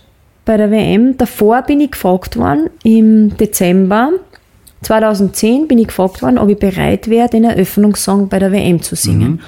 bei 0.48 0.58
der 0.58 0.72
WM, 0.72 1.18
davor 1.18 1.62
bin 1.62 1.82
ich 1.82 1.92
gefragt 1.92 2.38
worden, 2.38 2.70
im 2.84 3.38
Dezember 3.38 4.12
2010 4.82 5.68
bin 5.68 5.78
ich 5.78 5.90
gefragt 5.90 6.22
worden, 6.22 6.38
ob 6.38 6.50
ich 6.50 6.58
bereit 6.58 7.10
wäre, 7.10 7.30
den 7.30 7.44
Eröffnungssong 7.44 8.30
bei 8.30 8.40
der 8.40 8.52
WM 8.52 8.82
zu 8.82 8.96
singen. 8.96 9.42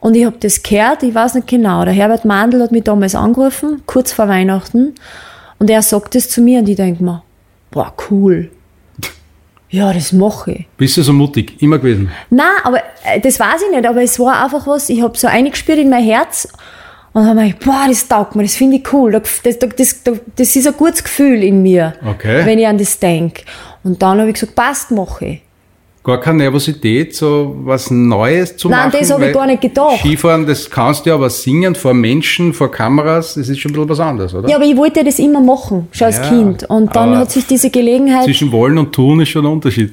Und 0.00 0.16
ich 0.16 0.24
habe 0.24 0.36
das 0.40 0.62
gehört, 0.62 1.02
ich 1.02 1.14
weiß 1.14 1.34
nicht 1.34 1.46
genau. 1.46 1.84
Der 1.84 1.94
Herbert 1.94 2.24
Mandl 2.24 2.62
hat 2.62 2.72
mich 2.72 2.84
damals 2.84 3.14
angerufen, 3.14 3.82
kurz 3.86 4.12
vor 4.12 4.28
Weihnachten. 4.28 4.94
Und 5.58 5.70
er 5.70 5.82
sagt 5.82 6.14
das 6.14 6.28
zu 6.28 6.40
mir 6.40 6.60
und 6.60 6.68
ich 6.68 6.76
denke 6.76 7.02
mir, 7.02 7.22
boah, 7.70 7.92
cool. 8.10 8.50
Ja, 9.70 9.92
das 9.92 10.12
mache 10.12 10.52
ich. 10.52 10.66
Bist 10.78 10.96
du 10.96 11.02
so 11.02 11.12
mutig? 11.12 11.60
Immer 11.62 11.78
gewesen? 11.78 12.10
Nein, 12.30 12.46
aber 12.64 12.78
äh, 13.04 13.20
das 13.20 13.38
weiß 13.38 13.62
ich 13.66 13.76
nicht, 13.76 13.86
aber 13.86 14.02
es 14.02 14.18
war 14.18 14.42
einfach 14.42 14.66
was, 14.66 14.88
ich 14.88 15.02
habe 15.02 15.16
so 15.18 15.26
eingespürt 15.26 15.78
in 15.78 15.90
mein 15.90 16.02
Herz 16.02 16.48
und 17.18 17.26
habe 17.26 17.40
mir 17.40 17.46
gedacht, 17.52 17.64
boah, 17.64 17.84
das 17.88 18.06
taugt 18.06 18.36
mir, 18.36 18.42
das 18.44 18.54
finde 18.54 18.76
ich 18.76 18.92
cool. 18.92 19.12
Das, 19.12 19.42
das, 19.42 19.58
das, 19.58 20.02
das 20.36 20.56
ist 20.56 20.66
ein 20.66 20.74
gutes 20.76 21.02
Gefühl 21.02 21.42
in 21.42 21.62
mir, 21.62 21.94
Okay. 22.08 22.44
wenn 22.44 22.58
ich 22.58 22.66
an 22.66 22.78
das 22.78 22.98
denke. 22.98 23.42
Und 23.82 24.00
dann 24.02 24.18
habe 24.18 24.28
ich 24.28 24.34
gesagt, 24.34 24.54
passt, 24.54 24.90
mache 24.90 25.24
ich. 25.26 25.40
Gar 26.04 26.20
keine 26.20 26.38
Nervosität, 26.38 27.14
so 27.14 27.56
was 27.64 27.90
Neues 27.90 28.56
zu 28.56 28.68
Nein, 28.68 28.86
machen? 28.88 28.96
das 29.00 29.10
hab 29.12 29.20
ich 29.20 29.32
gar 29.32 29.46
nicht 29.46 29.60
gedacht. 29.60 29.98
Skifahren, 29.98 30.46
das 30.46 30.70
kannst 30.70 31.04
du 31.04 31.10
ja, 31.10 31.16
aber 31.16 31.28
singen 31.28 31.74
vor 31.74 31.92
Menschen, 31.92 32.54
vor 32.54 32.70
Kameras, 32.70 33.34
das 33.34 33.48
ist 33.48 33.58
schon 33.58 33.72
ein 33.72 33.74
bisschen 33.74 33.88
was 33.90 34.00
anderes, 34.00 34.32
oder? 34.34 34.48
Ja, 34.48 34.56
aber 34.56 34.64
ich 34.64 34.76
wollte 34.76 35.04
das 35.04 35.18
immer 35.18 35.40
machen, 35.40 35.88
schon 35.90 36.06
als 36.06 36.16
Ja, 36.18 36.28
Kind. 36.28 36.64
Und 36.70 36.94
dann 36.96 37.16
hat 37.18 37.30
sich 37.32 37.46
diese 37.46 37.68
Gelegenheit 37.68 38.24
Zwischen 38.24 38.52
wollen 38.52 38.78
und 38.78 38.92
tun 38.94 39.20
ist 39.20 39.28
schon 39.30 39.44
ein 39.44 39.52
Unterschied. 39.52 39.92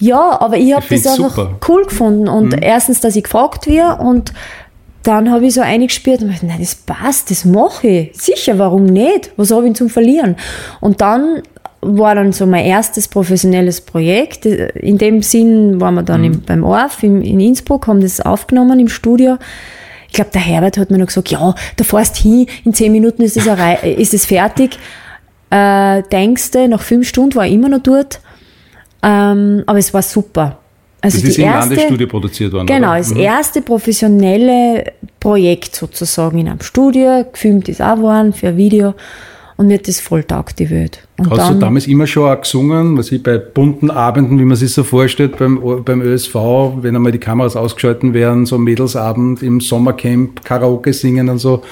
Ja, 0.00 0.40
aber 0.40 0.56
ich 0.56 0.74
habe 0.74 0.84
Ich 0.88 1.02
das 1.02 1.12
einfach 1.18 1.30
super. 1.36 1.50
Mhm. 1.50 1.56
cool 1.68 1.84
gefunden. 1.84 2.28
Und 2.28 2.62
erstens, 2.62 3.00
dass 3.00 3.14
ich 3.14 3.24
gefragt 3.24 3.66
werde 3.66 4.02
und 4.02 4.32
dann 5.06 5.30
habe 5.30 5.46
ich 5.46 5.54
so 5.54 5.60
eingespürt 5.60 6.20
und 6.22 6.28
gedacht, 6.28 6.42
nein, 6.42 6.58
das 6.60 6.74
passt, 6.74 7.30
das 7.30 7.44
mache 7.44 7.86
ich. 7.86 8.10
Sicher, 8.20 8.58
warum 8.58 8.86
nicht? 8.86 9.30
Was 9.36 9.50
habe 9.50 9.68
ich 9.68 9.74
zum 9.74 9.88
Verlieren? 9.88 10.36
Und 10.80 11.00
dann 11.00 11.42
war 11.80 12.14
dann 12.14 12.32
so 12.32 12.46
mein 12.46 12.64
erstes 12.64 13.06
professionelles 13.06 13.80
Projekt. 13.80 14.46
In 14.46 14.98
dem 14.98 15.22
Sinn 15.22 15.80
waren 15.80 15.94
wir 15.94 16.02
dann 16.02 16.22
Mhm. 16.22 16.26
im, 16.26 16.42
beim 16.42 16.64
ORF 16.64 17.02
in, 17.02 17.22
in 17.22 17.38
Innsbruck, 17.40 17.86
haben 17.86 18.00
das 18.00 18.20
aufgenommen 18.20 18.80
im 18.80 18.88
Studio. 18.88 19.36
Ich 20.08 20.14
glaube, 20.14 20.30
der 20.32 20.40
Herbert 20.40 20.78
hat 20.78 20.90
mir 20.90 20.98
noch 20.98 21.06
gesagt, 21.06 21.30
ja, 21.30 21.54
da 21.76 21.84
fährst 21.84 22.16
hin, 22.16 22.46
in 22.64 22.74
zehn 22.74 22.90
Minuten 22.90 23.22
ist 23.22 23.36
es, 23.36 23.46
ist 23.84 24.14
es 24.14 24.26
fertig. 24.26 24.78
Äh, 25.50 26.02
denkst 26.10 26.50
du, 26.52 26.66
nach 26.68 26.82
fünf 26.82 27.06
Stunden 27.08 27.34
war 27.36 27.46
ich 27.46 27.52
immer 27.52 27.68
noch 27.68 27.82
dort. 27.82 28.20
Ähm, 29.02 29.62
aber 29.66 29.78
es 29.78 29.94
war 29.94 30.02
super. 30.02 30.58
Also 31.06 31.18
Das 31.18 31.28
ist 31.28 31.38
im 31.38 31.44
erste, 31.44 31.74
Landesstudio 31.74 32.06
produziert 32.08 32.52
worden. 32.52 32.66
Genau, 32.66 32.88
oder? 32.90 32.98
das 32.98 33.14
Mhm. 33.14 33.20
erste 33.20 33.62
professionelle 33.62 34.92
Projekt 35.20 35.74
sozusagen 35.76 36.38
in 36.38 36.48
einem 36.48 36.60
Studio, 36.60 37.24
gefilmt 37.32 37.68
ist 37.68 37.80
auch 37.80 37.98
worden 37.98 38.32
für 38.32 38.48
ein 38.48 38.56
Video 38.56 38.94
und 39.56 39.68
mir 39.68 39.74
hat 39.74 39.86
das 39.88 40.00
voll 40.00 40.24
taugt, 40.24 40.58
die 40.58 40.68
Welt. 40.68 41.06
Und 41.18 41.30
Hast 41.30 41.38
dann, 41.38 41.54
du 41.54 41.60
damals 41.60 41.86
immer 41.86 42.06
schon 42.06 42.28
auch 42.30 42.40
gesungen, 42.40 42.98
was 42.98 43.12
ich 43.12 43.22
bei 43.22 43.38
bunten 43.38 43.90
Abenden, 43.90 44.38
wie 44.38 44.44
man 44.44 44.56
sich 44.56 44.72
so 44.72 44.82
vorstellt, 44.84 45.38
beim, 45.38 45.60
beim 45.84 46.02
ÖSV, 46.02 46.34
wenn 46.82 46.96
einmal 46.96 47.12
die 47.12 47.18
Kameras 47.18 47.56
ausgeschalten 47.56 48.12
werden, 48.12 48.46
so 48.46 48.58
Mädelsabend 48.58 49.42
im 49.42 49.60
Sommercamp, 49.60 50.44
Karaoke 50.44 50.92
singen 50.92 51.28
und 51.28 51.38
so. 51.38 51.62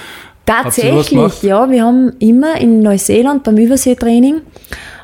Tatsächlich, 0.47 1.43
ja. 1.43 1.71
Wir 1.71 1.83
haben 1.85 2.13
immer 2.19 2.61
in 2.61 2.81
Neuseeland 2.83 3.43
beim 3.43 3.57
Überseetraining, 3.57 4.43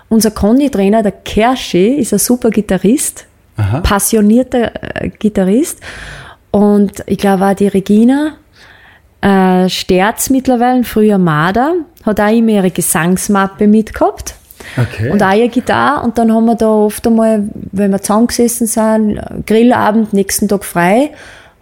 unser 0.08 0.30
Konditrainer, 0.30 1.02
der 1.02 1.12
Kerschi, 1.12 1.94
ist 1.96 2.12
ein 2.12 2.18
super 2.18 2.50
Gitarrist, 2.50 3.26
Aha. 3.60 3.80
passionierter 3.80 4.72
äh, 4.96 5.10
Gitarrist. 5.10 5.80
Und 6.50 7.02
ich 7.06 7.18
glaube 7.18 7.46
auch 7.46 7.54
die 7.54 7.68
Regina 7.68 8.32
äh, 9.20 9.68
Sterz 9.68 10.30
mittlerweile, 10.30 10.84
früher 10.84 11.18
Marder, 11.18 11.74
hat 12.04 12.20
auch 12.20 12.32
immer 12.32 12.52
ihre 12.52 12.70
Gesangsmappe 12.70 13.66
mitgehabt. 13.66 14.34
Okay. 14.76 15.10
Und 15.10 15.22
auch 15.22 15.32
ihre 15.32 15.48
Gitarre. 15.48 16.04
Und 16.04 16.18
dann 16.18 16.32
haben 16.32 16.46
wir 16.46 16.54
da 16.54 16.68
oft 16.68 17.06
einmal, 17.06 17.44
wenn 17.72 17.90
wir 17.90 18.00
zusammengesessen 18.00 18.66
sind, 18.66 19.20
Grillabend, 19.46 20.12
nächsten 20.12 20.48
Tag 20.48 20.64
frei, 20.64 21.10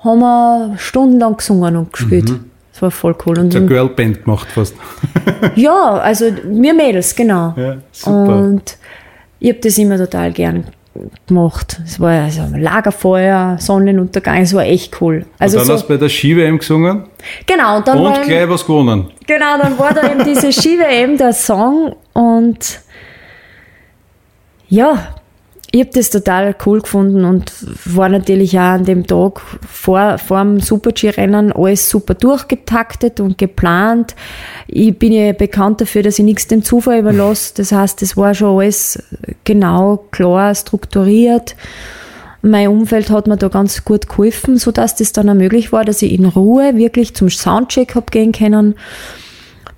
haben 0.05 0.21
wir 0.21 0.75
stundenlang 0.79 1.37
gesungen 1.37 1.77
und 1.77 1.93
gespielt. 1.93 2.31
Mhm. 2.31 2.51
Das 2.73 2.83
war 2.83 2.91
voll 2.93 3.17
cool. 3.27 3.39
Und 3.39 3.57
eine 3.57 3.67
Girlband 3.67 4.25
gemacht 4.25 4.49
fast. 4.49 4.75
ja, 5.57 5.95
also 5.99 6.27
wir 6.45 6.75
Mädels, 6.75 7.15
genau. 7.17 7.55
Ja, 7.57 7.79
super. 7.91 8.37
Und 8.37 8.79
ich 9.41 9.49
habe 9.51 9.61
das 9.61 9.79
immer 9.79 9.97
total 9.97 10.33
gern 10.33 10.65
gemacht. 11.27 11.81
Es 11.85 12.01
war 12.01 12.25
also 12.25 12.43
Lagerfeuer, 12.57 13.57
Sonnenuntergang, 13.59 14.43
es 14.43 14.55
war 14.55 14.65
echt 14.65 15.01
cool. 15.01 15.27
Also 15.39 15.57
und 15.57 15.61
dann 15.61 15.67
so, 15.67 15.73
hast 15.75 15.83
du 15.85 15.89
bei 15.89 15.97
der 15.97 16.09
Ski-WM 16.09 16.59
gesungen? 16.59 17.05
Genau. 17.47 17.79
Und, 17.79 17.89
dann 17.89 17.99
und 17.99 18.23
gleich 18.23 18.49
was 18.49 18.65
gewonnen. 18.65 19.11
Genau, 19.27 19.59
dann 19.59 19.79
war 19.79 19.93
da 19.95 20.11
eben 20.11 20.25
diese 20.25 20.53
Ski-WM, 20.61 21.17
der 21.17 21.33
Song 21.33 21.97
und 22.13 22.81
ja, 24.69 25.15
ich 25.71 25.81
habe 25.81 25.91
das 25.93 26.09
total 26.09 26.55
cool 26.65 26.81
gefunden 26.81 27.27
und 27.27 27.53
war 27.85 28.09
natürlich 28.09 28.59
auch 28.59 28.75
an 28.75 28.85
dem 28.85 29.07
Tag 29.07 29.41
vor, 29.69 30.17
vor 30.17 30.41
dem 30.41 30.61
Super-G-Rennen 30.61 31.53
alles 31.53 31.91
super 31.91 32.15
durchgetaktet 32.15 33.21
und 33.21 33.37
geplant. 33.37 34.15
Ich 34.67 34.99
bin 34.99 35.13
ja 35.13 35.33
bekannt 35.33 35.83
dafür, 35.83 36.03
dass 36.03 36.19
ich 36.19 36.25
nichts 36.25 36.47
dem 36.47 36.63
Zufall 36.63 37.01
überlasse. 37.01 37.53
Das 37.57 37.73
heißt, 37.73 38.01
es 38.01 38.17
war 38.17 38.35
schon 38.35 38.57
alles 38.57 39.03
genau, 39.45 40.07
klar, 40.11 40.55
strukturiert. 40.55 41.55
Mein 42.41 42.69
Umfeld 42.69 43.11
hat 43.11 43.27
mir 43.27 43.37
da 43.37 43.49
ganz 43.49 43.85
gut 43.85 44.09
geholfen, 44.09 44.57
so 44.57 44.71
dass 44.71 44.97
das 44.97 45.13
dann 45.13 45.29
auch 45.29 45.35
möglich 45.35 45.71
war, 45.71 45.85
dass 45.85 46.01
ich 46.01 46.13
in 46.13 46.25
Ruhe 46.25 46.77
wirklich 46.77 47.15
zum 47.15 47.29
Soundcheck 47.29 47.95
hab 47.95 48.11
gehen 48.11 48.33
können 48.33 48.75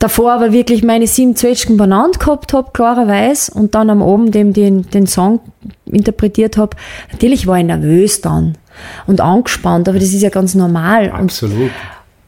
davor 0.00 0.32
aber 0.32 0.52
wirklich 0.52 0.82
meine 0.82 1.06
sieben 1.06 1.36
Zwetschgen 1.36 1.76
benannt 1.76 2.18
gehabt 2.18 2.52
habe, 2.52 2.70
klarerweise, 2.72 3.52
und 3.52 3.76
dann 3.76 3.90
am 3.90 4.02
Abend 4.02 4.34
eben 4.34 4.52
den, 4.52 4.90
den 4.90 5.06
Song 5.06 5.40
interpretiert 5.86 6.56
habe. 6.56 6.76
Natürlich 7.12 7.46
war 7.46 7.58
ich 7.58 7.64
nervös 7.64 8.20
dann 8.20 8.58
und 9.06 9.20
angespannt, 9.20 9.88
aber 9.88 9.98
das 9.98 10.08
ist 10.08 10.22
ja 10.22 10.30
ganz 10.30 10.54
normal. 10.54 11.10
Absolut. 11.10 11.56
Und, 11.56 11.70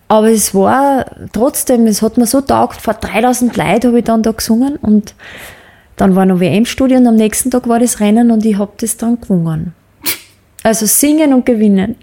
aber 0.09 0.31
es 0.31 0.55
war 0.55 1.07
trotzdem, 1.33 1.87
es 1.87 2.03
hat 2.03 2.19
mir 2.19 2.27
so 2.27 2.43
taugt, 2.43 2.81
vor 2.81 2.95
3000 2.95 3.57
Leuten 3.57 3.89
habe 3.89 3.99
ich 3.99 4.05
dann 4.05 4.23
da 4.23 4.33
gesungen 4.33 4.77
und 4.77 5.15
dann 5.97 6.15
war 6.15 6.27
noch 6.27 6.41
WM-Studio 6.41 6.99
und 6.99 7.07
am 7.07 7.17
nächsten 7.17 7.51
Tag 7.51 7.67
war 7.69 7.81
das 7.81 8.01
Rennen 8.01 8.31
und 8.31 8.45
ich 8.45 8.59
habe 8.59 8.73
das 8.77 8.99
dann 8.99 9.21
gewonnen. 9.21 9.75
Also 10.63 10.85
singen 10.87 11.33
und 11.33 11.47
gewinnen. 11.47 11.97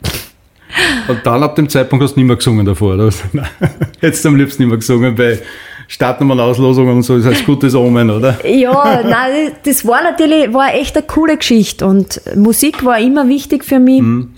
Und 1.08 1.20
dann 1.26 1.44
ab 1.44 1.56
dem 1.56 1.68
Zeitpunkt 1.70 2.04
hast 2.04 2.16
du 2.16 2.20
nicht 2.20 2.28
mehr 2.28 2.36
gesungen 2.36 2.66
davor, 2.66 2.96
oder? 2.96 3.10
Jetzt 4.02 4.26
am 4.26 4.36
liebsten 4.36 4.64
nicht 4.64 4.70
mehr 4.70 4.78
gesungen 4.78 5.16
bei 5.16 5.40
Startnummern, 5.88 6.40
Auslosungen 6.40 6.98
und 6.98 7.02
so, 7.04 7.18
das 7.18 7.26
heißt 7.26 7.46
gutes 7.46 7.74
Omen, 7.74 8.12
oder? 8.12 8.46
Ja, 8.46 9.02
nein, 9.04 9.54
das 9.64 9.86
war 9.86 10.04
natürlich, 10.04 10.54
war 10.54 10.74
echt 10.74 10.96
eine 10.96 11.06
coole 11.06 11.38
Geschichte 11.38 11.86
und 11.88 12.22
Musik 12.36 12.86
war 12.86 13.00
immer 13.00 13.28
wichtig 13.28 13.66
für 13.66 13.80
mich. 13.80 14.02
Mhm. 14.02 14.34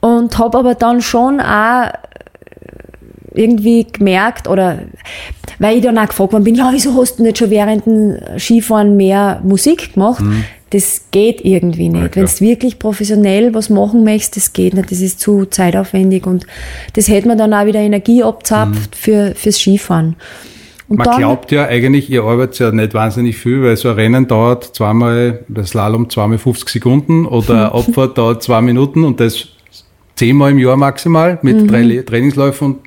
Und 0.00 0.38
habe 0.38 0.58
aber 0.58 0.74
dann 0.74 1.00
schon 1.00 1.40
auch 1.40 1.90
irgendwie 3.34 3.86
gemerkt 3.90 4.48
oder 4.48 4.80
weil 5.58 5.78
ich 5.78 5.82
dann 5.82 5.98
auch 5.98 6.08
gefragt 6.08 6.32
worden 6.32 6.44
bin, 6.44 6.54
ja, 6.54 6.70
wieso 6.72 6.94
hast 7.00 7.18
du 7.18 7.22
nicht 7.22 7.38
schon 7.38 7.50
während 7.50 7.86
dem 7.86 8.18
Skifahren 8.38 8.96
mehr 8.96 9.40
Musik 9.42 9.94
gemacht? 9.94 10.20
Mhm. 10.20 10.44
Das 10.70 11.02
geht 11.10 11.44
irgendwie 11.44 11.88
nicht. 11.88 12.16
Ja, 12.16 12.22
Wenn 12.22 12.26
du 12.26 12.40
wirklich 12.40 12.78
professionell 12.78 13.54
was 13.54 13.70
machen 13.70 14.04
möchtest, 14.04 14.36
das 14.36 14.52
geht 14.52 14.74
nicht. 14.74 14.90
Das 14.90 15.00
ist 15.00 15.20
zu 15.20 15.46
zeitaufwendig 15.46 16.26
und 16.26 16.46
das 16.94 17.08
hätte 17.08 17.28
man 17.28 17.38
dann 17.38 17.54
auch 17.54 17.64
wieder 17.64 17.80
Energie 17.80 18.22
abzapft 18.22 18.90
mhm. 18.90 18.96
für, 18.96 19.34
fürs 19.34 19.58
Skifahren. 19.58 20.16
Und 20.88 20.98
man 20.98 21.06
dann, 21.06 21.18
glaubt 21.18 21.52
ja 21.52 21.66
eigentlich, 21.66 22.10
ihr 22.10 22.24
arbeitet 22.24 22.58
ja 22.60 22.72
nicht 22.72 22.94
wahnsinnig 22.94 23.36
viel, 23.36 23.62
weil 23.62 23.76
so 23.76 23.90
ein 23.90 23.94
Rennen 23.94 24.26
dauert 24.26 24.64
zweimal, 24.64 25.44
das 25.48 25.70
Slalom 25.70 26.08
zweimal 26.08 26.38
50 26.38 26.68
Sekunden 26.68 27.26
oder 27.26 27.74
Abfahrt 27.74 28.16
dauert 28.16 28.42
zwei 28.42 28.62
Minuten 28.62 29.04
und 29.04 29.20
das 29.20 29.48
zehnmal 30.16 30.50
im 30.52 30.58
Jahr 30.58 30.76
maximal 30.76 31.38
mit 31.42 31.62
mhm. 31.62 31.68
drei 31.68 32.02
Trainingsläufen 32.02 32.66
und 32.66 32.78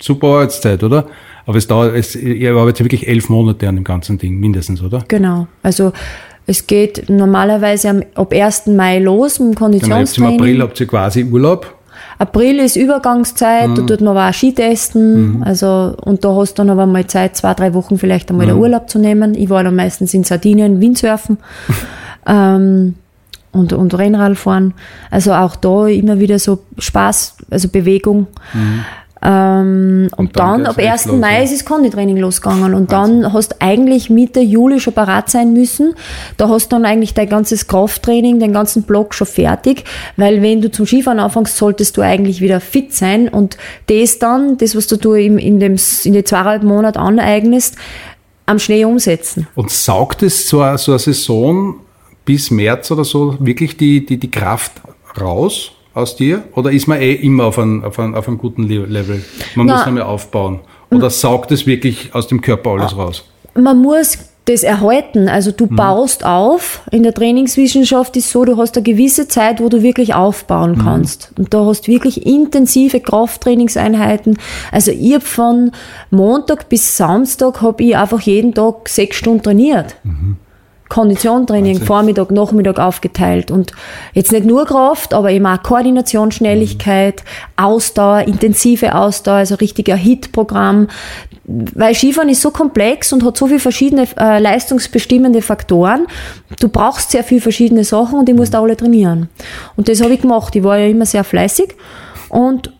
super 0.00 0.28
Arbeitszeit, 0.28 0.82
oder? 0.82 1.06
Aber 1.44 1.58
es 1.58 1.66
dauert, 1.66 1.94
es, 1.94 2.14
ihr 2.14 2.54
arbeitet 2.54 2.80
ja 2.80 2.84
wirklich 2.86 3.08
elf 3.08 3.28
Monate 3.28 3.68
an 3.68 3.76
dem 3.76 3.84
ganzen 3.84 4.16
Ding, 4.16 4.38
mindestens, 4.38 4.82
oder? 4.82 5.04
Genau. 5.08 5.46
Also 5.62 5.92
es 6.46 6.66
geht 6.66 7.08
normalerweise 7.08 7.90
am, 7.90 8.02
ab 8.14 8.32
1. 8.32 8.66
Mai 8.68 8.98
los 8.98 9.38
mit 9.38 9.50
dem 9.50 9.54
Konditionstraining. 9.54 10.38
Genau, 10.38 10.44
Im 10.44 10.50
April 10.50 10.62
habt 10.62 10.80
ihr 10.80 10.86
quasi 10.86 11.24
Urlaub. 11.24 11.74
April 12.18 12.58
ist 12.60 12.76
Übergangszeit, 12.76 13.70
mhm. 13.70 13.74
da 13.74 13.82
tut 13.82 14.00
man 14.00 14.16
auch 14.16 14.32
Ski 14.32 14.52
testen. 14.54 15.38
Mhm. 15.38 15.42
Also, 15.42 15.94
und 16.02 16.24
da 16.24 16.34
hast 16.34 16.54
du 16.54 16.62
dann 16.62 16.70
aber 16.70 16.86
mal 16.86 17.06
Zeit, 17.06 17.36
zwei, 17.36 17.54
drei 17.54 17.74
Wochen 17.74 17.98
vielleicht 17.98 18.30
einmal 18.30 18.46
mhm. 18.46 18.50
den 18.50 18.58
Urlaub 18.58 18.88
zu 18.88 18.98
nehmen. 18.98 19.34
Ich 19.34 19.50
war 19.50 19.64
dann 19.64 19.76
meistens 19.76 20.14
in 20.14 20.24
Sardinien, 20.24 20.80
Windsurfen. 20.80 21.38
ähm, 22.26 22.94
und, 23.52 23.72
und 23.74 23.96
Rennrad 23.96 24.38
fahren. 24.38 24.74
Also 25.10 25.34
auch 25.34 25.56
da 25.56 25.86
immer 25.86 26.18
wieder 26.18 26.38
so 26.38 26.60
Spaß, 26.78 27.36
also 27.50 27.68
Bewegung. 27.68 28.26
Mhm. 28.54 28.84
Ähm, 29.24 30.08
und, 30.16 30.18
und, 30.18 30.36
dann, 30.36 30.64
dann 30.64 30.66
ab 30.66 30.78
1. 30.78 31.06
Los, 31.06 31.16
Mai 31.16 31.36
ja. 31.36 31.42
ist 31.42 31.54
das 31.54 31.64
Konditraining 31.64 32.16
losgegangen 32.16 32.74
und 32.74 32.90
Wahnsinn. 32.90 33.22
dann 33.22 33.32
hast 33.32 33.62
eigentlich 33.62 34.10
Mitte 34.10 34.40
Juli 34.40 34.80
schon 34.80 34.94
parat 34.94 35.30
sein 35.30 35.52
müssen. 35.52 35.94
Da 36.38 36.48
hast 36.48 36.72
dann 36.72 36.84
eigentlich 36.84 37.14
dein 37.14 37.28
ganzes 37.28 37.68
Krafttraining, 37.68 38.40
den 38.40 38.52
ganzen 38.52 38.82
Block 38.82 39.14
schon 39.14 39.28
fertig, 39.28 39.84
weil 40.16 40.42
wenn 40.42 40.60
du 40.60 40.70
zum 40.70 40.86
Skifahren 40.86 41.20
anfängst, 41.20 41.56
solltest 41.56 41.96
du 41.96 42.02
eigentlich 42.02 42.40
wieder 42.40 42.60
fit 42.60 42.92
sein 42.94 43.28
und 43.28 43.56
das 43.86 44.18
dann, 44.18 44.56
das 44.58 44.74
was 44.74 44.88
du 44.88 45.12
in, 45.12 45.38
in, 45.38 45.60
dem, 45.60 45.76
in 46.04 46.12
den 46.12 46.26
zweieinhalb 46.26 46.64
Monaten 46.64 46.98
aneignest, 46.98 47.76
am 48.46 48.58
Schnee 48.58 48.84
umsetzen. 48.84 49.46
Und 49.54 49.70
saugt 49.70 50.22
es 50.24 50.48
so, 50.48 50.62
eine, 50.62 50.78
so 50.78 50.92
eine 50.92 50.98
Saison 50.98 51.76
bis 52.24 52.50
März 52.50 52.90
oder 52.90 53.04
so 53.04 53.36
wirklich 53.40 53.76
die, 53.76 54.04
die, 54.04 54.18
die 54.18 54.30
Kraft 54.30 54.72
raus? 55.20 55.72
Aus 55.94 56.16
dir? 56.16 56.44
Oder 56.54 56.70
ist 56.70 56.86
man 56.86 57.00
eh 57.00 57.12
immer 57.12 57.44
auf 57.44 57.58
einem, 57.58 57.84
auf 57.84 57.98
einem, 57.98 58.14
auf 58.14 58.28
einem 58.28 58.38
guten 58.38 58.64
Level? 58.68 59.24
Man 59.54 59.66
Na, 59.66 59.76
muss 59.76 59.86
nochmal 59.86 60.02
aufbauen. 60.02 60.60
Oder 60.90 61.10
saugt 61.10 61.52
es 61.52 61.66
wirklich 61.66 62.14
aus 62.14 62.26
dem 62.26 62.40
Körper 62.40 62.70
alles 62.70 62.96
raus? 62.96 63.24
Man 63.54 63.80
muss 63.80 64.18
das 64.46 64.62
erhalten. 64.62 65.28
Also 65.28 65.52
du 65.52 65.66
mhm. 65.66 65.76
baust 65.76 66.24
auf. 66.24 66.82
In 66.90 67.02
der 67.02 67.14
Trainingswissenschaft 67.14 68.16
ist 68.16 68.30
so, 68.30 68.44
du 68.44 68.56
hast 68.56 68.76
eine 68.76 68.82
gewisse 68.82 69.28
Zeit, 69.28 69.60
wo 69.60 69.68
du 69.68 69.82
wirklich 69.82 70.14
aufbauen 70.14 70.72
mhm. 70.72 70.82
kannst. 70.82 71.32
Und 71.38 71.54
da 71.54 71.64
hast 71.64 71.88
wirklich 71.88 72.26
intensive 72.26 73.00
Krafttrainingseinheiten. 73.00 74.38
Also 74.70 74.90
ich 74.90 75.14
hab 75.14 75.22
von 75.22 75.70
Montag 76.10 76.68
bis 76.68 76.96
Samstag 76.96 77.62
habe 77.62 77.82
ich 77.84 77.96
einfach 77.96 78.20
jeden 78.20 78.54
Tag 78.54 78.88
sechs 78.88 79.16
Stunden 79.16 79.42
trainiert. 79.42 79.96
Mhm. 80.02 80.36
Konditionstraining 80.92 81.76
Wahnsinn. 81.76 81.86
Vormittag, 81.86 82.30
Nachmittag 82.30 82.78
aufgeteilt 82.78 83.50
und 83.50 83.72
jetzt 84.12 84.30
nicht 84.30 84.44
nur 84.44 84.66
Kraft, 84.66 85.14
aber 85.14 85.30
eben 85.30 85.46
auch 85.46 85.62
Koordination, 85.62 86.30
Schnelligkeit, 86.30 87.22
mhm. 87.24 87.64
Ausdauer, 87.64 88.20
intensive 88.28 88.94
Ausdauer, 88.94 89.36
also 89.36 89.54
richtiger 89.54 89.96
Hit-Programm. 89.96 90.88
Weil 91.44 91.94
Skifahren 91.94 92.28
ist 92.28 92.42
so 92.42 92.50
komplex 92.50 93.10
und 93.14 93.24
hat 93.24 93.38
so 93.38 93.46
viele 93.46 93.58
verschiedene 93.58 94.06
äh, 94.18 94.38
leistungsbestimmende 94.38 95.40
Faktoren. 95.40 96.06
Du 96.60 96.68
brauchst 96.68 97.10
sehr 97.10 97.24
viele 97.24 97.40
verschiedene 97.40 97.84
Sachen 97.84 98.18
und 98.18 98.28
die 98.28 98.34
musst 98.34 98.52
mhm. 98.52 98.58
alle 98.58 98.76
trainieren. 98.76 99.30
Und 99.76 99.88
das 99.88 100.02
habe 100.02 100.12
ich 100.12 100.20
gemacht. 100.20 100.54
Ich 100.54 100.62
war 100.62 100.76
ja 100.76 100.88
immer 100.88 101.06
sehr 101.06 101.24
fleißig 101.24 101.74
und 102.28 102.70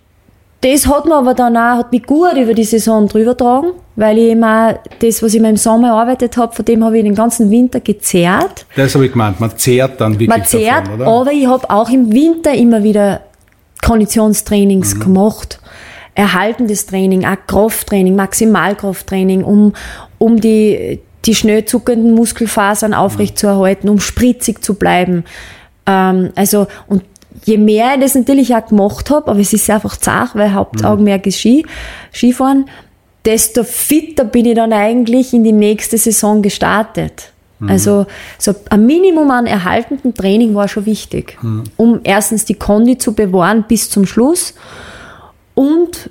das 0.60 0.86
hat 0.86 1.06
mir 1.06 1.14
aber 1.14 1.32
dann 1.32 1.56
auch, 1.56 1.78
hat 1.78 1.92
mich 1.92 2.04
gut 2.04 2.34
über 2.34 2.52
die 2.52 2.64
Saison 2.64 3.08
drüber 3.08 3.32
getragen, 3.32 3.68
weil 3.96 4.18
ich 4.18 4.30
immer 4.30 4.78
das, 5.00 5.22
was 5.22 5.34
ich 5.34 5.40
mir 5.40 5.50
im 5.50 5.56
Sommer 5.56 5.88
erarbeitet 5.88 6.36
habe, 6.36 6.54
von 6.54 6.64
dem 6.64 6.84
habe 6.84 6.98
ich 6.98 7.04
den 7.04 7.14
ganzen 7.14 7.50
Winter 7.50 7.80
gezehrt. 7.80 8.66
Das 8.74 8.94
habe 8.94 9.06
ich 9.06 9.12
gemeint, 9.12 9.40
man 9.40 9.56
zehrt 9.56 10.00
dann 10.00 10.12
wirklich 10.12 10.28
Man 10.28 10.44
zehrt, 10.44 10.86
davon, 10.86 11.00
oder? 11.00 11.06
aber 11.06 11.32
ich 11.32 11.46
habe 11.46 11.68
auch 11.68 11.90
im 11.90 12.12
Winter 12.12 12.54
immer 12.54 12.82
wieder 12.82 13.20
Konditionstrainings 13.82 14.94
mhm. 14.94 15.00
gemacht. 15.00 15.58
Erhaltendes 16.14 16.86
Training, 16.86 17.24
auch 17.24 17.36
Krafttraining, 17.46 18.16
Maximalkrafttraining, 18.16 19.44
um, 19.44 19.72
um 20.18 20.40
die, 20.40 21.00
die 21.24 21.34
schnell 21.34 21.64
zuckenden 21.64 22.14
Muskelfasern 22.14 22.92
aufrechtzuerhalten, 22.94 23.88
um 23.88 23.98
spritzig 23.98 24.62
zu 24.62 24.74
bleiben. 24.74 25.24
Ähm, 25.86 26.30
also, 26.34 26.66
und 26.86 27.02
je 27.44 27.56
mehr 27.56 27.94
ich 27.94 28.00
das 28.00 28.14
natürlich 28.14 28.54
auch 28.54 28.66
gemacht 28.66 29.10
habe, 29.10 29.30
aber 29.30 29.40
es 29.40 29.52
ist 29.52 29.68
einfach 29.70 29.96
zart, 29.96 30.34
weil 30.34 30.52
Hauptaugenmerk 30.52 31.26
ist 31.26 31.38
Ski, 31.38 31.66
Skifahren, 32.12 32.66
desto 33.24 33.64
fitter 33.64 34.24
bin 34.24 34.46
ich 34.46 34.54
dann 34.54 34.72
eigentlich 34.72 35.32
in 35.32 35.44
die 35.44 35.52
nächste 35.52 35.98
Saison 35.98 36.42
gestartet. 36.42 37.32
Mhm. 37.58 37.68
Also 37.68 38.06
so 38.38 38.54
ein 38.70 38.86
Minimum 38.86 39.30
an 39.30 39.46
erhaltendem 39.46 40.14
Training 40.14 40.54
war 40.54 40.68
schon 40.68 40.86
wichtig, 40.86 41.38
mhm. 41.42 41.64
um 41.76 42.00
erstens 42.02 42.44
die 42.44 42.54
Kondi 42.54 42.98
zu 42.98 43.14
bewahren 43.14 43.64
bis 43.68 43.88
zum 43.88 44.06
Schluss 44.06 44.54
und 45.54 46.10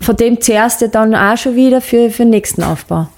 von 0.00 0.16
dem 0.16 0.40
zehrst 0.40 0.80
du 0.80 0.88
dann 0.88 1.14
auch 1.14 1.36
schon 1.36 1.54
wieder 1.56 1.80
für, 1.80 2.10
für 2.10 2.22
den 2.22 2.30
nächsten 2.30 2.62
Aufbau. 2.62 3.08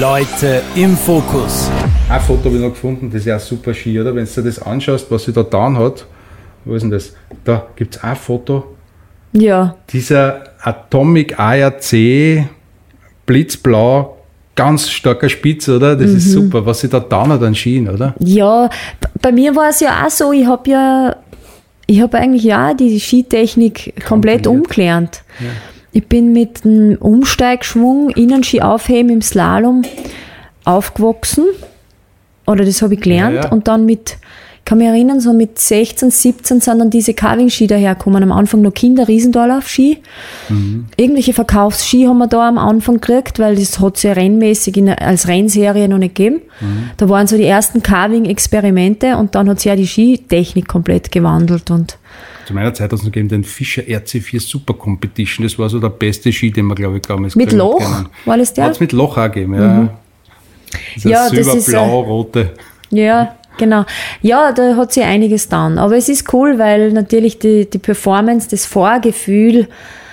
Leute 0.00 0.62
im 0.74 0.96
Fokus. 0.96 1.70
Ein 2.10 2.20
Foto 2.20 2.46
habe 2.46 2.56
ich 2.56 2.62
noch 2.62 2.70
gefunden, 2.70 3.08
das 3.08 3.20
ist 3.20 3.26
ja 3.26 3.38
super 3.38 3.72
Ski, 3.72 4.00
oder? 4.00 4.14
Wenn 4.14 4.24
du 4.24 4.30
dir 4.30 4.42
das 4.42 4.60
anschaust, 4.60 5.10
was 5.10 5.24
sie 5.24 5.32
da 5.32 5.42
getan 5.42 5.78
hat, 5.78 6.06
wo 6.64 6.74
ist 6.74 6.82
denn 6.82 6.90
das? 6.90 7.14
Da 7.44 7.68
gibt 7.76 7.96
es 7.96 8.02
ein 8.02 8.16
Foto. 8.16 8.74
Ja. 9.32 9.76
Dieser 9.90 10.44
Atomic 10.66 11.38
ARC 11.38 11.92
Blitzblau 13.24 14.16
ganz 14.56 14.88
starker 14.88 15.28
Spitz, 15.28 15.68
oder? 15.68 15.94
Das 15.94 16.10
ist 16.10 16.32
super, 16.32 16.64
was 16.66 16.80
sie 16.80 16.88
da 16.88 16.98
dann 16.98 17.30
an 17.30 17.54
Skien, 17.54 17.88
oder? 17.88 18.14
Ja, 18.18 18.68
bei 19.20 19.30
mir 19.30 19.54
war 19.54 19.68
es 19.68 19.80
ja 19.80 20.04
auch 20.04 20.10
so, 20.10 20.32
ich 20.32 20.46
habe 20.46 20.70
ja, 20.70 21.16
ich 21.86 22.00
habe 22.00 22.18
eigentlich 22.18 22.42
ja 22.42 22.74
die 22.74 22.98
Skitechnik 22.98 24.02
komplett 24.06 24.46
umgelernt. 24.46 25.22
Ich 25.92 26.06
bin 26.06 26.32
mit 26.32 26.64
dem 26.64 26.96
Umsteigschwung, 26.96 28.10
Innenski 28.10 28.60
aufheben 28.60 29.10
im 29.10 29.22
Slalom 29.22 29.82
aufgewachsen. 30.64 31.44
Oder 32.46 32.64
das 32.64 32.82
habe 32.82 32.94
ich 32.94 33.00
gelernt. 33.00 33.36
Ja, 33.36 33.42
ja. 33.44 33.50
Und 33.50 33.68
dann 33.68 33.84
mit, 33.86 34.16
kann 34.66 34.78
mich 34.78 34.88
erinnern, 34.88 35.20
so 35.20 35.32
mit 35.32 35.58
16, 35.60 36.10
17 36.10 36.60
sind 36.60 36.80
dann 36.80 36.90
diese 36.90 37.14
Carving-Ski 37.14 37.68
dahergekommen. 37.68 38.24
Am 38.24 38.32
Anfang 38.32 38.62
noch 38.62 38.74
Kinder, 38.74 39.06
Riesendorlauf-Ski. 39.06 39.98
Irgendwelche 40.96 41.32
Verkaufsski 41.32 42.04
haben 42.04 42.18
wir 42.18 42.26
da 42.26 42.48
am 42.48 42.58
Anfang 42.58 43.00
gekriegt, 43.00 43.38
weil 43.38 43.54
das 43.54 43.78
hat 43.78 43.96
es 43.96 44.02
ja 44.02 44.12
rennmäßig 44.12 44.76
in, 44.76 44.88
als 44.88 45.28
Rennserie 45.28 45.88
noch 45.88 45.98
nicht 45.98 46.16
gegeben. 46.16 46.42
Da 46.96 47.08
waren 47.08 47.28
so 47.28 47.36
die 47.36 47.44
ersten 47.44 47.80
Carving-Experimente 47.82 49.16
und 49.16 49.36
dann 49.36 49.48
hat 49.48 49.60
sich 49.60 49.66
ja 49.66 49.76
die 49.76 49.86
Skitechnik 49.86 50.66
komplett 50.66 51.12
gewandelt 51.12 51.70
und 51.70 51.96
Zu 52.46 52.52
meiner 52.54 52.74
Zeit 52.74 52.92
hat 52.92 52.98
es 52.98 53.04
noch 53.04 53.12
gegeben 53.12 53.28
den 53.28 53.44
Fischer 53.44 53.82
RC4 53.82 54.40
Super 54.40 54.74
Competition. 54.74 55.46
Das 55.46 55.56
war 55.60 55.68
so 55.68 55.78
der 55.78 55.90
beste 55.90 56.32
Ski, 56.32 56.50
den 56.50 56.66
wir, 56.66 56.74
glaube 56.74 56.96
ich, 56.96 57.02
damals 57.02 57.36
Mit 57.36 57.52
Loch? 57.52 57.78
können. 57.78 58.08
War 58.24 58.36
das 58.36 58.52
der? 58.52 58.64
Mhm. 58.64 58.66
Hat 58.66 58.74
es 58.74 58.80
mit 58.80 58.90
Loch 58.92 59.16
auch 59.16 59.30
gegeben, 59.30 59.54
ja. 59.54 59.88
Dieser 60.96 61.10
Ja, 61.10 61.30
das 61.30 61.32
ist, 61.32 61.54
äh, 61.54 61.60
silberblau-rote. 61.60 62.50
Ja, 62.90 63.36
genau. 63.58 63.84
Ja, 64.22 64.52
da 64.52 64.76
hat 64.76 64.92
sich 64.92 65.04
einiges 65.04 65.48
dann. 65.48 65.78
Aber 65.78 65.96
es 65.96 66.08
ist 66.08 66.32
cool, 66.32 66.58
weil 66.58 66.92
natürlich 66.92 67.38
die, 67.38 67.68
die 67.68 67.78
Performance, 67.78 68.48
das 68.50 68.66
Vorgefühl 68.66 69.68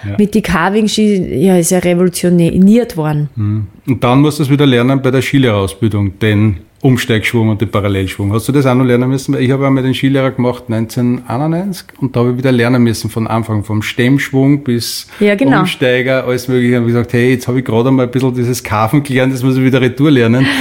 Ja. 0.05 0.15
mit 0.17 0.33
die 0.35 0.41
Carving-Ski, 0.41 1.35
ja, 1.45 1.57
ist 1.57 1.71
ja 1.71 1.79
revolutioniert 1.79 2.97
worden. 2.97 3.67
Und 3.87 4.03
dann 4.03 4.19
musst 4.21 4.39
du 4.39 4.43
es 4.43 4.49
wieder 4.49 4.65
lernen 4.65 5.01
bei 5.01 5.11
der 5.11 5.21
Skilehrerausbildung, 5.21 6.19
den 6.19 6.57
Umsteigschwung 6.81 7.47
und 7.47 7.61
den 7.61 7.71
Parallelschwung. 7.71 8.33
Hast 8.33 8.45
du 8.49 8.51
das 8.51 8.65
auch 8.65 8.75
noch 8.75 8.83
lernen 8.83 9.07
müssen? 9.09 9.39
Ich 9.39 9.49
habe 9.51 9.65
einmal 9.65 9.81
den 9.83 9.93
Skilehrer 9.93 10.31
gemacht 10.31 10.65
1991 10.67 11.85
und 12.01 12.13
da 12.13 12.19
habe 12.19 12.31
ich 12.31 12.37
wieder 12.37 12.51
lernen 12.51 12.83
müssen 12.83 13.09
von 13.09 13.25
Anfang, 13.27 13.63
vom 13.63 13.81
Stemmschwung 13.81 14.65
bis 14.65 15.07
Ja, 15.21 15.35
genau. 15.35 15.61
Umsteiger, 15.61 16.25
alles 16.25 16.49
mögliche. 16.49 16.75
Und 16.79 16.83
ich 16.83 16.87
gesagt, 16.93 17.13
hey, 17.13 17.31
jetzt 17.31 17.47
habe 17.47 17.59
ich 17.59 17.65
gerade 17.65 17.87
einmal 17.87 18.07
ein 18.07 18.11
bisschen 18.11 18.33
dieses 18.35 18.61
Kafen 18.61 19.01
gelernt, 19.01 19.33
das 19.33 19.41
muss 19.43 19.55
ich 19.55 19.63
wieder 19.63 19.79
retour 19.79 20.11
lernen. 20.11 20.45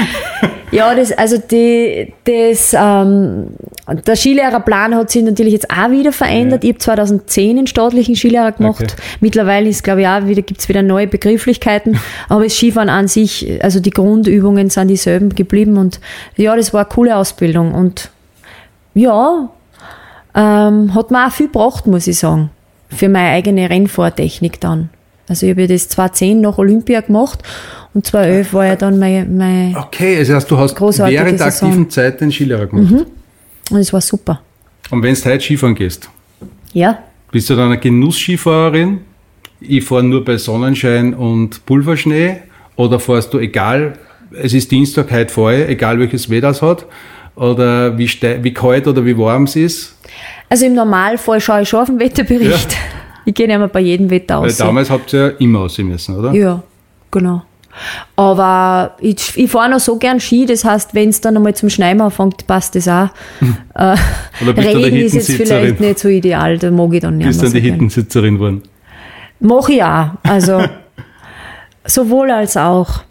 Ja, 0.72 0.94
das, 0.94 1.12
also 1.12 1.36
die, 1.36 2.14
das, 2.24 2.74
ähm, 2.76 3.48
der 3.86 4.16
Skilehrerplan 4.16 4.94
hat 4.94 5.10
sich 5.10 5.22
natürlich 5.22 5.52
jetzt 5.52 5.70
auch 5.70 5.90
wieder 5.90 6.12
verändert. 6.12 6.64
Ich 6.64 6.70
habe 6.70 6.78
2010 6.78 7.56
den 7.56 7.66
staatlichen 7.66 8.16
Skilehrer 8.16 8.52
gemacht. 8.52 8.82
Okay. 8.82 8.94
Mittlerweile 9.20 9.68
ist, 9.68 9.84
glaube 9.84 10.00
ich, 10.00 10.08
auch 10.08 10.26
wieder, 10.26 10.40
gibt's 10.40 10.70
wieder 10.70 10.82
neue 10.82 11.06
Begrifflichkeiten. 11.06 12.00
Aber 12.30 12.44
das 12.44 12.54
Skifahren 12.54 12.88
an 12.88 13.06
sich, 13.06 13.62
also 13.62 13.80
die 13.80 13.90
Grundübungen 13.90 14.70
sind 14.70 14.88
dieselben 14.88 15.34
geblieben 15.34 15.76
und 15.76 16.00
ja, 16.36 16.56
das 16.56 16.72
war 16.72 16.80
eine 16.80 16.88
coole 16.88 17.16
Ausbildung 17.16 17.74
und 17.74 18.10
ja, 18.94 19.50
ähm, 20.34 20.94
hat 20.94 21.10
mir 21.10 21.26
auch 21.26 21.32
viel 21.32 21.46
gebracht, 21.46 21.86
muss 21.86 22.06
ich 22.06 22.18
sagen, 22.18 22.50
für 22.88 23.10
meine 23.10 23.30
eigene 23.30 23.68
Rennfahrtechnik 23.68 24.58
dann. 24.60 24.88
Also 25.28 25.46
ich 25.46 25.52
habe 25.52 25.62
ja 25.62 25.68
das 25.68 25.88
2010 25.88 26.40
nach 26.40 26.56
Olympia 26.56 27.00
gemacht 27.02 27.40
und 27.94 28.06
2011 28.06 28.52
war 28.54 28.66
ja 28.66 28.76
dann 28.76 28.98
mein, 28.98 29.36
mein 29.36 29.76
Okay, 29.76 30.16
also 30.18 30.34
heißt, 30.34 30.50
du 30.50 30.58
hast 30.58 30.80
während 30.80 31.38
der 31.40 31.50
Saison. 31.50 31.68
aktiven 31.68 31.90
Zeit 31.90 32.20
den 32.20 32.32
Skilehrer 32.32 32.66
gemacht. 32.66 33.06
und 33.70 33.76
es 33.78 33.92
war 33.92 34.00
super. 34.00 34.40
Und 34.90 35.02
wenn 35.02 35.14
du 35.14 35.24
heute 35.24 35.40
Skifahren 35.40 35.74
gehst, 35.74 36.08
Ja, 36.72 36.98
bist 37.30 37.48
du 37.50 37.54
dann 37.56 37.66
eine 37.66 37.78
Genussskifahrerin? 37.78 39.00
Ich 39.60 39.84
fahre 39.84 40.02
nur 40.02 40.24
bei 40.24 40.36
Sonnenschein 40.36 41.14
und 41.14 41.64
Pulverschnee 41.66 42.38
oder 42.76 42.98
fährst 42.98 43.32
du 43.32 43.38
egal, 43.38 43.98
es 44.32 44.54
ist 44.54 44.70
Dienstag, 44.70 45.10
heute 45.10 45.32
fahre 45.32 45.68
egal 45.68 45.98
welches 45.98 46.28
Wetter 46.30 46.50
es 46.50 46.62
hat 46.62 46.86
oder 47.36 47.96
wie, 47.96 48.06
wie 48.42 48.52
kalt 48.54 48.86
oder 48.86 49.04
wie 49.04 49.16
warm 49.16 49.44
es 49.44 49.56
ist? 49.56 49.94
also 50.48 50.66
im 50.66 50.74
Normalfall 50.74 51.40
schaue 51.40 51.62
ich 51.62 51.68
schon 51.68 51.80
auf 51.80 51.86
den 51.86 51.98
Wetterbericht. 52.00 52.76
Ich 53.24 53.34
gehe 53.34 53.46
nicht 53.46 53.56
mehr 53.56 53.68
bei 53.68 53.80
jedem 53.80 54.10
Wetter 54.10 54.40
Weil 54.40 54.48
aus. 54.48 54.56
damals 54.56 54.90
habt 54.90 55.12
ihr 55.14 55.20
ja 55.20 55.28
immer 55.38 55.60
aussehen 55.60 55.88
müssen, 55.88 56.16
oder? 56.16 56.32
Ja, 56.32 56.62
genau. 57.10 57.42
Aber 58.16 58.96
ich, 59.00 59.36
ich 59.36 59.50
fahre 59.50 59.70
noch 59.70 59.80
so 59.80 59.96
gern 59.96 60.20
Ski, 60.20 60.46
das 60.46 60.64
heißt, 60.64 60.94
wenn 60.94 61.08
es 61.08 61.20
dann 61.20 61.36
einmal 61.36 61.54
zum 61.54 61.70
Schneien 61.70 62.00
anfängt, 62.00 62.46
passt 62.46 62.74
das 62.74 62.88
auch. 62.88 63.08
Äh, 63.74 63.96
bist 64.54 64.68
du 64.74 64.76
Regen 64.76 64.96
ist 64.98 65.14
jetzt 65.14 65.32
vielleicht 65.32 65.80
nicht 65.80 65.98
so 65.98 66.08
ideal, 66.08 66.58
da 66.58 66.70
mag 66.70 66.92
ich 66.92 67.00
dann 67.00 67.16
nicht 67.16 67.26
Bist 67.26 67.40
mehr 67.40 67.50
dann 67.50 67.52
so 67.52 67.58
die. 67.58 67.70
Hittensitzerin 67.70 68.34
geworden? 68.34 68.62
Mach 69.40 69.66
ich 69.70 69.82
auch. 69.82 70.10
Also 70.22 70.62
sowohl 71.86 72.30
als 72.30 72.58
auch. 72.58 73.02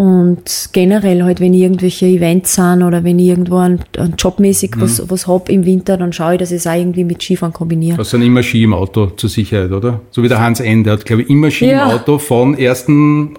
Und 0.00 0.70
generell 0.72 1.24
halt, 1.24 1.40
wenn 1.40 1.52
irgendwelche 1.52 2.06
Events 2.06 2.54
sind 2.54 2.82
oder 2.82 3.04
wenn 3.04 3.18
ich 3.18 3.26
irgendwo 3.28 3.58
ein, 3.58 3.80
ein 3.98 4.14
jobmäßig 4.16 4.70
Mhm. 4.76 4.80
was, 4.80 5.10
was 5.10 5.26
hab 5.26 5.50
im 5.50 5.66
Winter, 5.66 5.98
dann 5.98 6.14
schaue 6.14 6.32
ich, 6.34 6.38
dass 6.38 6.50
ich 6.52 6.56
es 6.56 6.66
auch 6.66 6.72
irgendwie 6.74 7.04
mit 7.04 7.22
Skifahren 7.22 7.52
kombiniere. 7.52 7.96
Du 7.96 8.00
hast 8.00 8.14
dann 8.14 8.22
immer 8.22 8.42
Ski 8.42 8.62
im 8.62 8.72
Auto 8.72 9.08
zur 9.08 9.28
Sicherheit, 9.28 9.70
oder? 9.72 10.00
So 10.10 10.22
wie 10.22 10.28
der 10.28 10.40
Hans 10.40 10.60
Ende 10.60 10.90
hat, 10.92 11.04
glaube 11.04 11.20
ich, 11.20 11.28
immer 11.28 11.50
Ski 11.50 11.66
Ja. 11.66 11.84
im 11.84 11.98
Auto 11.98 12.16
von 12.16 12.56
1. 12.56 12.86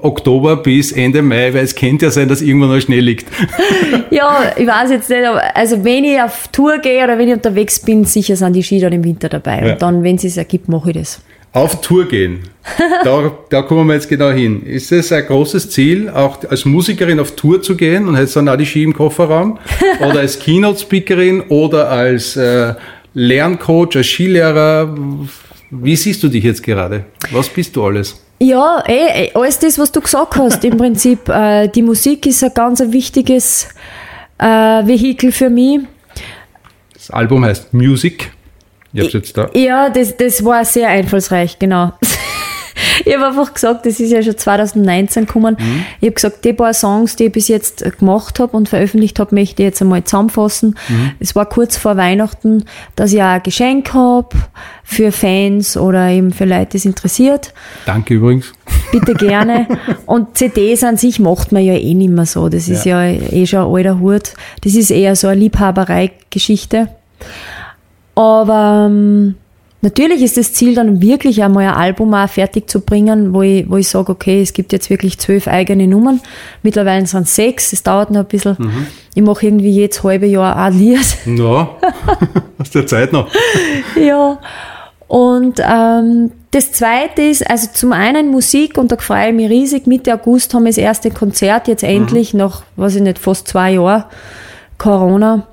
Oktober 0.04 0.56
bis 0.58 0.92
Ende 0.92 1.24
Mai, 1.24 1.52
weil 1.52 1.64
es 1.64 1.74
könnte 1.74 2.06
ja 2.06 2.12
sein, 2.12 2.28
dass 2.28 2.44
irgendwann 2.44 2.70
noch 2.70 2.80
Schnee 2.80 3.00
liegt. 3.00 3.26
Ja, 4.12 4.52
ich 4.58 4.68
weiß 4.68 4.92
jetzt 4.92 5.10
nicht, 5.10 5.26
aber 5.26 5.42
also 5.56 5.84
wenn 5.86 6.04
ich 6.04 6.22
auf 6.22 6.50
Tour 6.52 6.80
gehe 6.80 7.02
oder 7.04 7.18
wenn 7.18 7.30
ich 7.30 7.34
unterwegs 7.34 7.80
bin, 7.80 8.04
sicher 8.04 8.36
sind 8.36 8.54
die 8.58 8.62
Ski 8.62 8.80
dann 8.80 8.92
im 8.92 9.04
Winter 9.06 9.30
dabei. 9.30 9.66
Ja. 9.66 9.74
Und 9.74 9.82
dann, 9.82 10.04
wenn 10.04 10.18
es 10.18 10.24
sich 10.24 10.38
ergibt, 10.38 10.68
mache 10.68 10.92
ich 10.92 10.98
das. 10.98 11.22
Auf 11.54 11.82
Tour 11.82 12.08
gehen. 12.08 12.44
Da, 13.04 13.32
da 13.50 13.62
kommen 13.64 13.88
wir 13.88 13.96
jetzt 13.96 14.08
genau 14.08 14.30
hin. 14.30 14.66
Ist 14.66 14.92
es 14.92 15.12
ein 15.12 15.26
großes 15.26 15.70
Ziel, 15.70 16.10
auch 16.10 16.40
als 16.50 16.64
Musikerin 16.64 17.20
auf 17.20 17.36
Tour 17.36 17.62
zu 17.62 17.76
gehen 17.76 18.08
und 18.08 18.16
hättest 18.16 18.38
dann 18.38 18.48
auch 18.48 18.56
die 18.56 18.66
Ski 18.66 18.84
im 18.84 18.94
Kofferraum? 18.94 19.60
Oder 20.00 20.20
als 20.20 20.40
Keynote-Speakerin 20.40 21.42
oder 21.50 21.90
als 21.90 22.38
äh, 22.38 22.76
Lerncoach, 23.14 23.98
als 23.98 24.08
Skilehrer? 24.08 24.96
Wie 25.72 25.96
siehst 25.96 26.24
du 26.24 26.30
dich 26.30 26.44
jetzt 26.44 26.64
gerade? 26.64 27.06
Was 27.32 27.50
bist 27.50 27.76
du 27.76 27.84
alles? 27.84 28.22
Ja, 28.40 28.84
eh, 28.88 29.26
eh, 29.26 29.32
alles 29.34 29.60
das, 29.60 29.78
was 29.78 29.92
du 29.92 30.02
gesagt 30.02 30.36
hast, 30.36 30.64
im 30.64 30.78
Prinzip. 30.78 31.28
Äh, 31.30 31.68
die 31.68 31.82
Musik 31.82 32.26
ist 32.26 32.44
ein 32.44 32.54
ganz 32.54 32.82
ein 32.82 32.94
wichtiges 32.94 33.68
äh, 34.38 34.46
Vehikel 34.46 35.32
für 35.32 35.50
mich. 35.50 35.82
Das 36.94 37.12
Album 37.12 37.44
heißt 37.46 37.74
Music. 37.74 38.32
Hab's 38.96 39.14
jetzt 39.14 39.38
da. 39.38 39.50
Ja, 39.54 39.90
das, 39.90 40.18
das 40.18 40.44
war 40.44 40.66
sehr 40.66 40.90
einfallsreich, 40.90 41.60
genau. 41.60 41.94
ich 43.06 43.14
habe 43.16 43.28
einfach 43.28 43.54
gesagt, 43.54 43.86
das 43.86 44.00
ist 44.00 44.12
ja 44.12 44.22
schon 44.22 44.38
2019 44.38 45.26
gekommen. 45.26 45.58
Ich 46.00 46.08
habe 46.08 46.14
gesagt, 46.14 46.46
die 46.46 46.54
paar 46.54 46.74
Songs, 46.74 47.16
die 47.16 47.26
ich 47.26 47.32
bis 47.32 47.48
jetzt 47.48 47.84
gemacht 48.00 48.40
habe 48.40 48.56
und 48.56 48.70
veröffentlicht 48.70 49.20
habe, 49.20 49.36
möchte 49.36 49.62
ich 49.62 49.68
jetzt 49.68 49.82
einmal 49.82 50.04
zusammenfassen. 50.04 50.78
Es 51.20 51.36
war 51.36 51.48
kurz 51.48 51.78
vor 51.78 51.98
Weihnachten, 51.98 52.66
dass 52.96 53.14
ich 53.14 53.22
auch 53.22 53.28
ein 53.28 53.44
Geschenk 53.44 53.94
habe 53.94 54.30
für 54.84 55.12
Fans 55.12 55.78
oder 55.78 56.10
eben 56.10 56.32
für 56.32 56.46
Leute, 56.46 56.72
die 56.72 56.78
es 56.78 56.86
interessiert. 56.86 57.54
Danke 57.86 58.16
übrigens. 58.16 58.54
Bitte 58.92 59.14
gerne. 59.14 59.68
Und 60.06 60.38
CDs 60.38 60.84
an 60.84 60.98
sich 60.98 61.20
macht 61.20 61.52
man 61.52 61.64
ja 61.64 61.74
eh 61.74 61.94
nicht 61.94 62.12
mehr 62.12 62.26
so. 62.26 62.50
Das 62.50 62.68
ist 62.68 62.86
ja, 62.86 63.06
eh 63.06 63.46
schon 63.46 63.60
ein 63.60 63.76
alter 63.76 64.00
Hut. 64.00 64.34
Das 64.64 64.76
ist 64.76 64.92
eher 64.92 65.16
so 65.16 65.28
eine 65.28 65.40
Liebhaberei-Geschichte. 65.42 66.90
Aber 68.16 68.88
ähm, 68.90 69.36
natürlich 69.82 70.22
ist 70.22 70.38
das 70.38 70.54
Ziel 70.54 70.76
dann 70.76 71.02
wirklich 71.02 71.44
einmal 71.44 71.68
ein 71.68 71.74
Album 71.74 72.14
auch 72.14 72.30
fertig 72.30 72.70
zu 72.70 72.82
bringen, 72.82 73.34
wo 73.34 73.42
ich, 73.42 73.70
wo 73.70 73.78
ich 73.78 73.88
sage, 73.88 74.12
okay, 74.12 74.42
es 74.42 74.54
gibt 74.54 74.74
jetzt 74.74 74.90
wirklich 74.90 75.18
zwölf 75.18 75.48
eigene 75.48 75.88
Nummern. 75.88 76.20
Mittlerweile 76.64 77.06
sind 77.06 77.24
es 77.24 77.36
sechs, 77.36 77.74
es 77.74 77.84
dauert 77.84 78.12
noch 78.12 78.22
ein 78.22 78.28
bisschen. 78.28 78.58
Ich 79.16 79.24
mache 79.24 79.46
irgendwie 79.46 79.72
jedes 79.72 80.04
halbe 80.04 80.28
Jahr 80.28 80.56
ein 80.56 80.78
Lied. 80.78 81.18
Ja, 81.26 81.70
hast 82.60 82.76
du 82.76 82.80
ja 82.80 82.86
Zeit 82.86 83.14
noch. 83.14 83.30
Ja. 83.96 84.40
Und 85.08 85.60
ähm, 85.60 86.32
das 86.52 86.72
Zweite 86.72 87.22
ist, 87.22 87.50
also 87.50 87.68
zum 87.74 87.92
einen 87.92 88.32
Musik, 88.32 88.78
und 88.78 88.94
da 88.94 88.98
freue 88.98 89.30
ich 89.30 89.36
mich 89.36 89.50
riesig. 89.50 89.88
Mitte 89.88 90.14
August 90.14 90.54
haben 90.54 90.64
wir 90.64 90.70
das 90.70 90.78
erste 90.78 91.12
Konzert, 91.12 91.68
jetzt 91.68 91.84
endlich, 91.84 92.34
nach, 92.34 92.64
weiß 92.78 92.96
ich 92.96 93.02
nicht, 93.02 93.20
fast 93.20 93.48
zwei 93.48 93.74
Jahren 93.74 94.06
Corona, 94.78 95.48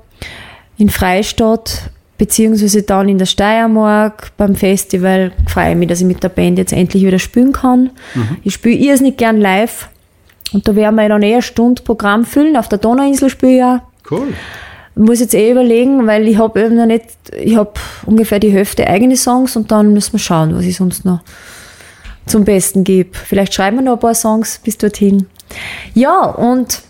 in 0.77 0.89
Freistadt, 0.89 1.89
beziehungsweise 2.19 2.83
dann 2.83 3.09
in 3.09 3.17
der 3.17 3.25
Steiermark 3.25 4.33
beim 4.37 4.53
Festival. 4.53 5.31
Freue 5.47 5.71
ich 5.71 5.77
mich, 5.77 5.87
dass 5.87 6.01
ich 6.01 6.05
mit 6.05 6.21
der 6.21 6.29
Band 6.29 6.59
jetzt 6.59 6.73
endlich 6.73 7.03
wieder 7.03 7.17
spielen 7.17 7.53
kann. 7.53 7.89
Ich 8.43 8.53
spiele 8.53 8.75
irrsinnig 8.75 9.17
gern 9.17 9.41
live. 9.41 9.89
Und 10.51 10.67
da 10.67 10.75
werden 10.75 10.95
wir 10.95 11.09
dann 11.09 11.23
eh 11.23 11.33
eine 11.33 11.41
Stunde 11.41 11.81
Programm 11.81 12.25
füllen. 12.25 12.57
Auf 12.57 12.67
der 12.67 12.77
Donauinsel 12.77 13.29
spiele 13.29 13.57
ich 13.57 13.63
auch. 13.63 13.79
Cool. 14.11 14.33
Muss 14.95 15.21
jetzt 15.21 15.33
eh 15.33 15.51
überlegen, 15.51 16.05
weil 16.07 16.27
ich 16.27 16.37
habe 16.37 16.61
eben 16.61 16.75
noch 16.75 16.85
nicht, 16.85 17.05
ich 17.41 17.55
habe 17.55 17.71
ungefähr 18.05 18.39
die 18.39 18.51
Hälfte 18.51 18.85
eigene 18.85 19.15
Songs 19.15 19.55
und 19.55 19.71
dann 19.71 19.93
müssen 19.93 20.13
wir 20.13 20.19
schauen, 20.19 20.53
was 20.53 20.65
ich 20.65 20.75
sonst 20.75 21.05
noch 21.05 21.21
zum 22.25 22.43
Besten 22.43 22.83
gebe. 22.83 23.11
Vielleicht 23.13 23.53
schreiben 23.53 23.77
wir 23.77 23.83
noch 23.83 23.93
ein 23.93 23.99
paar 23.99 24.15
Songs 24.15 24.59
bis 24.61 24.77
dorthin. 24.77 25.27
Ja, 25.93 26.23
und 26.25 26.81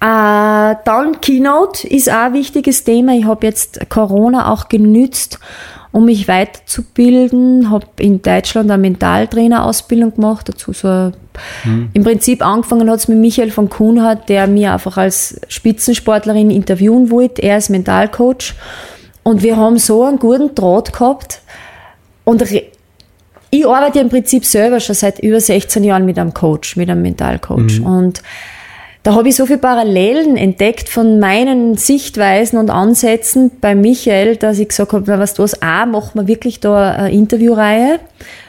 äh, 0.00 0.76
dann 0.84 1.20
Keynote 1.20 1.86
ist 1.86 2.10
auch 2.10 2.26
ein 2.26 2.34
wichtiges 2.34 2.84
Thema. 2.84 3.14
Ich 3.14 3.24
habe 3.24 3.46
jetzt 3.46 3.88
Corona 3.88 4.52
auch 4.52 4.68
genützt 4.68 5.38
um 5.90 6.04
mich 6.04 6.28
weiterzubilden. 6.28 7.70
Habe 7.70 7.86
in 7.98 8.22
Deutschland 8.22 8.70
eine 8.70 8.80
Mentaltrainerausbildung 8.80 10.14
gemacht, 10.14 10.48
dazu 10.48 10.72
so 10.72 11.12
mhm. 11.64 11.90
im 11.92 12.04
Prinzip 12.04 12.44
angefangen 12.44 12.90
hat 12.90 13.00
es 13.00 13.08
mit 13.08 13.18
Michael 13.18 13.50
von 13.50 13.68
Kuhnhardt, 13.68 14.28
der 14.28 14.46
mir 14.46 14.72
einfach 14.72 14.96
als 14.96 15.40
Spitzensportlerin 15.48 16.50
interviewen 16.50 17.10
wollte. 17.10 17.42
Er 17.42 17.58
ist 17.58 17.70
Mentalcoach 17.70 18.54
und 19.22 19.42
wir 19.42 19.56
haben 19.56 19.78
so 19.78 20.04
einen 20.04 20.18
guten 20.18 20.54
Draht 20.54 20.92
gehabt 20.92 21.40
und 22.24 22.42
ich 23.50 23.66
arbeite 23.66 24.00
im 24.00 24.10
Prinzip 24.10 24.44
selber 24.44 24.78
schon 24.78 24.94
seit 24.94 25.18
über 25.20 25.40
16 25.40 25.82
Jahren 25.84 26.04
mit 26.04 26.18
einem 26.18 26.34
Coach, 26.34 26.76
mit 26.76 26.90
einem 26.90 27.02
Mentalcoach 27.02 27.80
mhm. 27.80 27.86
und 27.86 28.22
da 29.02 29.14
habe 29.14 29.28
ich 29.28 29.36
so 29.36 29.46
viele 29.46 29.58
Parallelen 29.58 30.36
entdeckt 30.36 30.88
von 30.88 31.20
meinen 31.20 31.76
Sichtweisen 31.76 32.58
und 32.58 32.68
Ansätzen 32.68 33.50
bei 33.60 33.74
Michael, 33.74 34.36
dass 34.36 34.58
ich 34.58 34.68
gesagt 34.68 34.92
habe, 34.92 35.06
was 35.18 35.34
du 35.34 35.44
was 35.44 35.62
A, 35.62 35.86
machen 35.86 36.20
wir 36.20 36.26
wirklich 36.26 36.60
da 36.60 36.90
eine 36.90 37.12
Interviewreihe, 37.12 38.00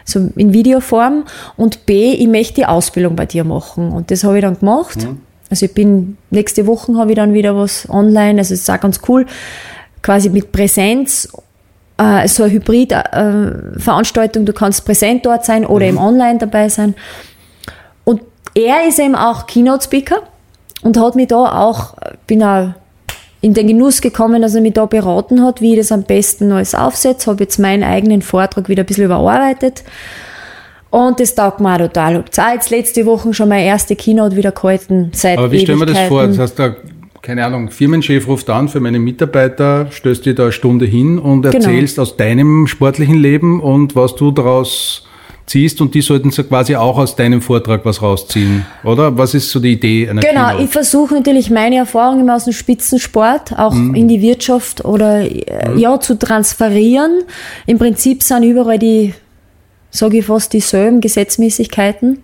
so 0.05 0.31
in 0.35 0.51
Videoform, 0.51 1.25
und 1.55 1.85
B, 1.85 2.13
ich 2.13 2.27
möchte 2.27 2.55
die 2.55 2.65
Ausbildung 2.65 3.15
bei 3.15 3.25
dir 3.25 3.43
machen. 3.43 3.91
Und 3.91 4.11
das 4.11 4.23
habe 4.23 4.37
ich 4.37 4.41
dann 4.41 4.59
gemacht. 4.59 4.97
Mhm. 4.97 5.21
Also 5.49 5.65
ich 5.65 5.73
bin, 5.73 6.17
nächste 6.29 6.67
Woche 6.67 6.95
habe 6.95 7.11
ich 7.11 7.15
dann 7.15 7.33
wieder 7.33 7.55
was 7.55 7.87
online, 7.89 8.39
also 8.39 8.53
es 8.53 8.61
ist 8.61 8.69
auch 8.69 8.79
ganz 8.79 8.99
cool, 9.07 9.25
quasi 10.01 10.29
mit 10.29 10.51
Präsenz 10.51 11.29
äh, 11.97 12.27
so 12.27 12.43
eine 12.43 12.53
Hybrid-Veranstaltung, 12.53 14.43
äh, 14.43 14.45
du 14.45 14.53
kannst 14.53 14.85
präsent 14.85 15.25
dort 15.25 15.45
sein 15.45 15.65
oder 15.65 15.85
mhm. 15.85 15.91
im 15.91 15.97
Online 15.99 16.39
dabei 16.39 16.69
sein. 16.69 16.95
Und 18.03 18.21
er 18.55 18.87
ist 18.87 18.99
eben 18.99 19.15
auch 19.15 19.45
Keynote-Speaker 19.45 20.23
und 20.81 20.97
hat 20.97 21.15
mich 21.15 21.27
da 21.27 21.67
auch, 21.67 21.95
bin 22.27 22.43
auch 22.43 22.73
in 23.41 23.53
den 23.53 23.67
Genuss 23.67 24.01
gekommen, 24.01 24.41
dass 24.41 24.55
er 24.55 24.61
mich 24.61 24.73
da 24.73 24.85
beraten 24.85 25.43
hat, 25.43 25.61
wie 25.61 25.73
ich 25.73 25.79
das 25.79 25.91
am 25.91 26.03
besten 26.03 26.51
alles 26.51 26.75
aufsetze. 26.75 27.31
Habe 27.31 27.43
jetzt 27.43 27.57
meinen 27.57 27.83
eigenen 27.83 28.21
Vortrag 28.21 28.67
wieder 28.67 28.83
ein 28.83 28.85
bisschen 28.85 29.05
überarbeitet. 29.05 29.83
Und 30.89 31.19
das 31.19 31.35
taugt 31.35 31.59
mir 31.59 31.75
auch 31.75 31.77
total. 31.77 32.23
Ich 32.31 32.39
habe 32.39 32.55
jetzt 32.55 32.69
letzte 32.69 33.05
Woche 33.05 33.33
schon 33.33 33.49
meine 33.49 33.65
erste 33.65 33.95
Keynote 33.95 34.35
wieder 34.35 34.51
gehalten. 34.51 35.11
Seit 35.13 35.37
Aber 35.37 35.51
wie 35.51 35.59
stellen 35.59 35.79
wir 35.79 35.85
das 35.85 35.99
vor? 36.07 36.25
Das 36.25 36.39
heißt, 36.39 36.59
da, 36.59 36.75
keine 37.21 37.45
Ahnung, 37.45 37.69
Firmenchef 37.69 38.27
ruft 38.27 38.49
an 38.49 38.67
für 38.67 38.79
meine 38.79 38.99
Mitarbeiter, 38.99 39.87
stößt 39.91 40.25
dir 40.25 40.35
da 40.35 40.43
eine 40.43 40.51
Stunde 40.51 40.85
hin 40.85 41.19
und 41.19 41.43
genau. 41.43 41.55
erzählst 41.55 41.95
genau. 41.95 42.03
aus 42.07 42.17
deinem 42.17 42.67
sportlichen 42.67 43.17
Leben 43.17 43.61
und 43.61 43.95
was 43.95 44.15
du 44.15 44.31
daraus 44.31 45.07
ziehst 45.49 45.81
und 45.81 45.95
die 45.95 46.01
sollten 46.01 46.31
so 46.31 46.43
quasi 46.43 46.75
auch 46.75 46.97
aus 46.97 47.15
deinem 47.15 47.41
Vortrag 47.41 47.83
was 47.83 48.01
rausziehen, 48.01 48.65
oder? 48.83 49.17
Was 49.17 49.33
ist 49.33 49.49
so 49.49 49.59
die 49.59 49.73
Idee 49.73 50.07
einer 50.07 50.21
Genau, 50.21 50.47
Keynote? 50.47 50.63
ich 50.63 50.69
versuche 50.69 51.15
natürlich 51.15 51.49
meine 51.49 51.77
Erfahrungen 51.77 52.29
aus 52.29 52.45
dem 52.45 52.53
Spitzensport 52.53 53.57
auch 53.57 53.73
mhm. 53.73 53.95
in 53.95 54.07
die 54.07 54.21
Wirtschaft 54.21 54.85
oder 54.85 55.21
äh, 55.21 55.69
mhm. 55.69 55.77
ja 55.79 55.99
zu 55.99 56.17
transferieren. 56.17 57.23
Im 57.65 57.79
Prinzip 57.79 58.21
sind 58.21 58.43
überall 58.43 58.77
die, 58.77 59.13
sage 59.89 60.19
ich 60.19 60.25
fast, 60.25 60.53
dieselben 60.53 61.01
Gesetzmäßigkeiten. 61.01 62.19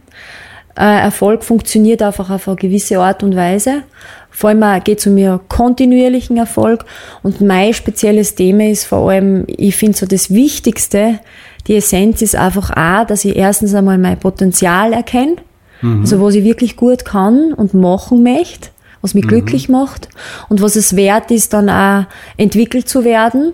Äh, 0.78 1.02
Erfolg 1.02 1.44
funktioniert 1.44 2.02
einfach 2.02 2.30
auf 2.30 2.48
eine 2.48 2.58
gewisse 2.58 3.00
Art 3.00 3.24
und 3.24 3.36
Weise. 3.36 3.84
Vor 4.30 4.50
allem 4.50 4.84
geht 4.84 5.00
es 5.00 5.08
um 5.08 5.18
ihren 5.18 5.40
kontinuierlichen 5.48 6.36
Erfolg. 6.38 6.84
Und 7.24 7.40
mein 7.40 7.74
spezielles 7.74 8.36
Thema 8.36 8.70
ist 8.70 8.84
vor 8.86 9.10
allem, 9.10 9.46
ich 9.48 9.78
finde 9.78 9.98
so 9.98 10.06
das 10.06 10.30
Wichtigste, 10.30 11.20
die 11.68 11.76
Essenz 11.76 12.22
ist 12.22 12.36
einfach 12.36 12.72
auch, 12.72 13.08
dass 13.08 13.26
ich 13.26 13.36
erstens 13.36 13.74
einmal 13.74 13.98
mein 13.98 14.20
Potenzial 14.20 14.94
erkenne, 14.94 15.38
mhm. 15.82 16.02
also 16.02 16.22
was 16.22 16.36
ich 16.36 16.44
wirklich 16.44 16.76
gut 16.76 17.06
kann 17.06 17.54
und 17.54 17.74
machen 17.74 18.24
möchte, 18.24 18.70
was 19.02 19.14
mich 19.14 19.26
mhm. 19.26 19.30
glücklich 19.30 19.70
macht 19.70 20.10
und 20.50 20.62
was 20.62 20.76
es 20.76 20.96
wert 20.96 21.32
ist, 21.32 21.54
dann 21.54 21.70
auch 21.70 22.06
entwickelt 22.38 22.88
zu 22.88 23.04
werden. 23.04 23.54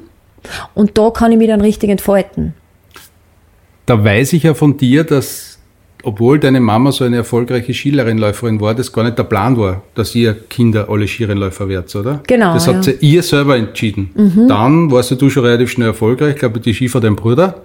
Und 0.74 0.98
da 0.98 1.12
kann 1.12 1.32
ich 1.32 1.38
mich 1.38 1.48
dann 1.48 1.62
richtig 1.62 1.90
entfalten. 1.90 2.54
Da 3.86 4.04
weiß 4.04 4.34
ich 4.34 4.44
ja 4.44 4.54
von 4.54 4.78
dir, 4.78 5.04
dass 5.04 5.52
obwohl 6.04 6.40
deine 6.40 6.60
Mama 6.60 6.92
so 6.92 7.04
eine 7.04 7.18
erfolgreiche 7.18 7.74
Skilerinläuferin 7.74 8.60
war, 8.60 8.74
das 8.74 8.92
gar 8.92 9.04
nicht 9.04 9.18
der 9.18 9.24
Plan 9.24 9.58
war, 9.58 9.84
dass 9.96 10.16
ihr 10.16 10.34
Kinder 10.34 10.90
alle 10.90 11.08
Skirennläufer 11.08 11.70
werdet, 11.70 11.96
oder? 11.96 12.22
Genau. 12.28 12.54
Das 12.54 12.68
hat 12.68 12.78
ja. 12.78 12.84
sie 12.84 12.98
ihr 13.02 13.24
selber 13.24 13.58
entschieden. 13.58 14.10
Mhm. 14.16 14.48
Dann 14.48 14.92
warst 14.92 15.12
du 15.12 15.30
schon 15.30 15.46
relativ 15.46 15.72
schnell 15.72 15.90
erfolgreich, 15.90 16.34
ich 16.34 16.40
glaube, 16.40 16.60
die 16.60 16.74
Skifahrer 16.74 17.04
dein 17.04 17.16
Bruder. 17.16 17.62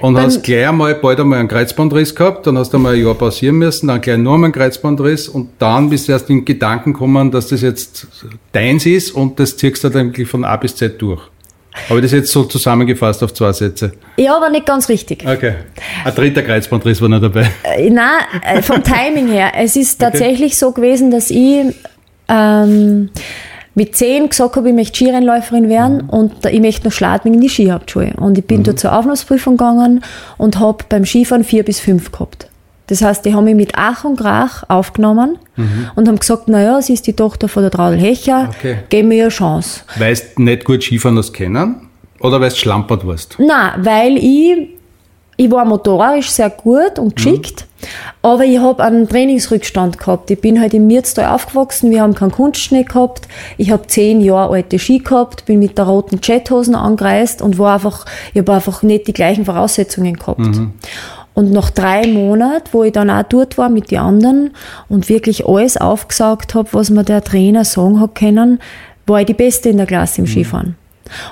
Und 0.00 0.14
Beim 0.14 0.24
hast 0.24 0.42
gleich 0.42 0.68
einmal 0.68 0.94
bald 0.94 1.20
einmal 1.20 1.38
einen 1.38 1.48
Kreuzbandriss 1.48 2.14
gehabt, 2.14 2.46
dann 2.46 2.58
hast 2.58 2.72
du 2.72 2.78
einmal 2.78 2.94
ein 2.94 3.04
Jahr 3.04 3.14
pausieren 3.14 3.56
müssen, 3.56 3.88
dann 3.88 4.00
gleich 4.00 4.18
noch 4.18 4.34
einmal 4.34 4.46
einen 4.46 4.54
Kreuzbandriss 4.54 5.28
und 5.28 5.50
dann 5.58 5.90
bist 5.90 6.08
du 6.08 6.12
erst 6.12 6.30
in 6.30 6.44
Gedanken 6.44 6.92
gekommen, 6.92 7.30
dass 7.30 7.48
das 7.48 7.62
jetzt 7.62 8.06
deins 8.52 8.86
ist 8.86 9.12
und 9.12 9.38
das 9.38 9.56
ziehst 9.56 9.84
du 9.84 9.88
dann 9.88 10.08
eigentlich 10.08 10.28
von 10.28 10.44
A 10.44 10.56
bis 10.56 10.76
Z 10.76 11.00
durch. 11.00 11.22
Habe 11.88 12.00
ich 12.00 12.04
das 12.04 12.12
jetzt 12.12 12.30
so 12.30 12.44
zusammengefasst 12.44 13.22
auf 13.22 13.32
zwei 13.32 13.52
Sätze? 13.52 13.92
Ja, 14.18 14.36
aber 14.36 14.50
nicht 14.50 14.66
ganz 14.66 14.88
richtig. 14.90 15.24
Okay. 15.26 15.54
Ein 16.04 16.14
dritter 16.14 16.42
Kreuzbandriss 16.42 17.00
war 17.00 17.08
noch 17.08 17.20
dabei. 17.20 17.50
Äh, 17.62 17.88
nein, 17.88 18.20
äh, 18.44 18.60
vom 18.60 18.82
Timing 18.84 19.28
her. 19.28 19.52
Es 19.56 19.76
ist 19.76 19.98
tatsächlich 19.98 20.52
okay. 20.52 20.58
so 20.58 20.72
gewesen, 20.72 21.10
dass 21.10 21.30
ich 21.30 21.74
ähm, 22.28 23.10
mit 23.74 23.96
zehn 23.96 24.28
gesagt 24.28 24.56
habe, 24.56 24.68
ich 24.68 24.74
möchte 24.74 24.96
Skirennläuferin 24.96 25.68
werden 25.68 26.02
mhm. 26.04 26.10
und 26.10 26.46
ich 26.46 26.60
möchte 26.60 26.86
noch 26.86 26.92
Schladming 26.92 27.34
in 27.34 27.40
die 27.40 27.48
Skihauptschule. 27.48 28.14
Und 28.16 28.38
ich 28.38 28.44
bin 28.44 28.58
mhm. 28.58 28.64
dort 28.64 28.80
zur 28.80 28.96
Aufnahmeprüfung 28.96 29.56
gegangen 29.56 30.04
und 30.38 30.58
habe 30.58 30.84
beim 30.88 31.04
Skifahren 31.04 31.44
vier 31.44 31.64
bis 31.64 31.80
fünf 31.80 32.12
gehabt. 32.12 32.48
Das 32.88 33.00
heißt, 33.00 33.24
die 33.24 33.34
haben 33.34 33.44
mich 33.44 33.54
mit 33.54 33.72
Ach 33.76 34.04
und 34.04 34.18
Krach 34.18 34.64
aufgenommen 34.68 35.38
mhm. 35.56 35.90
und 35.94 36.08
haben 36.08 36.18
gesagt, 36.18 36.48
naja, 36.48 36.82
sie 36.82 36.92
ist 36.92 37.06
die 37.06 37.14
Tochter 37.14 37.48
von 37.48 37.62
der 37.62 37.70
Traudel 37.70 37.98
Hecher, 37.98 38.50
okay. 38.50 38.78
geben 38.90 39.08
mir 39.08 39.24
eine 39.24 39.30
Chance. 39.30 39.82
Weil 39.96 40.18
du 40.36 40.42
nicht 40.42 40.64
gut 40.64 40.82
Skifahren 40.82 41.16
das 41.16 41.32
kennen? 41.32 41.88
Oder 42.20 42.40
weil 42.40 42.50
du 42.50 42.56
schlampert 42.56 43.06
warst? 43.06 43.36
Nein, 43.38 43.72
weil 43.78 44.16
ich 44.18 44.68
ich 45.36 45.50
war 45.50 45.64
motorisch 45.64 46.28
sehr 46.28 46.50
gut 46.50 46.98
und 46.98 47.16
geschickt, 47.16 47.62
mhm. 47.62 47.71
Aber 48.22 48.44
ich 48.44 48.58
habe 48.58 48.82
einen 48.82 49.08
Trainingsrückstand 49.08 49.98
gehabt. 49.98 50.30
Ich 50.30 50.40
bin 50.40 50.60
halt 50.60 50.74
im 50.74 50.86
Mirztal 50.86 51.26
aufgewachsen, 51.26 51.90
wir 51.90 52.02
haben 52.02 52.14
keinen 52.14 52.30
Kunstschnee 52.30 52.84
gehabt. 52.84 53.28
Ich 53.56 53.70
habe 53.70 53.86
zehn 53.86 54.20
Jahre 54.20 54.54
alte 54.54 54.78
Ski 54.78 54.98
gehabt, 54.98 55.46
bin 55.46 55.58
mit 55.58 55.78
der 55.78 55.86
roten 55.86 56.20
Jethosen 56.22 56.74
angereist 56.74 57.42
und 57.42 57.58
war 57.58 57.74
einfach, 57.74 58.04
ich 58.32 58.40
habe 58.40 58.52
einfach 58.52 58.82
nicht 58.82 59.06
die 59.06 59.12
gleichen 59.12 59.44
Voraussetzungen 59.44 60.14
gehabt. 60.14 60.38
Mhm. 60.38 60.72
Und 61.34 61.50
nach 61.50 61.70
drei 61.70 62.06
Monaten, 62.06 62.68
wo 62.72 62.84
ich 62.84 62.92
dann 62.92 63.08
auch 63.08 63.22
dort 63.22 63.56
war 63.56 63.70
mit 63.70 63.90
den 63.90 64.00
anderen 64.00 64.50
und 64.88 65.08
wirklich 65.08 65.46
alles 65.46 65.78
aufgesaugt 65.78 66.54
habe, 66.54 66.68
was 66.72 66.90
mir 66.90 67.04
der 67.04 67.24
Trainer 67.24 67.64
sagen 67.64 68.00
hat 68.00 68.14
können, 68.14 68.60
war 69.06 69.20
ich 69.20 69.26
die 69.26 69.34
Beste 69.34 69.70
in 69.70 69.78
der 69.78 69.86
Klasse 69.86 70.20
im 70.20 70.26
mhm. 70.26 70.30
Skifahren. 70.30 70.76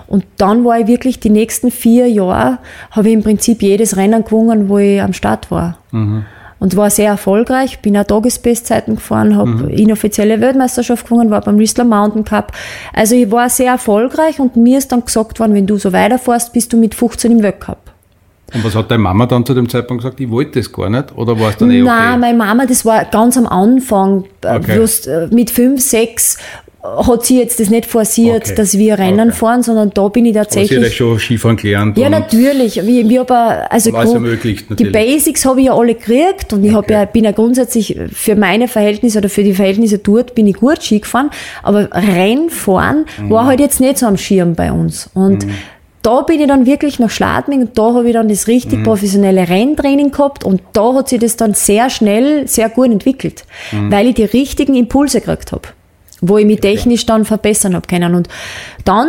Und 0.06 0.24
dann 0.36 0.64
war 0.64 0.80
ich 0.80 0.86
wirklich 0.86 1.20
die 1.20 1.30
nächsten 1.30 1.70
vier 1.70 2.08
Jahre, 2.08 2.58
habe 2.90 3.08
ich 3.08 3.14
im 3.14 3.22
Prinzip 3.22 3.62
jedes 3.62 3.96
Rennen 3.96 4.24
gewonnen, 4.24 4.68
wo 4.68 4.78
ich 4.78 5.00
am 5.00 5.12
Start 5.12 5.50
war. 5.50 5.78
Mhm. 5.90 6.24
Und 6.60 6.76
war 6.76 6.90
sehr 6.90 7.08
erfolgreich, 7.08 7.80
bin 7.80 7.96
auch 7.96 8.04
Tagesbestzeiten 8.04 8.96
gefahren, 8.96 9.34
habe 9.34 9.50
mhm. 9.50 9.68
inoffizielle 9.70 10.40
Weltmeisterschaft 10.40 11.08
gewonnen, 11.08 11.30
war 11.30 11.40
beim 11.40 11.58
Whistler 11.58 11.84
Mountain 11.84 12.24
Cup. 12.24 12.52
Also 12.92 13.14
ich 13.14 13.30
war 13.32 13.48
sehr 13.48 13.72
erfolgreich 13.72 14.38
und 14.38 14.56
mir 14.56 14.78
ist 14.78 14.92
dann 14.92 15.04
gesagt 15.04 15.40
worden, 15.40 15.54
wenn 15.54 15.66
du 15.66 15.78
so 15.78 15.92
weiterfährst, 15.92 16.52
bist 16.52 16.72
du 16.72 16.76
mit 16.76 16.94
15 16.94 17.32
im 17.32 17.42
Weltcup. 17.42 17.78
Und 18.52 18.64
was 18.64 18.74
hat 18.74 18.90
deine 18.90 19.02
Mama 19.02 19.26
dann 19.26 19.46
zu 19.46 19.54
dem 19.54 19.68
Zeitpunkt 19.68 20.02
gesagt? 20.02 20.20
Ich 20.20 20.30
wollte 20.30 20.58
das 20.58 20.70
gar 20.70 20.90
nicht? 20.90 21.16
Oder 21.16 21.38
war 21.38 21.50
es 21.50 21.56
dann 21.56 21.70
eh 21.70 21.82
okay? 21.82 21.90
Nein, 21.90 22.20
meine 22.20 22.38
Mama, 22.38 22.66
das 22.66 22.84
war 22.84 23.04
ganz 23.04 23.36
am 23.36 23.46
Anfang, 23.46 24.24
okay. 24.44 24.74
bloß 24.74 25.06
äh, 25.06 25.28
mit 25.30 25.50
fünf, 25.50 25.80
sechs 25.80 26.36
hat 26.82 27.26
sie 27.26 27.38
jetzt 27.38 27.60
das 27.60 27.68
nicht 27.68 27.84
forciert, 27.84 28.44
okay. 28.46 28.54
dass 28.54 28.78
wir 28.78 28.98
Rennen 28.98 29.28
okay. 29.28 29.38
fahren, 29.38 29.62
sondern 29.62 29.90
da 29.92 30.08
bin 30.08 30.24
ich 30.24 30.34
tatsächlich. 30.34 30.78
Aber 30.78 30.86
sie 30.86 30.90
hat 30.90 30.96
schon 30.96 31.18
Skifahren 31.18 31.56
gelernt. 31.56 31.98
Ja, 31.98 32.08
natürlich. 32.08 32.76
Wie, 32.86 33.06
wie 33.06 33.18
aber, 33.18 33.70
also 33.70 33.94
alles 33.94 34.14
ermöglicht, 34.14 34.70
natürlich. 34.70 34.92
die 34.92 34.98
Basics 34.98 35.44
habe 35.44 35.60
ich 35.60 35.66
ja 35.66 35.74
alle 35.76 35.94
gekriegt 35.94 36.54
und 36.54 36.64
ich 36.64 36.74
okay. 36.74 36.92
ja, 36.94 37.04
bin 37.04 37.24
ja 37.24 37.32
grundsätzlich 37.32 37.98
für 38.12 38.34
meine 38.34 38.66
Verhältnisse 38.66 39.18
oder 39.18 39.28
für 39.28 39.44
die 39.44 39.52
Verhältnisse 39.52 39.98
dort 39.98 40.34
bin 40.34 40.46
ich 40.46 40.56
gut 40.56 40.82
Ski 40.82 41.00
gefahren, 41.00 41.30
aber 41.62 41.90
Rennfahren 41.92 43.04
mhm. 43.20 43.30
war 43.30 43.44
halt 43.44 43.60
jetzt 43.60 43.80
nicht 43.80 43.98
so 43.98 44.06
am 44.06 44.16
Schirm 44.16 44.54
bei 44.54 44.72
uns. 44.72 45.10
Und 45.12 45.44
mhm. 45.44 45.50
da 46.00 46.22
bin 46.22 46.40
ich 46.40 46.46
dann 46.46 46.64
wirklich 46.64 46.98
nach 46.98 47.10
Schladming 47.10 47.60
und 47.60 47.78
da 47.78 47.92
habe 47.92 48.06
ich 48.06 48.14
dann 48.14 48.28
das 48.28 48.48
richtig 48.48 48.78
mhm. 48.78 48.84
professionelle 48.84 49.50
Renntraining 49.50 50.12
gehabt 50.12 50.44
und 50.44 50.62
da 50.72 50.94
hat 50.94 51.10
sich 51.10 51.20
das 51.20 51.36
dann 51.36 51.52
sehr 51.52 51.90
schnell, 51.90 52.48
sehr 52.48 52.70
gut 52.70 52.86
entwickelt, 52.86 53.44
mhm. 53.70 53.92
weil 53.92 54.06
ich 54.06 54.14
die 54.14 54.24
richtigen 54.24 54.74
Impulse 54.74 55.20
gekriegt 55.20 55.52
habe 55.52 55.68
wo 56.20 56.38
ich 56.38 56.46
mich 56.46 56.60
technisch 56.60 57.06
dann 57.06 57.24
verbessern 57.24 57.74
habe 57.74 57.86
können. 57.86 58.14
Und 58.14 58.28
dann 58.84 59.08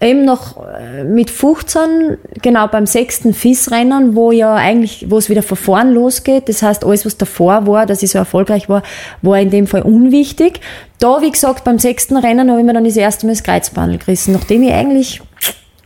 eben 0.00 0.24
noch 0.24 0.56
äh, 0.66 1.04
mit 1.04 1.30
15, 1.30 2.18
genau 2.40 2.66
beim 2.68 2.86
sechsten 2.86 3.34
FIS-Rennen, 3.34 4.14
wo 4.14 4.32
ja 4.32 4.54
eigentlich, 4.54 5.06
wo 5.10 5.18
es 5.18 5.28
wieder 5.28 5.42
von 5.42 5.56
vorn 5.56 5.92
losgeht. 5.92 6.48
Das 6.48 6.62
heißt, 6.62 6.84
alles, 6.84 7.04
was 7.04 7.18
davor 7.18 7.66
war, 7.66 7.86
dass 7.86 8.02
ich 8.02 8.10
so 8.10 8.18
erfolgreich 8.18 8.68
war, 8.68 8.82
war 9.22 9.38
in 9.38 9.50
dem 9.50 9.66
Fall 9.66 9.82
unwichtig. 9.82 10.60
Da, 10.98 11.20
wie 11.20 11.30
gesagt, 11.30 11.64
beim 11.64 11.78
sechsten 11.78 12.16
Rennen 12.16 12.50
habe 12.50 12.60
ich 12.60 12.66
mir 12.66 12.72
dann 12.72 12.84
das 12.84 12.96
erste 12.96 13.26
Mal 13.26 13.32
das 13.32 13.42
Kreuzbandel 13.42 13.98
gerissen, 13.98 14.32
nachdem 14.32 14.62
ich 14.62 14.72
eigentlich 14.72 15.22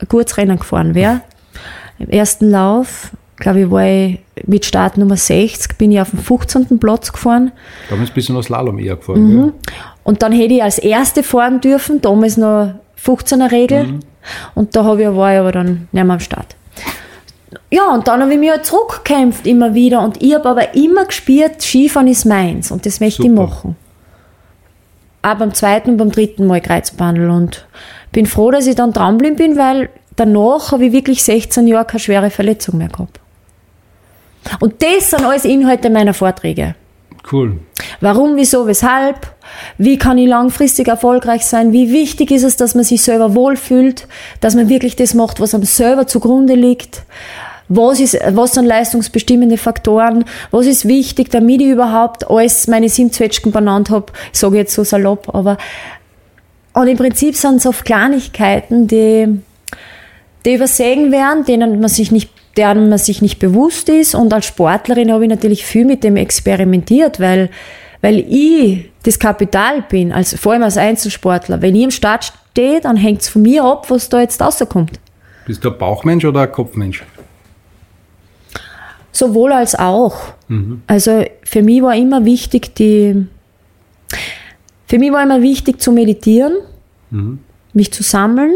ein 0.01 0.09
gutes 0.09 0.37
Rennen 0.37 0.59
gefahren 0.59 0.95
wäre. 0.95 1.23
Im 1.99 2.11
ersten 2.11 2.51
Lauf 2.51 3.11
glaube 3.37 3.61
ich, 3.61 3.71
war 3.71 3.85
ich 3.85 4.19
mit 4.47 4.65
Start 4.65 4.97
Nummer 4.97 5.17
60, 5.17 5.77
bin 5.77 5.93
ich 5.93 6.01
auf 6.01 6.11
dem 6.11 6.19
15. 6.19 6.79
Platz 6.79 7.13
gefahren. 7.13 7.53
Damals 7.91 8.11
bist 8.11 8.29
du 8.29 8.33
noch 8.33 8.43
Slalom 8.43 8.79
eher 8.79 8.97
gefahren, 8.97 9.23
mhm. 9.23 9.45
ja. 9.47 9.53
Und 10.05 10.23
dann 10.23 10.33
hätte 10.33 10.55
ich 10.55 10.63
als 10.63 10.79
Erste 10.79 11.23
fahren 11.23 11.61
dürfen, 11.61 12.01
damals 12.01 12.37
noch 12.37 12.75
15er 13.03 13.51
Regel. 13.51 13.85
Mhm. 13.85 14.01
Und 14.55 14.77
da 14.77 14.85
habe 14.85 15.03
ich, 15.03 15.09
war 15.09 15.33
ich 15.33 15.41
aber 15.41 15.53
dann 15.53 15.89
nicht 15.91 16.05
mehr 16.05 16.11
am 16.11 16.21
Start. 16.21 16.57
Ja, 17.71 17.93
und 17.93 18.07
dann 18.07 18.23
habe 18.23 18.33
ich 18.33 18.39
mich 18.39 18.51
halt 18.51 18.65
zurückgekämpft 18.65 19.47
immer 19.47 19.75
wieder. 19.75 20.03
Und 20.03 20.23
ich 20.23 20.35
habe 20.35 20.49
aber 20.49 20.75
immer 20.75 21.07
gespürt, 21.07 21.61
Skifahren 21.61 22.09
ist 22.09 22.25
meins 22.25 22.71
und 22.71 22.87
das 22.87 23.01
möchte 23.01 23.23
Super. 23.23 23.35
ich 23.35 23.39
machen. 23.41 23.77
Auch 25.23 25.35
beim 25.35 25.55
zweiten 25.55 25.91
und 25.91 25.97
beim 25.97 26.13
dritten 26.13 26.47
Mal 26.47 26.61
Kreuzbandel. 26.61 27.31
Und 27.31 27.67
bin 28.13 28.27
froh, 28.27 28.51
dass 28.51 28.67
ich 28.67 28.77
dann 28.77 28.93
dranbleiben 28.93 29.37
bin, 29.37 29.57
weil 29.57 29.89
danach 30.17 30.73
habe 30.73 30.87
ich 30.87 30.93
wirklich 30.93 31.25
16 31.25 31.67
Jahre 31.67 31.87
keine 31.87 32.01
schwere 32.01 32.31
Verletzung 32.31 32.79
mehr 32.79 32.89
gehabt. 32.89 33.21
Und 34.61 34.83
das 34.83 35.11
sind 35.11 35.25
alles 35.25 35.45
Inhalte 35.45 35.91
meiner 35.91 36.15
Vorträge. 36.15 36.75
Cool. 37.31 37.59
Warum, 38.01 38.37
wieso, 38.37 38.67
weshalb? 38.67 39.34
Wie 39.79 39.99
kann 39.99 40.19
ich 40.19 40.29
langfristig 40.29 40.89
erfolgreich 40.89 41.45
sein? 41.45 41.73
Wie 41.73 41.93
wichtig 41.93 42.31
ist 42.31 42.45
es, 42.45 42.57
dass 42.57 42.75
man 42.75 42.85
sich 42.85 43.03
selber 43.03 43.35
wohlfühlt, 43.35 44.07
dass 44.41 44.55
man 44.55 44.69
wirklich 44.69 44.97
das 44.97 45.15
macht, 45.15 45.41
was 45.41 45.55
einem 45.55 45.65
selber 45.65 46.07
zugrunde 46.07 46.55
liegt? 46.55 47.03
Was, 47.69 47.99
ist, 47.99 48.19
was 48.31 48.53
sind 48.55 48.67
leistungsbestimmende 48.67 49.57
Faktoren? 49.57 50.25
Was 50.51 50.67
ist 50.67 50.87
wichtig, 50.87 51.31
damit 51.31 51.63
ich 51.63 51.69
überhaupt 51.69 52.31
alles 52.31 52.67
meine 52.67 52.89
sieben 52.89 53.11
Zwetschgen 53.11 53.53
benannt 53.53 53.91
habe? 53.91 54.13
Ich 54.33 54.39
sage 54.39 54.59
jetzt 54.59 54.75
so 54.75 54.85
salopp, 54.85 55.35
aber 55.35 55.57
und 56.75 56.89
im 56.89 56.97
Prinzip 56.97 57.37
sind 57.37 57.57
es 57.57 57.67
oft 57.67 57.85
Kleinigkeiten, 57.85 58.89
die, 58.89 59.41
die 60.45 60.55
übersehen 60.55 61.13
werden, 61.13 61.45
denen 61.45 61.81
man 61.81 61.89
sich 61.89 62.11
nicht 62.11 62.31
deren 62.57 62.89
man 62.89 62.99
sich 62.99 63.23
nicht 63.23 63.39
bewusst 63.39 63.89
ist. 63.89 64.15
Und 64.15 64.33
als 64.33 64.47
Sportlerin 64.47 65.13
habe 65.13 65.25
ich 65.25 65.31
natürlich 65.31 65.67
viel 65.67 65.85
mit 65.85 66.05
dem 66.05 66.17
experimentiert, 66.17 67.21
weil, 67.21 67.51
weil 68.05 68.19
ich 68.19 68.91
das 69.05 69.19
Kapital 69.19 69.81
bin, 69.81 70.13
als, 70.13 70.39
vor 70.39 70.53
allem 70.53 70.63
als 70.63 70.77
Einzelsportler. 70.77 71.63
Wenn 71.63 71.75
ich 71.75 71.85
im 71.85 71.91
Start 71.91 72.35
stehe, 72.51 72.83
dann 72.83 72.99
hängt 72.99 73.23
es 73.23 73.31
von 73.31 73.41
mir 73.41 73.65
ab, 73.65 73.89
was 73.89 74.11
da 74.11 74.21
jetzt 74.21 74.43
rauskommt. 74.43 75.01
Bist 75.47 75.65
du 75.65 75.71
ein 75.71 75.79
Bauchmensch 75.79 76.23
oder 76.27 76.43
ein 76.43 76.53
Kopfmensch? 76.53 77.03
Sowohl 79.11 79.55
als 79.55 79.75
auch. 79.75 80.35
Mhm. 80.49 80.83
Also 80.87 81.25
für 81.45 81.63
mich 81.63 81.81
war 81.81 81.97
immer 81.97 82.27
wichtig, 82.27 82.75
die, 82.75 83.27
für 84.87 84.99
mich 84.99 85.11
war 85.11 85.23
immer 85.23 85.41
wichtig 85.41 85.81
zu 85.81 85.91
meditieren, 85.91 86.53
mhm. 87.11 87.39
mich 87.73 87.91
zu 87.91 88.03
sammeln, 88.03 88.53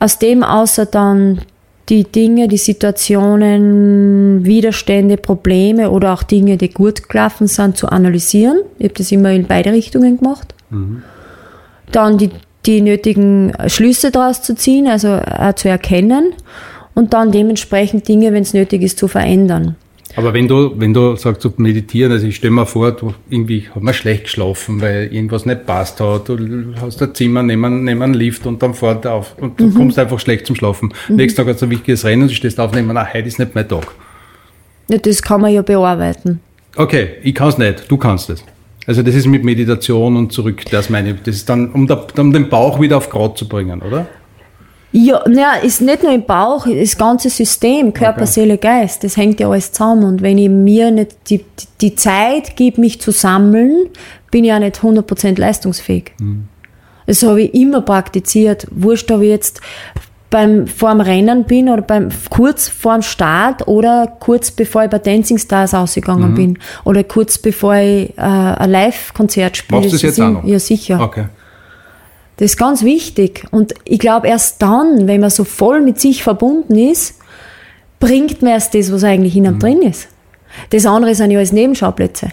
aus 0.00 0.18
dem 0.18 0.42
außer 0.42 0.86
dann 0.86 1.42
die 1.88 2.04
Dinge, 2.04 2.48
die 2.48 2.56
Situationen, 2.56 4.44
Widerstände, 4.44 5.16
Probleme 5.16 5.90
oder 5.90 6.12
auch 6.12 6.22
Dinge, 6.24 6.56
die 6.56 6.70
gut 6.70 7.08
gelaufen 7.08 7.46
sind, 7.46 7.76
zu 7.76 7.88
analysieren. 7.88 8.60
Ich 8.78 8.86
habe 8.86 8.94
das 8.94 9.12
immer 9.12 9.30
in 9.30 9.46
beide 9.46 9.72
Richtungen 9.72 10.18
gemacht. 10.18 10.54
Mhm. 10.70 11.02
Dann 11.92 12.18
die, 12.18 12.30
die 12.66 12.80
nötigen 12.80 13.52
Schlüsse 13.68 14.10
daraus 14.10 14.42
zu 14.42 14.56
ziehen, 14.56 14.88
also 14.88 15.14
auch 15.14 15.54
zu 15.54 15.68
erkennen 15.68 16.32
und 16.94 17.14
dann 17.14 17.30
dementsprechend 17.30 18.08
Dinge, 18.08 18.32
wenn 18.32 18.42
es 18.42 18.52
nötig 18.52 18.82
ist, 18.82 18.98
zu 18.98 19.06
verändern. 19.06 19.76
Aber 20.16 20.32
wenn 20.32 20.48
du, 20.48 20.72
wenn 20.80 20.94
du 20.94 21.14
sagst, 21.16 21.42
zu 21.42 21.52
meditieren, 21.58 22.10
also 22.10 22.26
ich 22.26 22.36
stelle 22.36 22.50
mir 22.50 22.64
vor, 22.64 22.90
du 22.92 23.12
irgendwie 23.28 23.68
hat 23.72 23.82
man 23.82 23.92
schlecht 23.92 24.24
geschlafen, 24.24 24.80
weil 24.80 25.12
irgendwas 25.12 25.44
nicht 25.44 25.66
passt 25.66 26.00
hat, 26.00 26.30
du 26.30 26.74
hast 26.80 27.02
ein 27.02 27.14
Zimmer 27.14 27.42
neben, 27.42 27.84
neben 27.84 28.02
einem 28.02 28.14
Lift 28.14 28.46
und 28.46 28.62
dann 28.62 28.72
fährt 28.72 29.04
er 29.04 29.12
auf 29.12 29.36
und 29.38 29.60
du 29.60 29.66
mhm. 29.66 29.74
kommst 29.74 29.98
einfach 29.98 30.18
schlecht 30.18 30.46
zum 30.46 30.56
Schlafen. 30.56 30.94
Mhm. 31.08 31.16
Nächsten 31.16 31.36
Tag 31.36 31.48
hast 31.48 31.60
du 31.60 31.66
ein 31.66 31.70
wichtiges 31.70 32.04
Rennen 32.06 32.22
und 32.22 32.30
du 32.30 32.34
stehst 32.34 32.58
auf 32.58 32.70
und 32.70 32.76
denkst, 32.76 32.90
na, 32.94 33.06
heute 33.06 33.28
ist 33.28 33.38
nicht 33.38 33.54
mein 33.54 33.68
Tag. 33.68 33.86
Ja, 34.88 34.96
das 34.96 35.20
kann 35.20 35.42
man 35.42 35.52
ja 35.52 35.60
bearbeiten. 35.60 36.40
Okay, 36.76 37.08
ich 37.22 37.34
kann 37.34 37.48
es 37.48 37.58
nicht, 37.58 37.90
du 37.90 37.98
kannst 37.98 38.30
es. 38.30 38.42
Also 38.86 39.02
das 39.02 39.14
ist 39.14 39.26
mit 39.26 39.44
Meditation 39.44 40.16
und 40.16 40.32
zurück, 40.32 40.62
das 40.70 40.88
meine 40.88 41.10
ich. 41.10 41.22
Das 41.24 41.34
ist 41.34 41.48
dann, 41.48 41.72
um, 41.72 41.86
der, 41.86 42.06
um 42.18 42.32
den 42.32 42.48
Bauch 42.48 42.80
wieder 42.80 42.96
auf 42.96 43.10
Grad 43.10 43.36
zu 43.36 43.48
bringen, 43.48 43.82
oder? 43.82 44.06
Ja, 44.98 45.22
naja, 45.28 45.56
ist 45.62 45.82
nicht 45.82 46.02
nur 46.02 46.12
im 46.12 46.24
Bauch, 46.24 46.66
das 46.66 46.96
ganze 46.96 47.28
System, 47.28 47.92
Körper, 47.92 48.22
okay. 48.22 48.30
Seele, 48.30 48.56
Geist, 48.56 49.04
das 49.04 49.18
hängt 49.18 49.38
ja 49.40 49.50
alles 49.50 49.70
zusammen. 49.70 50.04
Und 50.04 50.22
wenn 50.22 50.38
ich 50.38 50.48
mir 50.48 50.90
nicht 50.90 51.16
die, 51.28 51.44
die 51.82 51.94
Zeit 51.94 52.56
gebe, 52.56 52.80
mich 52.80 52.98
zu 52.98 53.10
sammeln, 53.10 53.90
bin 54.30 54.44
ich 54.44 54.48
ja 54.48 54.58
nicht 54.58 54.78
100% 54.78 55.38
leistungsfähig. 55.38 56.12
Mhm. 56.18 56.48
Das 57.04 57.22
habe 57.22 57.42
ich 57.42 57.52
immer 57.52 57.82
praktiziert. 57.82 58.66
Wurscht, 58.70 59.10
ob 59.10 59.20
ich 59.20 59.28
jetzt 59.28 59.60
beim, 60.30 60.66
vor 60.66 60.92
dem 60.92 61.02
Rennen 61.02 61.44
bin 61.44 61.68
oder 61.68 61.82
beim, 61.82 62.08
kurz 62.30 62.66
vor 62.66 62.94
dem 62.94 63.02
Start 63.02 63.68
oder 63.68 64.16
kurz 64.18 64.50
bevor 64.50 64.84
ich 64.84 64.90
bei 64.90 64.98
Dancing 64.98 65.36
Stars 65.36 65.74
ausgegangen 65.74 66.30
mhm. 66.30 66.36
bin 66.36 66.58
oder 66.84 67.04
kurz 67.04 67.36
bevor 67.36 67.74
ich 67.74 68.16
äh, 68.16 68.22
ein 68.22 68.70
Live-Konzert 68.70 69.58
spiele. 69.58 69.82
Machst 69.82 69.92
du 69.92 69.96
das 69.96 70.02
jetzt 70.02 70.20
auch 70.22 70.30
noch? 70.30 70.44
Ja, 70.44 70.58
sicher. 70.58 71.00
Okay. 71.02 71.26
Das 72.36 72.52
ist 72.52 72.56
ganz 72.58 72.82
wichtig. 72.82 73.46
Und 73.50 73.74
ich 73.84 73.98
glaube, 73.98 74.28
erst 74.28 74.60
dann, 74.60 75.06
wenn 75.08 75.20
man 75.20 75.30
so 75.30 75.44
voll 75.44 75.80
mit 75.80 76.00
sich 76.00 76.22
verbunden 76.22 76.76
ist, 76.76 77.18
bringt 77.98 78.42
man 78.42 78.52
erst 78.52 78.74
das, 78.74 78.92
was 78.92 79.04
eigentlich 79.04 79.36
in 79.36 79.46
einem 79.46 79.56
mhm. 79.56 79.60
drin 79.60 79.82
ist. 79.82 80.08
Das 80.70 80.86
andere 80.86 81.14
sind 81.14 81.30
ja 81.30 81.38
alles 81.38 81.52
Nebenschauplätze. 81.52 82.30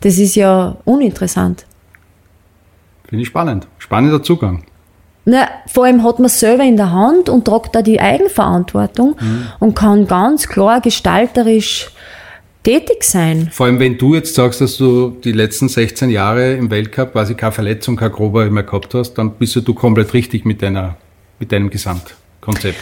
Das 0.00 0.18
ist 0.18 0.34
ja 0.34 0.76
uninteressant. 0.84 1.64
Finde 3.08 3.22
ich 3.22 3.28
spannend. 3.28 3.68
Spannender 3.78 4.22
Zugang. 4.22 4.64
Na, 5.24 5.48
vor 5.66 5.86
allem 5.86 6.02
hat 6.02 6.18
man 6.18 6.28
selber 6.28 6.64
in 6.64 6.76
der 6.76 6.92
Hand 6.92 7.30
und 7.30 7.46
tragt 7.46 7.74
da 7.74 7.80
die 7.80 8.00
Eigenverantwortung 8.00 9.16
mhm. 9.18 9.46
und 9.58 9.74
kann 9.74 10.06
ganz 10.06 10.48
klar 10.48 10.80
gestalterisch 10.80 11.90
tätig 12.64 13.04
sein. 13.04 13.48
Vor 13.52 13.66
allem, 13.66 13.78
wenn 13.78 13.96
du 13.96 14.14
jetzt 14.14 14.34
sagst, 14.34 14.60
dass 14.60 14.76
du 14.76 15.10
die 15.22 15.32
letzten 15.32 15.68
16 15.68 16.10
Jahre 16.10 16.54
im 16.54 16.70
Weltcup 16.70 17.12
quasi 17.12 17.34
keine 17.34 17.52
Verletzung, 17.52 17.94
keine 17.96 18.10
Grobe 18.10 18.50
mehr 18.50 18.64
gehabt 18.64 18.94
hast, 18.94 19.14
dann 19.14 19.32
bist 19.32 19.54
du 19.54 19.74
komplett 19.74 20.12
richtig 20.14 20.44
mit, 20.44 20.62
deiner, 20.62 20.96
mit 21.38 21.52
deinem 21.52 21.70
Gesamtkonzept. 21.70 22.78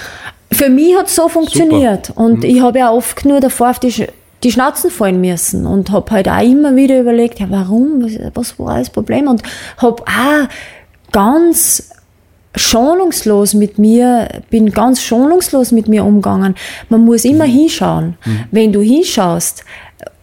Für 0.50 0.68
mich 0.68 0.96
hat 0.96 1.06
es 1.06 1.16
so 1.16 1.28
funktioniert. 1.28 2.06
Super. 2.06 2.20
Und 2.20 2.38
mhm. 2.38 2.44
ich 2.44 2.60
habe 2.60 2.78
ja 2.78 2.90
oft 2.90 3.24
nur 3.24 3.40
davor 3.40 3.70
auf 3.70 3.80
die, 3.80 4.06
die 4.42 4.52
Schnauzen 4.52 4.90
fallen 4.90 5.20
müssen 5.20 5.66
und 5.66 5.90
habe 5.90 6.10
halt 6.10 6.28
auch 6.28 6.42
immer 6.42 6.76
wieder 6.76 7.00
überlegt, 7.00 7.40
ja, 7.40 7.46
warum, 7.50 8.02
was, 8.02 8.18
was 8.34 8.58
war 8.58 8.78
das 8.78 8.90
Problem? 8.90 9.28
Und 9.28 9.42
habe 9.78 10.02
auch 10.02 10.48
ganz 11.10 11.90
schonungslos 12.54 13.54
mit 13.54 13.78
mir, 13.78 14.42
bin 14.50 14.70
ganz 14.72 15.02
schonungslos 15.02 15.72
mit 15.72 15.88
mir 15.88 16.04
umgegangen. 16.04 16.54
Man 16.88 17.04
muss 17.04 17.24
immer 17.24 17.46
mhm. 17.46 17.50
hinschauen. 17.50 18.16
Mhm. 18.24 18.44
Wenn 18.50 18.72
du 18.72 18.82
hinschaust, 18.82 19.64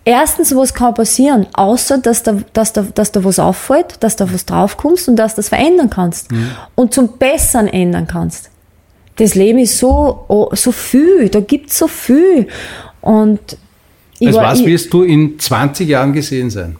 erstens, 0.05 0.55
was 0.55 0.73
kann 0.73 0.93
passieren, 0.93 1.47
außer 1.53 1.97
dass 1.97 2.23
da, 2.23 2.37
dass 2.53 2.73
da, 2.73 2.85
dass 2.93 3.11
da 3.11 3.23
was 3.23 3.39
auffällt, 3.39 3.95
dass 4.01 4.15
da 4.15 4.31
was 4.31 4.45
draufkommst 4.45 5.09
und 5.09 5.15
dass 5.15 5.35
du 5.35 5.37
das 5.37 5.49
verändern 5.49 5.89
kannst 5.89 6.31
mhm. 6.31 6.51
und 6.75 6.93
zum 6.93 7.17
Besseren 7.17 7.67
ändern 7.67 8.07
kannst. 8.07 8.49
Das 9.15 9.35
Leben 9.35 9.59
ist 9.59 9.77
so, 9.77 10.49
so 10.53 10.71
viel, 10.71 11.29
da 11.29 11.41
gibt 11.41 11.71
es 11.71 11.77
so 11.77 11.87
viel. 11.87 12.47
Und 13.01 13.57
ich 14.19 14.27
Als 14.27 14.37
was 14.37 14.65
wirst 14.65 14.93
du 14.93 15.03
in 15.03 15.37
20 15.37 15.89
Jahren 15.89 16.13
gesehen 16.13 16.49
sein? 16.49 16.77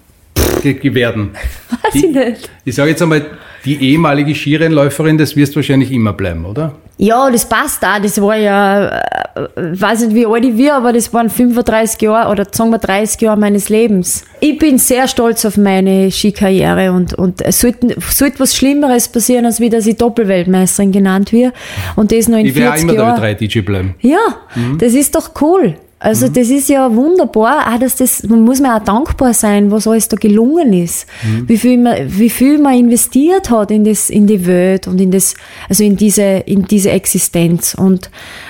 Ge 0.61 0.93
werden? 0.93 1.31
Weiß 1.69 1.95
ich 1.95 2.11
nicht. 2.11 2.49
Ich 2.65 2.75
sage 2.75 2.91
jetzt 2.91 3.01
einmal, 3.01 3.25
die 3.66 3.91
ehemalige 3.91 4.34
Skirennläuferin, 4.36 5.18
das 5.18 5.36
wirst 5.36 5.53
du 5.53 5.57
wahrscheinlich 5.57 5.91
immer 5.91 6.14
bleiben, 6.14 6.45
oder? 6.45 6.76
Ja, 6.97 7.32
das 7.32 7.47
passt 7.47 7.84
auch. 7.86 8.01
Das 8.01 8.22
war 8.22 8.36
ja, 8.36 8.89
äh, 8.89 9.47
weiß 9.55 10.01
nicht 10.01 10.16
wie 10.16 10.26
alt 10.26 10.43
ich 10.43 10.57
wir, 10.57 10.76
aber 10.76 10.91
das 10.91 11.14
waren 11.14 11.30
35 11.30 12.01
Jahre 12.01 12.30
oder 12.30 12.45
sagen 12.51 12.72
wir 12.72 12.78
30 12.78 13.22
Jahre 13.22 13.39
meines 13.39 13.70
Lebens. 13.70 14.26
Ich 14.41 14.57
bin 14.57 14.78
sehr 14.78 15.07
stolz 15.07 15.45
auf 15.45 15.55
meine 15.55 16.12
Skikarriere 16.12 16.91
und, 16.91 17.14
und 17.14 17.41
es 17.41 17.62
sollte, 17.62 17.95
sollte 18.01 18.41
was 18.41 18.53
Schlimmeres 18.53 19.07
passieren, 19.07 19.45
als 19.45 19.62
wie 19.62 19.70
dass 19.70 19.88
ich 19.88 19.95
Doppelweltmeisterin 19.95 20.91
genannt 20.91 21.32
werde. 21.32 21.55
Und 21.95 22.12
das 22.12 22.28
noch 22.28 22.38
in 22.38 22.47
ich 22.47 22.53
40 22.53 22.64
Jahren. 22.64 22.78
Ich 22.80 22.88
werde 22.88 23.01
immer 23.01 23.14
der 23.14 23.22
3 23.22 23.34
DJ 23.36 23.60
bleiben. 23.62 23.95
Ja, 24.01 24.18
mhm. 24.55 24.78
das 24.78 24.93
ist 24.93 25.16
doch 25.16 25.32
cool. 25.41 25.76
Also 26.01 26.27
mhm. 26.27 26.33
das 26.33 26.49
ist 26.49 26.69
ja 26.69 26.95
wunderbar, 26.95 27.73
auch 27.73 27.77
dass 27.77 27.97
das, 27.97 28.23
man 28.23 28.41
muss 28.41 28.61
mir 28.61 28.73
auch 28.73 28.83
dankbar 28.83 29.33
sein, 29.33 29.69
was 29.69 29.85
alles 29.85 30.07
da 30.07 30.15
gelungen 30.15 30.71
ist, 30.71 31.05
mhm. 31.23 31.49
wie 31.49 31.57
viel 31.57 31.77
man, 31.77 31.95
wie 32.07 32.29
viel 32.29 32.57
man 32.57 32.73
investiert 32.73 33.49
hat 33.49 33.69
in 33.69 33.83
das, 33.83 34.09
in 34.09 34.25
die 34.25 34.47
Welt 34.47 34.87
und 34.87 35.01
in 35.01 35.11
das, 35.11 35.35
also 35.67 35.83
in 35.83 35.97
diese, 35.97 36.23
in 36.23 36.63
diese 36.63 36.91
Existenz. 36.91 37.75
Und 37.75 38.09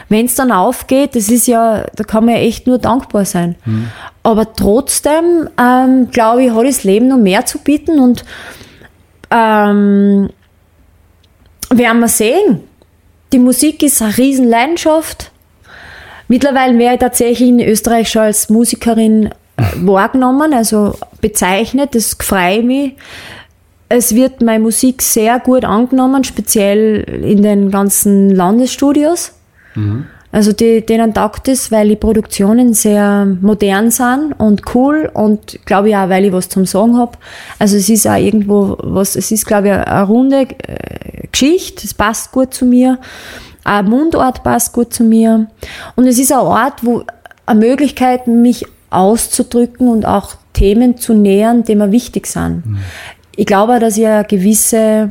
wenn 0.09 0.27
es 0.27 0.35
dann 0.35 0.51
aufgeht, 0.51 1.15
das 1.15 1.29
ist 1.29 1.47
ja, 1.47 1.85
da 1.95 2.03
kann 2.03 2.25
man 2.25 2.35
ja 2.35 2.41
echt 2.41 2.67
nur 2.67 2.77
dankbar 2.77 3.25
sein. 3.25 3.55
Mhm. 3.65 3.87
Aber 4.21 4.53
trotzdem, 4.53 5.49
ähm, 5.59 6.09
glaube 6.11 6.43
ich, 6.43 6.51
hat 6.51 6.67
das 6.67 6.83
Leben 6.83 7.07
noch 7.07 7.17
mehr 7.17 7.47
zu 7.47 7.57
bieten 7.57 7.99
und 7.99 8.25
ähm, 9.31 10.29
werden 11.71 11.99
wir 11.99 12.07
sehen. 12.07 12.61
Die 13.33 13.39
Musik 13.39 13.81
ist 13.81 14.03
eine 14.03 14.15
Riesenleidenschaft. 14.15 15.31
Mittlerweile 16.30 16.77
wäre 16.77 16.93
ich 16.93 16.99
tatsächlich 16.99 17.49
in 17.49 17.59
Österreich 17.59 18.09
schon 18.09 18.21
als 18.21 18.49
Musikerin 18.49 19.25
äh, 19.57 19.63
wahrgenommen, 19.77 20.53
also 20.53 20.93
bezeichnet, 21.21 21.95
das 21.95 22.15
freue 22.19 22.63
mich. 22.63 22.93
Es 23.89 24.13
wird 24.13 24.41
meine 24.41 24.59
Musik 24.59 25.01
sehr 25.01 25.39
gut 25.39 25.65
angenommen, 25.65 26.23
speziell 26.23 27.01
in 27.23 27.41
den 27.41 27.71
ganzen 27.71 28.30
Landesstudios. 28.30 29.34
Mhm. 29.73 30.05
Also 30.32 30.53
die, 30.53 30.86
denen 30.86 31.15
taugt 31.15 31.47
es, 31.47 31.71
weil 31.71 31.89
die 31.89 31.95
Produktionen 31.95 32.75
sehr 32.75 33.25
modern 33.41 33.89
sind 33.89 34.34
und 34.38 34.75
cool 34.75 35.09
und 35.11 35.65
glaube 35.65 35.89
ich 35.89 35.95
auch, 35.95 36.09
weil 36.09 36.25
ich 36.25 36.32
was 36.32 36.49
zum 36.49 36.67
Sagen 36.67 36.95
hab. 36.95 37.17
Also 37.57 37.77
es 37.77 37.89
ist 37.89 38.05
auch 38.05 38.15
irgendwo 38.15 38.77
was, 38.84 39.15
es 39.15 39.32
ist 39.32 39.47
glaube 39.47 39.69
ich 39.69 39.73
eine 39.73 40.03
runde 40.03 40.41
äh, 40.41 41.27
Geschichte, 41.32 41.88
es 41.88 41.95
passt 41.95 42.32
gut 42.32 42.53
zu 42.53 42.65
mir. 42.65 42.99
Ein 43.64 43.86
Mundort 43.86 44.43
passt 44.43 44.74
gut 44.74 44.93
zu 44.93 45.03
mir. 45.03 45.47
Und 45.95 46.07
es 46.07 46.20
ist 46.20 46.32
ein 46.32 46.39
Ort, 46.39 46.84
wo 46.84 47.03
eine 47.45 47.60
Möglichkeit, 47.60 48.28
mich 48.28 48.66
auszudrücken 48.89 49.88
und 49.88 50.05
auch 50.05 50.36
Themen 50.53 50.97
zu 50.97 51.14
nähern, 51.14 51.64
die 51.64 51.76
mir 51.76 51.91
wichtig 51.91 52.28
sind. 52.28 52.66
Mhm. 52.66 52.80
Ich 53.36 53.45
glaube, 53.45 53.80
dass 53.80 53.97
ich 53.97 54.07
eine 54.07 54.26
gewisse 54.26 55.10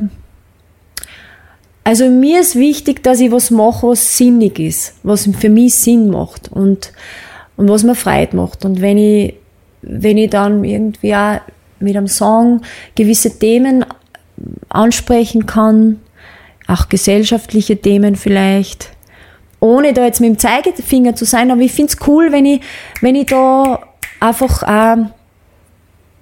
also 1.89 2.07
mir 2.07 2.41
ist 2.41 2.55
wichtig, 2.55 3.01
dass 3.01 3.19
ich 3.19 3.31
was 3.31 3.49
mache, 3.49 3.87
was 3.87 4.15
sinnig 4.15 4.59
ist, 4.59 4.93
was 5.01 5.27
für 5.39 5.49
mich 5.49 5.73
Sinn 5.73 6.11
macht 6.11 6.51
und, 6.51 6.91
und 7.57 7.67
was 7.67 7.83
mir 7.83 7.95
Freude 7.95 8.35
macht. 8.35 8.63
Und 8.63 8.79
wenn 8.79 8.99
ich, 8.99 9.33
wenn 9.81 10.19
ich 10.19 10.29
dann 10.29 10.63
irgendwie 10.63 11.15
auch 11.15 11.39
mit 11.79 11.97
einem 11.97 12.07
Song 12.07 12.61
gewisse 12.93 13.39
Themen 13.39 13.85
ansprechen 14.69 15.47
kann, 15.47 15.99
auch 16.69 16.87
gesellschaftliche 16.87 17.77
Themen 17.77 18.15
vielleicht, 18.15 18.91
ohne 19.59 19.93
da 19.93 20.05
jetzt 20.05 20.21
mit 20.21 20.29
dem 20.29 20.37
Zeigefinger 20.37 21.15
zu 21.15 21.25
sein, 21.25 21.51
aber 21.51 21.61
ich 21.61 21.71
finde 21.71 21.93
es 21.93 22.07
cool, 22.07 22.31
wenn 22.31 22.45
ich, 22.45 22.61
wenn 23.01 23.15
ich 23.15 23.25
da 23.25 23.81
einfach 24.19 24.63
auch 24.63 24.97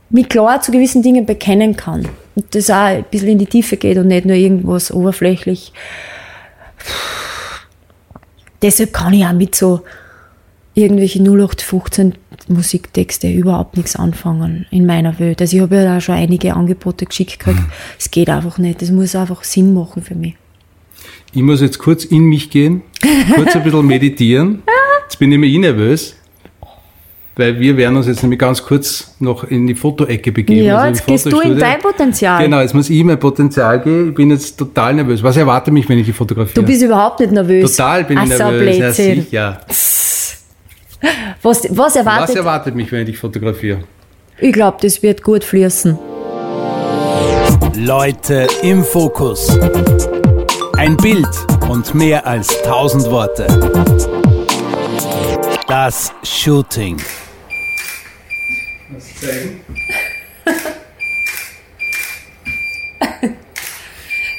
mich 0.10 0.30
klar 0.30 0.62
zu 0.62 0.72
gewissen 0.72 1.04
Dingen 1.04 1.26
bekennen 1.26 1.76
kann 1.76 2.08
und 2.36 2.56
das 2.56 2.70
auch 2.70 2.86
ein 2.86 3.06
bisschen 3.12 3.30
in 3.30 3.40
die 3.40 3.46
Tiefe 3.46 3.76
geht 3.76 3.98
und 3.98 4.08
nicht 4.08 4.26
nur 4.26 4.36
irgendwas 4.36 4.92
oberflächlich. 4.92 5.74
Deshalb 8.62 8.94
kann 8.94 9.14
ich 9.14 9.26
auch 9.26 9.34
mit 9.34 9.54
so 9.54 9.82
irgendwelche 10.78 11.20
0815 11.20 12.14
Musiktexte 12.48 13.30
überhaupt 13.30 13.78
nichts 13.78 13.96
anfangen 13.96 14.68
in 14.70 14.86
meiner 14.86 15.20
Welt. 15.20 15.42
Also 15.42 15.58
ich 15.58 15.64
habe 15.64 15.76
ja 15.76 15.84
da 15.84 16.02
schon 16.02 16.16
einige 16.16 16.54
Angebote 16.54 17.06
geschickt 17.06 17.40
gekriegt. 17.40 17.60
Mhm. 17.60 17.72
Es 17.98 18.12
geht 18.12 18.30
einfach 18.30 18.58
nicht. 18.60 18.82
Das 18.82 18.92
muss 18.92 19.16
einfach 19.16 19.44
Sinn 19.44 19.74
machen 19.74 20.04
für 20.04 20.16
mich. 20.16 20.36
Ich 21.34 21.42
muss 21.42 21.62
jetzt 21.62 21.80
kurz 21.80 22.06
in 22.06 22.24
mich 22.24 22.50
gehen, 22.50 22.84
kurz 23.36 23.56
ein 23.56 23.64
bisschen 23.64 23.86
meditieren. 23.88 24.64
Jetzt 25.04 25.20
bin 25.20 25.32
ich 25.32 25.40
mir 25.40 25.48
eh 25.48 25.58
nervös 25.58 26.16
weil 27.38 27.60
wir 27.60 27.78
werden 27.78 27.96
uns 27.96 28.08
jetzt 28.08 28.24
nämlich 28.24 28.40
ganz 28.40 28.64
kurz 28.64 29.16
noch 29.20 29.44
in 29.44 29.68
die 29.68 29.76
Fotoecke 29.76 30.32
begeben. 30.32 30.66
Ja, 30.66 30.80
also 30.80 30.96
jetzt 30.96 31.06
gehst 31.06 31.32
du 31.32 31.40
in 31.40 31.58
dein 31.58 31.80
Potenzial. 31.80 32.44
Genau, 32.44 32.60
jetzt 32.62 32.74
muss 32.74 32.90
ich 32.90 33.04
mein 33.04 33.20
Potenzial 33.20 33.80
gehen. 33.82 34.10
Ich 34.10 34.16
bin 34.16 34.32
jetzt 34.32 34.58
total 34.58 34.96
nervös. 34.96 35.22
Was 35.22 35.38
erwartet 35.38 35.74
mich, 35.74 35.88
wenn 35.88 36.00
ich 36.00 36.08
die 36.08 36.14
fotografiere? 36.14 36.56
Du 36.56 36.64
bist 36.66 36.82
überhaupt 36.82 37.20
nicht 37.20 37.32
nervös. 37.32 37.76
Total 37.76 38.04
bin 38.04 38.18
ich 38.18 38.34
Ach 38.34 38.40
nervös. 38.40 38.78
Ja, 38.78 38.92
sicher. 38.92 39.62
Was, 41.42 41.64
was, 41.70 41.96
erwartet? 41.96 42.30
was 42.30 42.36
erwartet 42.36 42.76
mich, 42.76 42.92
wenn 42.92 43.02
ich 43.02 43.08
dich 43.08 43.18
fotografiere? 43.18 43.84
Ich 44.40 44.54
glaube, 44.54 44.78
das 44.82 45.02
wird 45.04 45.22
gut 45.24 45.44
fließen. 45.44 45.98
Leute 47.76 48.48
im 48.64 48.84
Fokus. 48.84 49.58
Ein 50.78 50.98
Bild 50.98 51.28
und 51.70 51.94
mehr 51.94 52.26
als 52.26 52.62
tausend 52.64 53.10
Worte. 53.10 53.48
Das 55.68 56.12
Shooting 56.24 56.98
zeigen? 59.20 59.62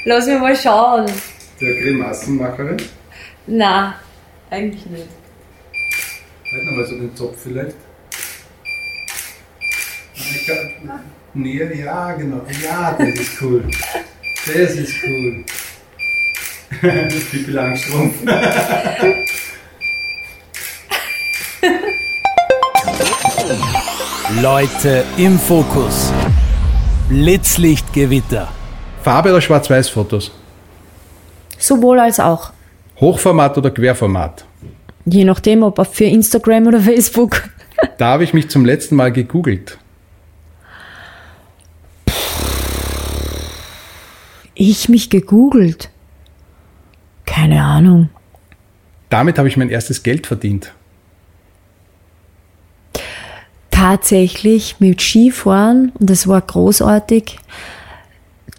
Lass 0.04 0.26
mich 0.26 0.40
mal 0.40 0.56
schauen. 0.56 1.06
Der 1.60 1.82
Grimassenmacherin? 1.82 2.76
Nein, 3.46 3.94
eigentlich 4.50 4.86
nicht. 4.86 5.17
Halt 6.50 6.64
nochmal 6.64 6.86
so 6.86 6.94
den 6.96 7.14
Zopf 7.14 7.36
vielleicht. 7.42 7.76
Näher, 11.34 11.76
ja, 11.76 12.12
genau. 12.12 12.40
Ja, 12.64 12.96
das 12.98 13.08
ist 13.08 13.42
cool. 13.42 13.64
Das 14.46 14.74
ist 14.74 14.94
cool. 15.06 15.44
Pippi 16.80 17.50
Langstrumpf. 17.50 18.14
Leute 24.40 25.04
im 25.16 25.38
Fokus. 25.38 26.12
Blitzlichtgewitter. 27.08 28.48
Farbe 29.02 29.30
oder 29.30 29.40
Schwarz-Weiß-Fotos? 29.40 30.30
Sowohl 31.58 32.00
als 32.00 32.20
auch. 32.20 32.52
Hochformat 33.00 33.56
oder 33.58 33.70
Querformat? 33.70 34.44
Je 35.10 35.24
nachdem, 35.24 35.62
ob 35.62 35.84
für 35.86 36.04
Instagram 36.04 36.66
oder 36.66 36.80
Facebook. 36.80 37.48
Da 37.96 38.08
habe 38.08 38.24
ich 38.24 38.34
mich 38.34 38.48
zum 38.48 38.64
letzten 38.64 38.96
Mal 38.96 39.12
gegoogelt. 39.12 39.78
Ich 44.54 44.88
mich 44.88 45.10
gegoogelt? 45.10 45.90
Keine 47.24 47.62
Ahnung. 47.62 48.08
Damit 49.10 49.38
habe 49.38 49.48
ich 49.48 49.56
mein 49.56 49.70
erstes 49.70 50.02
Geld 50.02 50.26
verdient 50.26 50.72
tatsächlich 53.78 54.80
mit 54.80 55.00
Skifahren 55.00 55.92
und 55.98 56.10
das 56.10 56.26
war 56.26 56.40
großartig. 56.40 57.38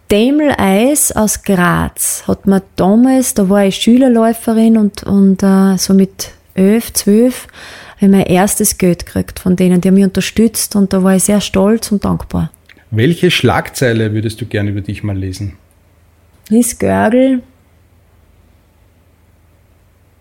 Dämel 0.09 0.53
Eis 0.57 1.11
aus 1.11 1.43
Graz 1.43 2.23
hat 2.25 2.47
mir 2.47 2.63
damals, 2.77 3.33
da 3.33 3.49
war 3.49 3.65
ich 3.65 3.75
Schülerläuferin 3.75 4.77
und, 4.77 5.03
und 5.03 5.43
uh, 5.43 5.77
so 5.77 5.93
mit 5.93 6.31
elf, 6.59 6.93
zwölf, 6.93 7.47
habe 7.95 8.05
ich 8.05 8.11
mein 8.11 8.25
erstes 8.25 8.77
Geld 8.77 9.05
gekriegt 9.05 9.39
von 9.39 9.55
denen, 9.55 9.81
die 9.81 9.87
haben 9.87 9.95
mich 9.95 10.03
unterstützt 10.03 10.75
und 10.75 10.93
da 10.93 11.03
war 11.03 11.15
ich 11.15 11.23
sehr 11.23 11.41
stolz 11.41 11.91
und 11.91 12.05
dankbar. 12.05 12.51
Welche 12.91 13.31
Schlagzeile 13.31 14.13
würdest 14.13 14.41
du 14.41 14.45
gerne 14.45 14.71
über 14.71 14.81
dich 14.81 15.03
mal 15.03 15.17
lesen? 15.17 15.57
Lies 16.49 16.79
Görgel, 16.79 17.43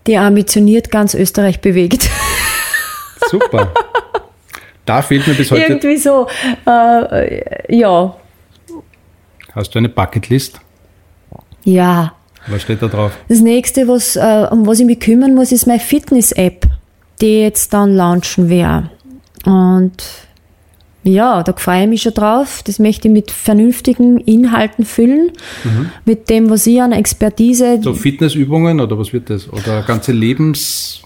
die 0.06 0.16
ambitioniert 0.16 0.90
ganz 0.90 1.14
Österreich 1.14 1.60
bewegt. 1.60 2.08
Super. 3.30 3.72
Da 4.84 5.02
fehlt 5.02 5.26
mir 5.26 5.34
bis 5.34 5.50
heute. 5.50 5.62
Irgendwie 5.62 5.96
so, 5.96 6.26
äh, 6.66 7.76
ja. 7.76 8.16
Hast 9.54 9.74
du 9.74 9.78
eine 9.78 9.88
Bucketlist? 9.88 10.60
Ja. 11.64 12.14
Was 12.50 12.62
steht 12.62 12.82
da 12.82 12.88
drauf? 12.88 13.12
Das 13.28 13.40
nächste, 13.40 13.88
was, 13.88 14.16
äh, 14.16 14.46
um 14.50 14.66
was 14.66 14.80
ich 14.80 14.86
mich 14.86 15.00
kümmern 15.00 15.34
muss, 15.34 15.52
ist 15.52 15.66
meine 15.66 15.80
Fitness-App, 15.80 16.66
die 17.20 17.40
jetzt 17.40 17.72
dann 17.72 17.94
launchen 17.94 18.48
wäre. 18.48 18.90
Und 19.44 20.02
ja, 21.04 21.42
da 21.42 21.52
freue 21.54 21.82
ich 21.82 21.88
mich 21.88 22.02
schon 22.02 22.14
drauf. 22.14 22.62
Das 22.64 22.78
möchte 22.78 23.08
ich 23.08 23.14
mit 23.14 23.30
vernünftigen 23.30 24.18
Inhalten 24.18 24.84
füllen. 24.84 25.32
Mhm. 25.64 25.90
Mit 26.04 26.28
dem, 26.28 26.50
was 26.50 26.66
ich 26.66 26.82
an 26.82 26.92
Expertise. 26.92 27.80
So 27.82 27.94
Fitnessübungen 27.94 28.80
oder 28.80 28.98
was 28.98 29.12
wird 29.12 29.30
das? 29.30 29.50
Oder 29.50 29.82
ganze 29.82 30.12
Lebens. 30.12 31.02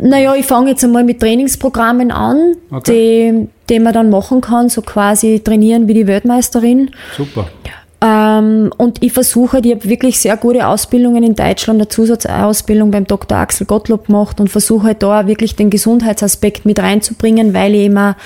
Naja, 0.00 0.34
ich 0.34 0.46
fange 0.46 0.70
jetzt 0.70 0.84
einmal 0.84 1.04
mit 1.04 1.20
Trainingsprogrammen 1.20 2.10
an, 2.10 2.56
okay. 2.70 3.32
die, 3.32 3.48
die 3.68 3.80
man 3.80 3.92
dann 3.92 4.10
machen 4.10 4.40
kann, 4.40 4.68
so 4.68 4.82
quasi 4.82 5.40
trainieren 5.40 5.86
wie 5.86 5.94
die 5.94 6.06
Weltmeisterin. 6.06 6.90
Super. 7.16 7.48
Ähm, 7.64 7.72
und 8.00 9.02
ich 9.02 9.12
versuche, 9.12 9.58
ich 9.58 9.72
habe 9.72 9.88
wirklich 9.88 10.20
sehr 10.20 10.36
gute 10.36 10.68
Ausbildungen 10.68 11.24
in 11.24 11.34
Deutschland, 11.34 11.80
eine 11.80 11.88
Zusatzausbildung 11.88 12.92
beim 12.92 13.06
Dr. 13.06 13.36
Axel 13.36 13.66
Gottlob 13.66 14.06
gemacht 14.06 14.40
und 14.40 14.48
versuche 14.48 14.94
da 14.94 15.26
wirklich 15.26 15.56
den 15.56 15.68
Gesundheitsaspekt 15.68 16.64
mit 16.64 16.78
reinzubringen, 16.78 17.54
weil 17.54 17.74
ich 17.74 17.86
immer 17.86 18.16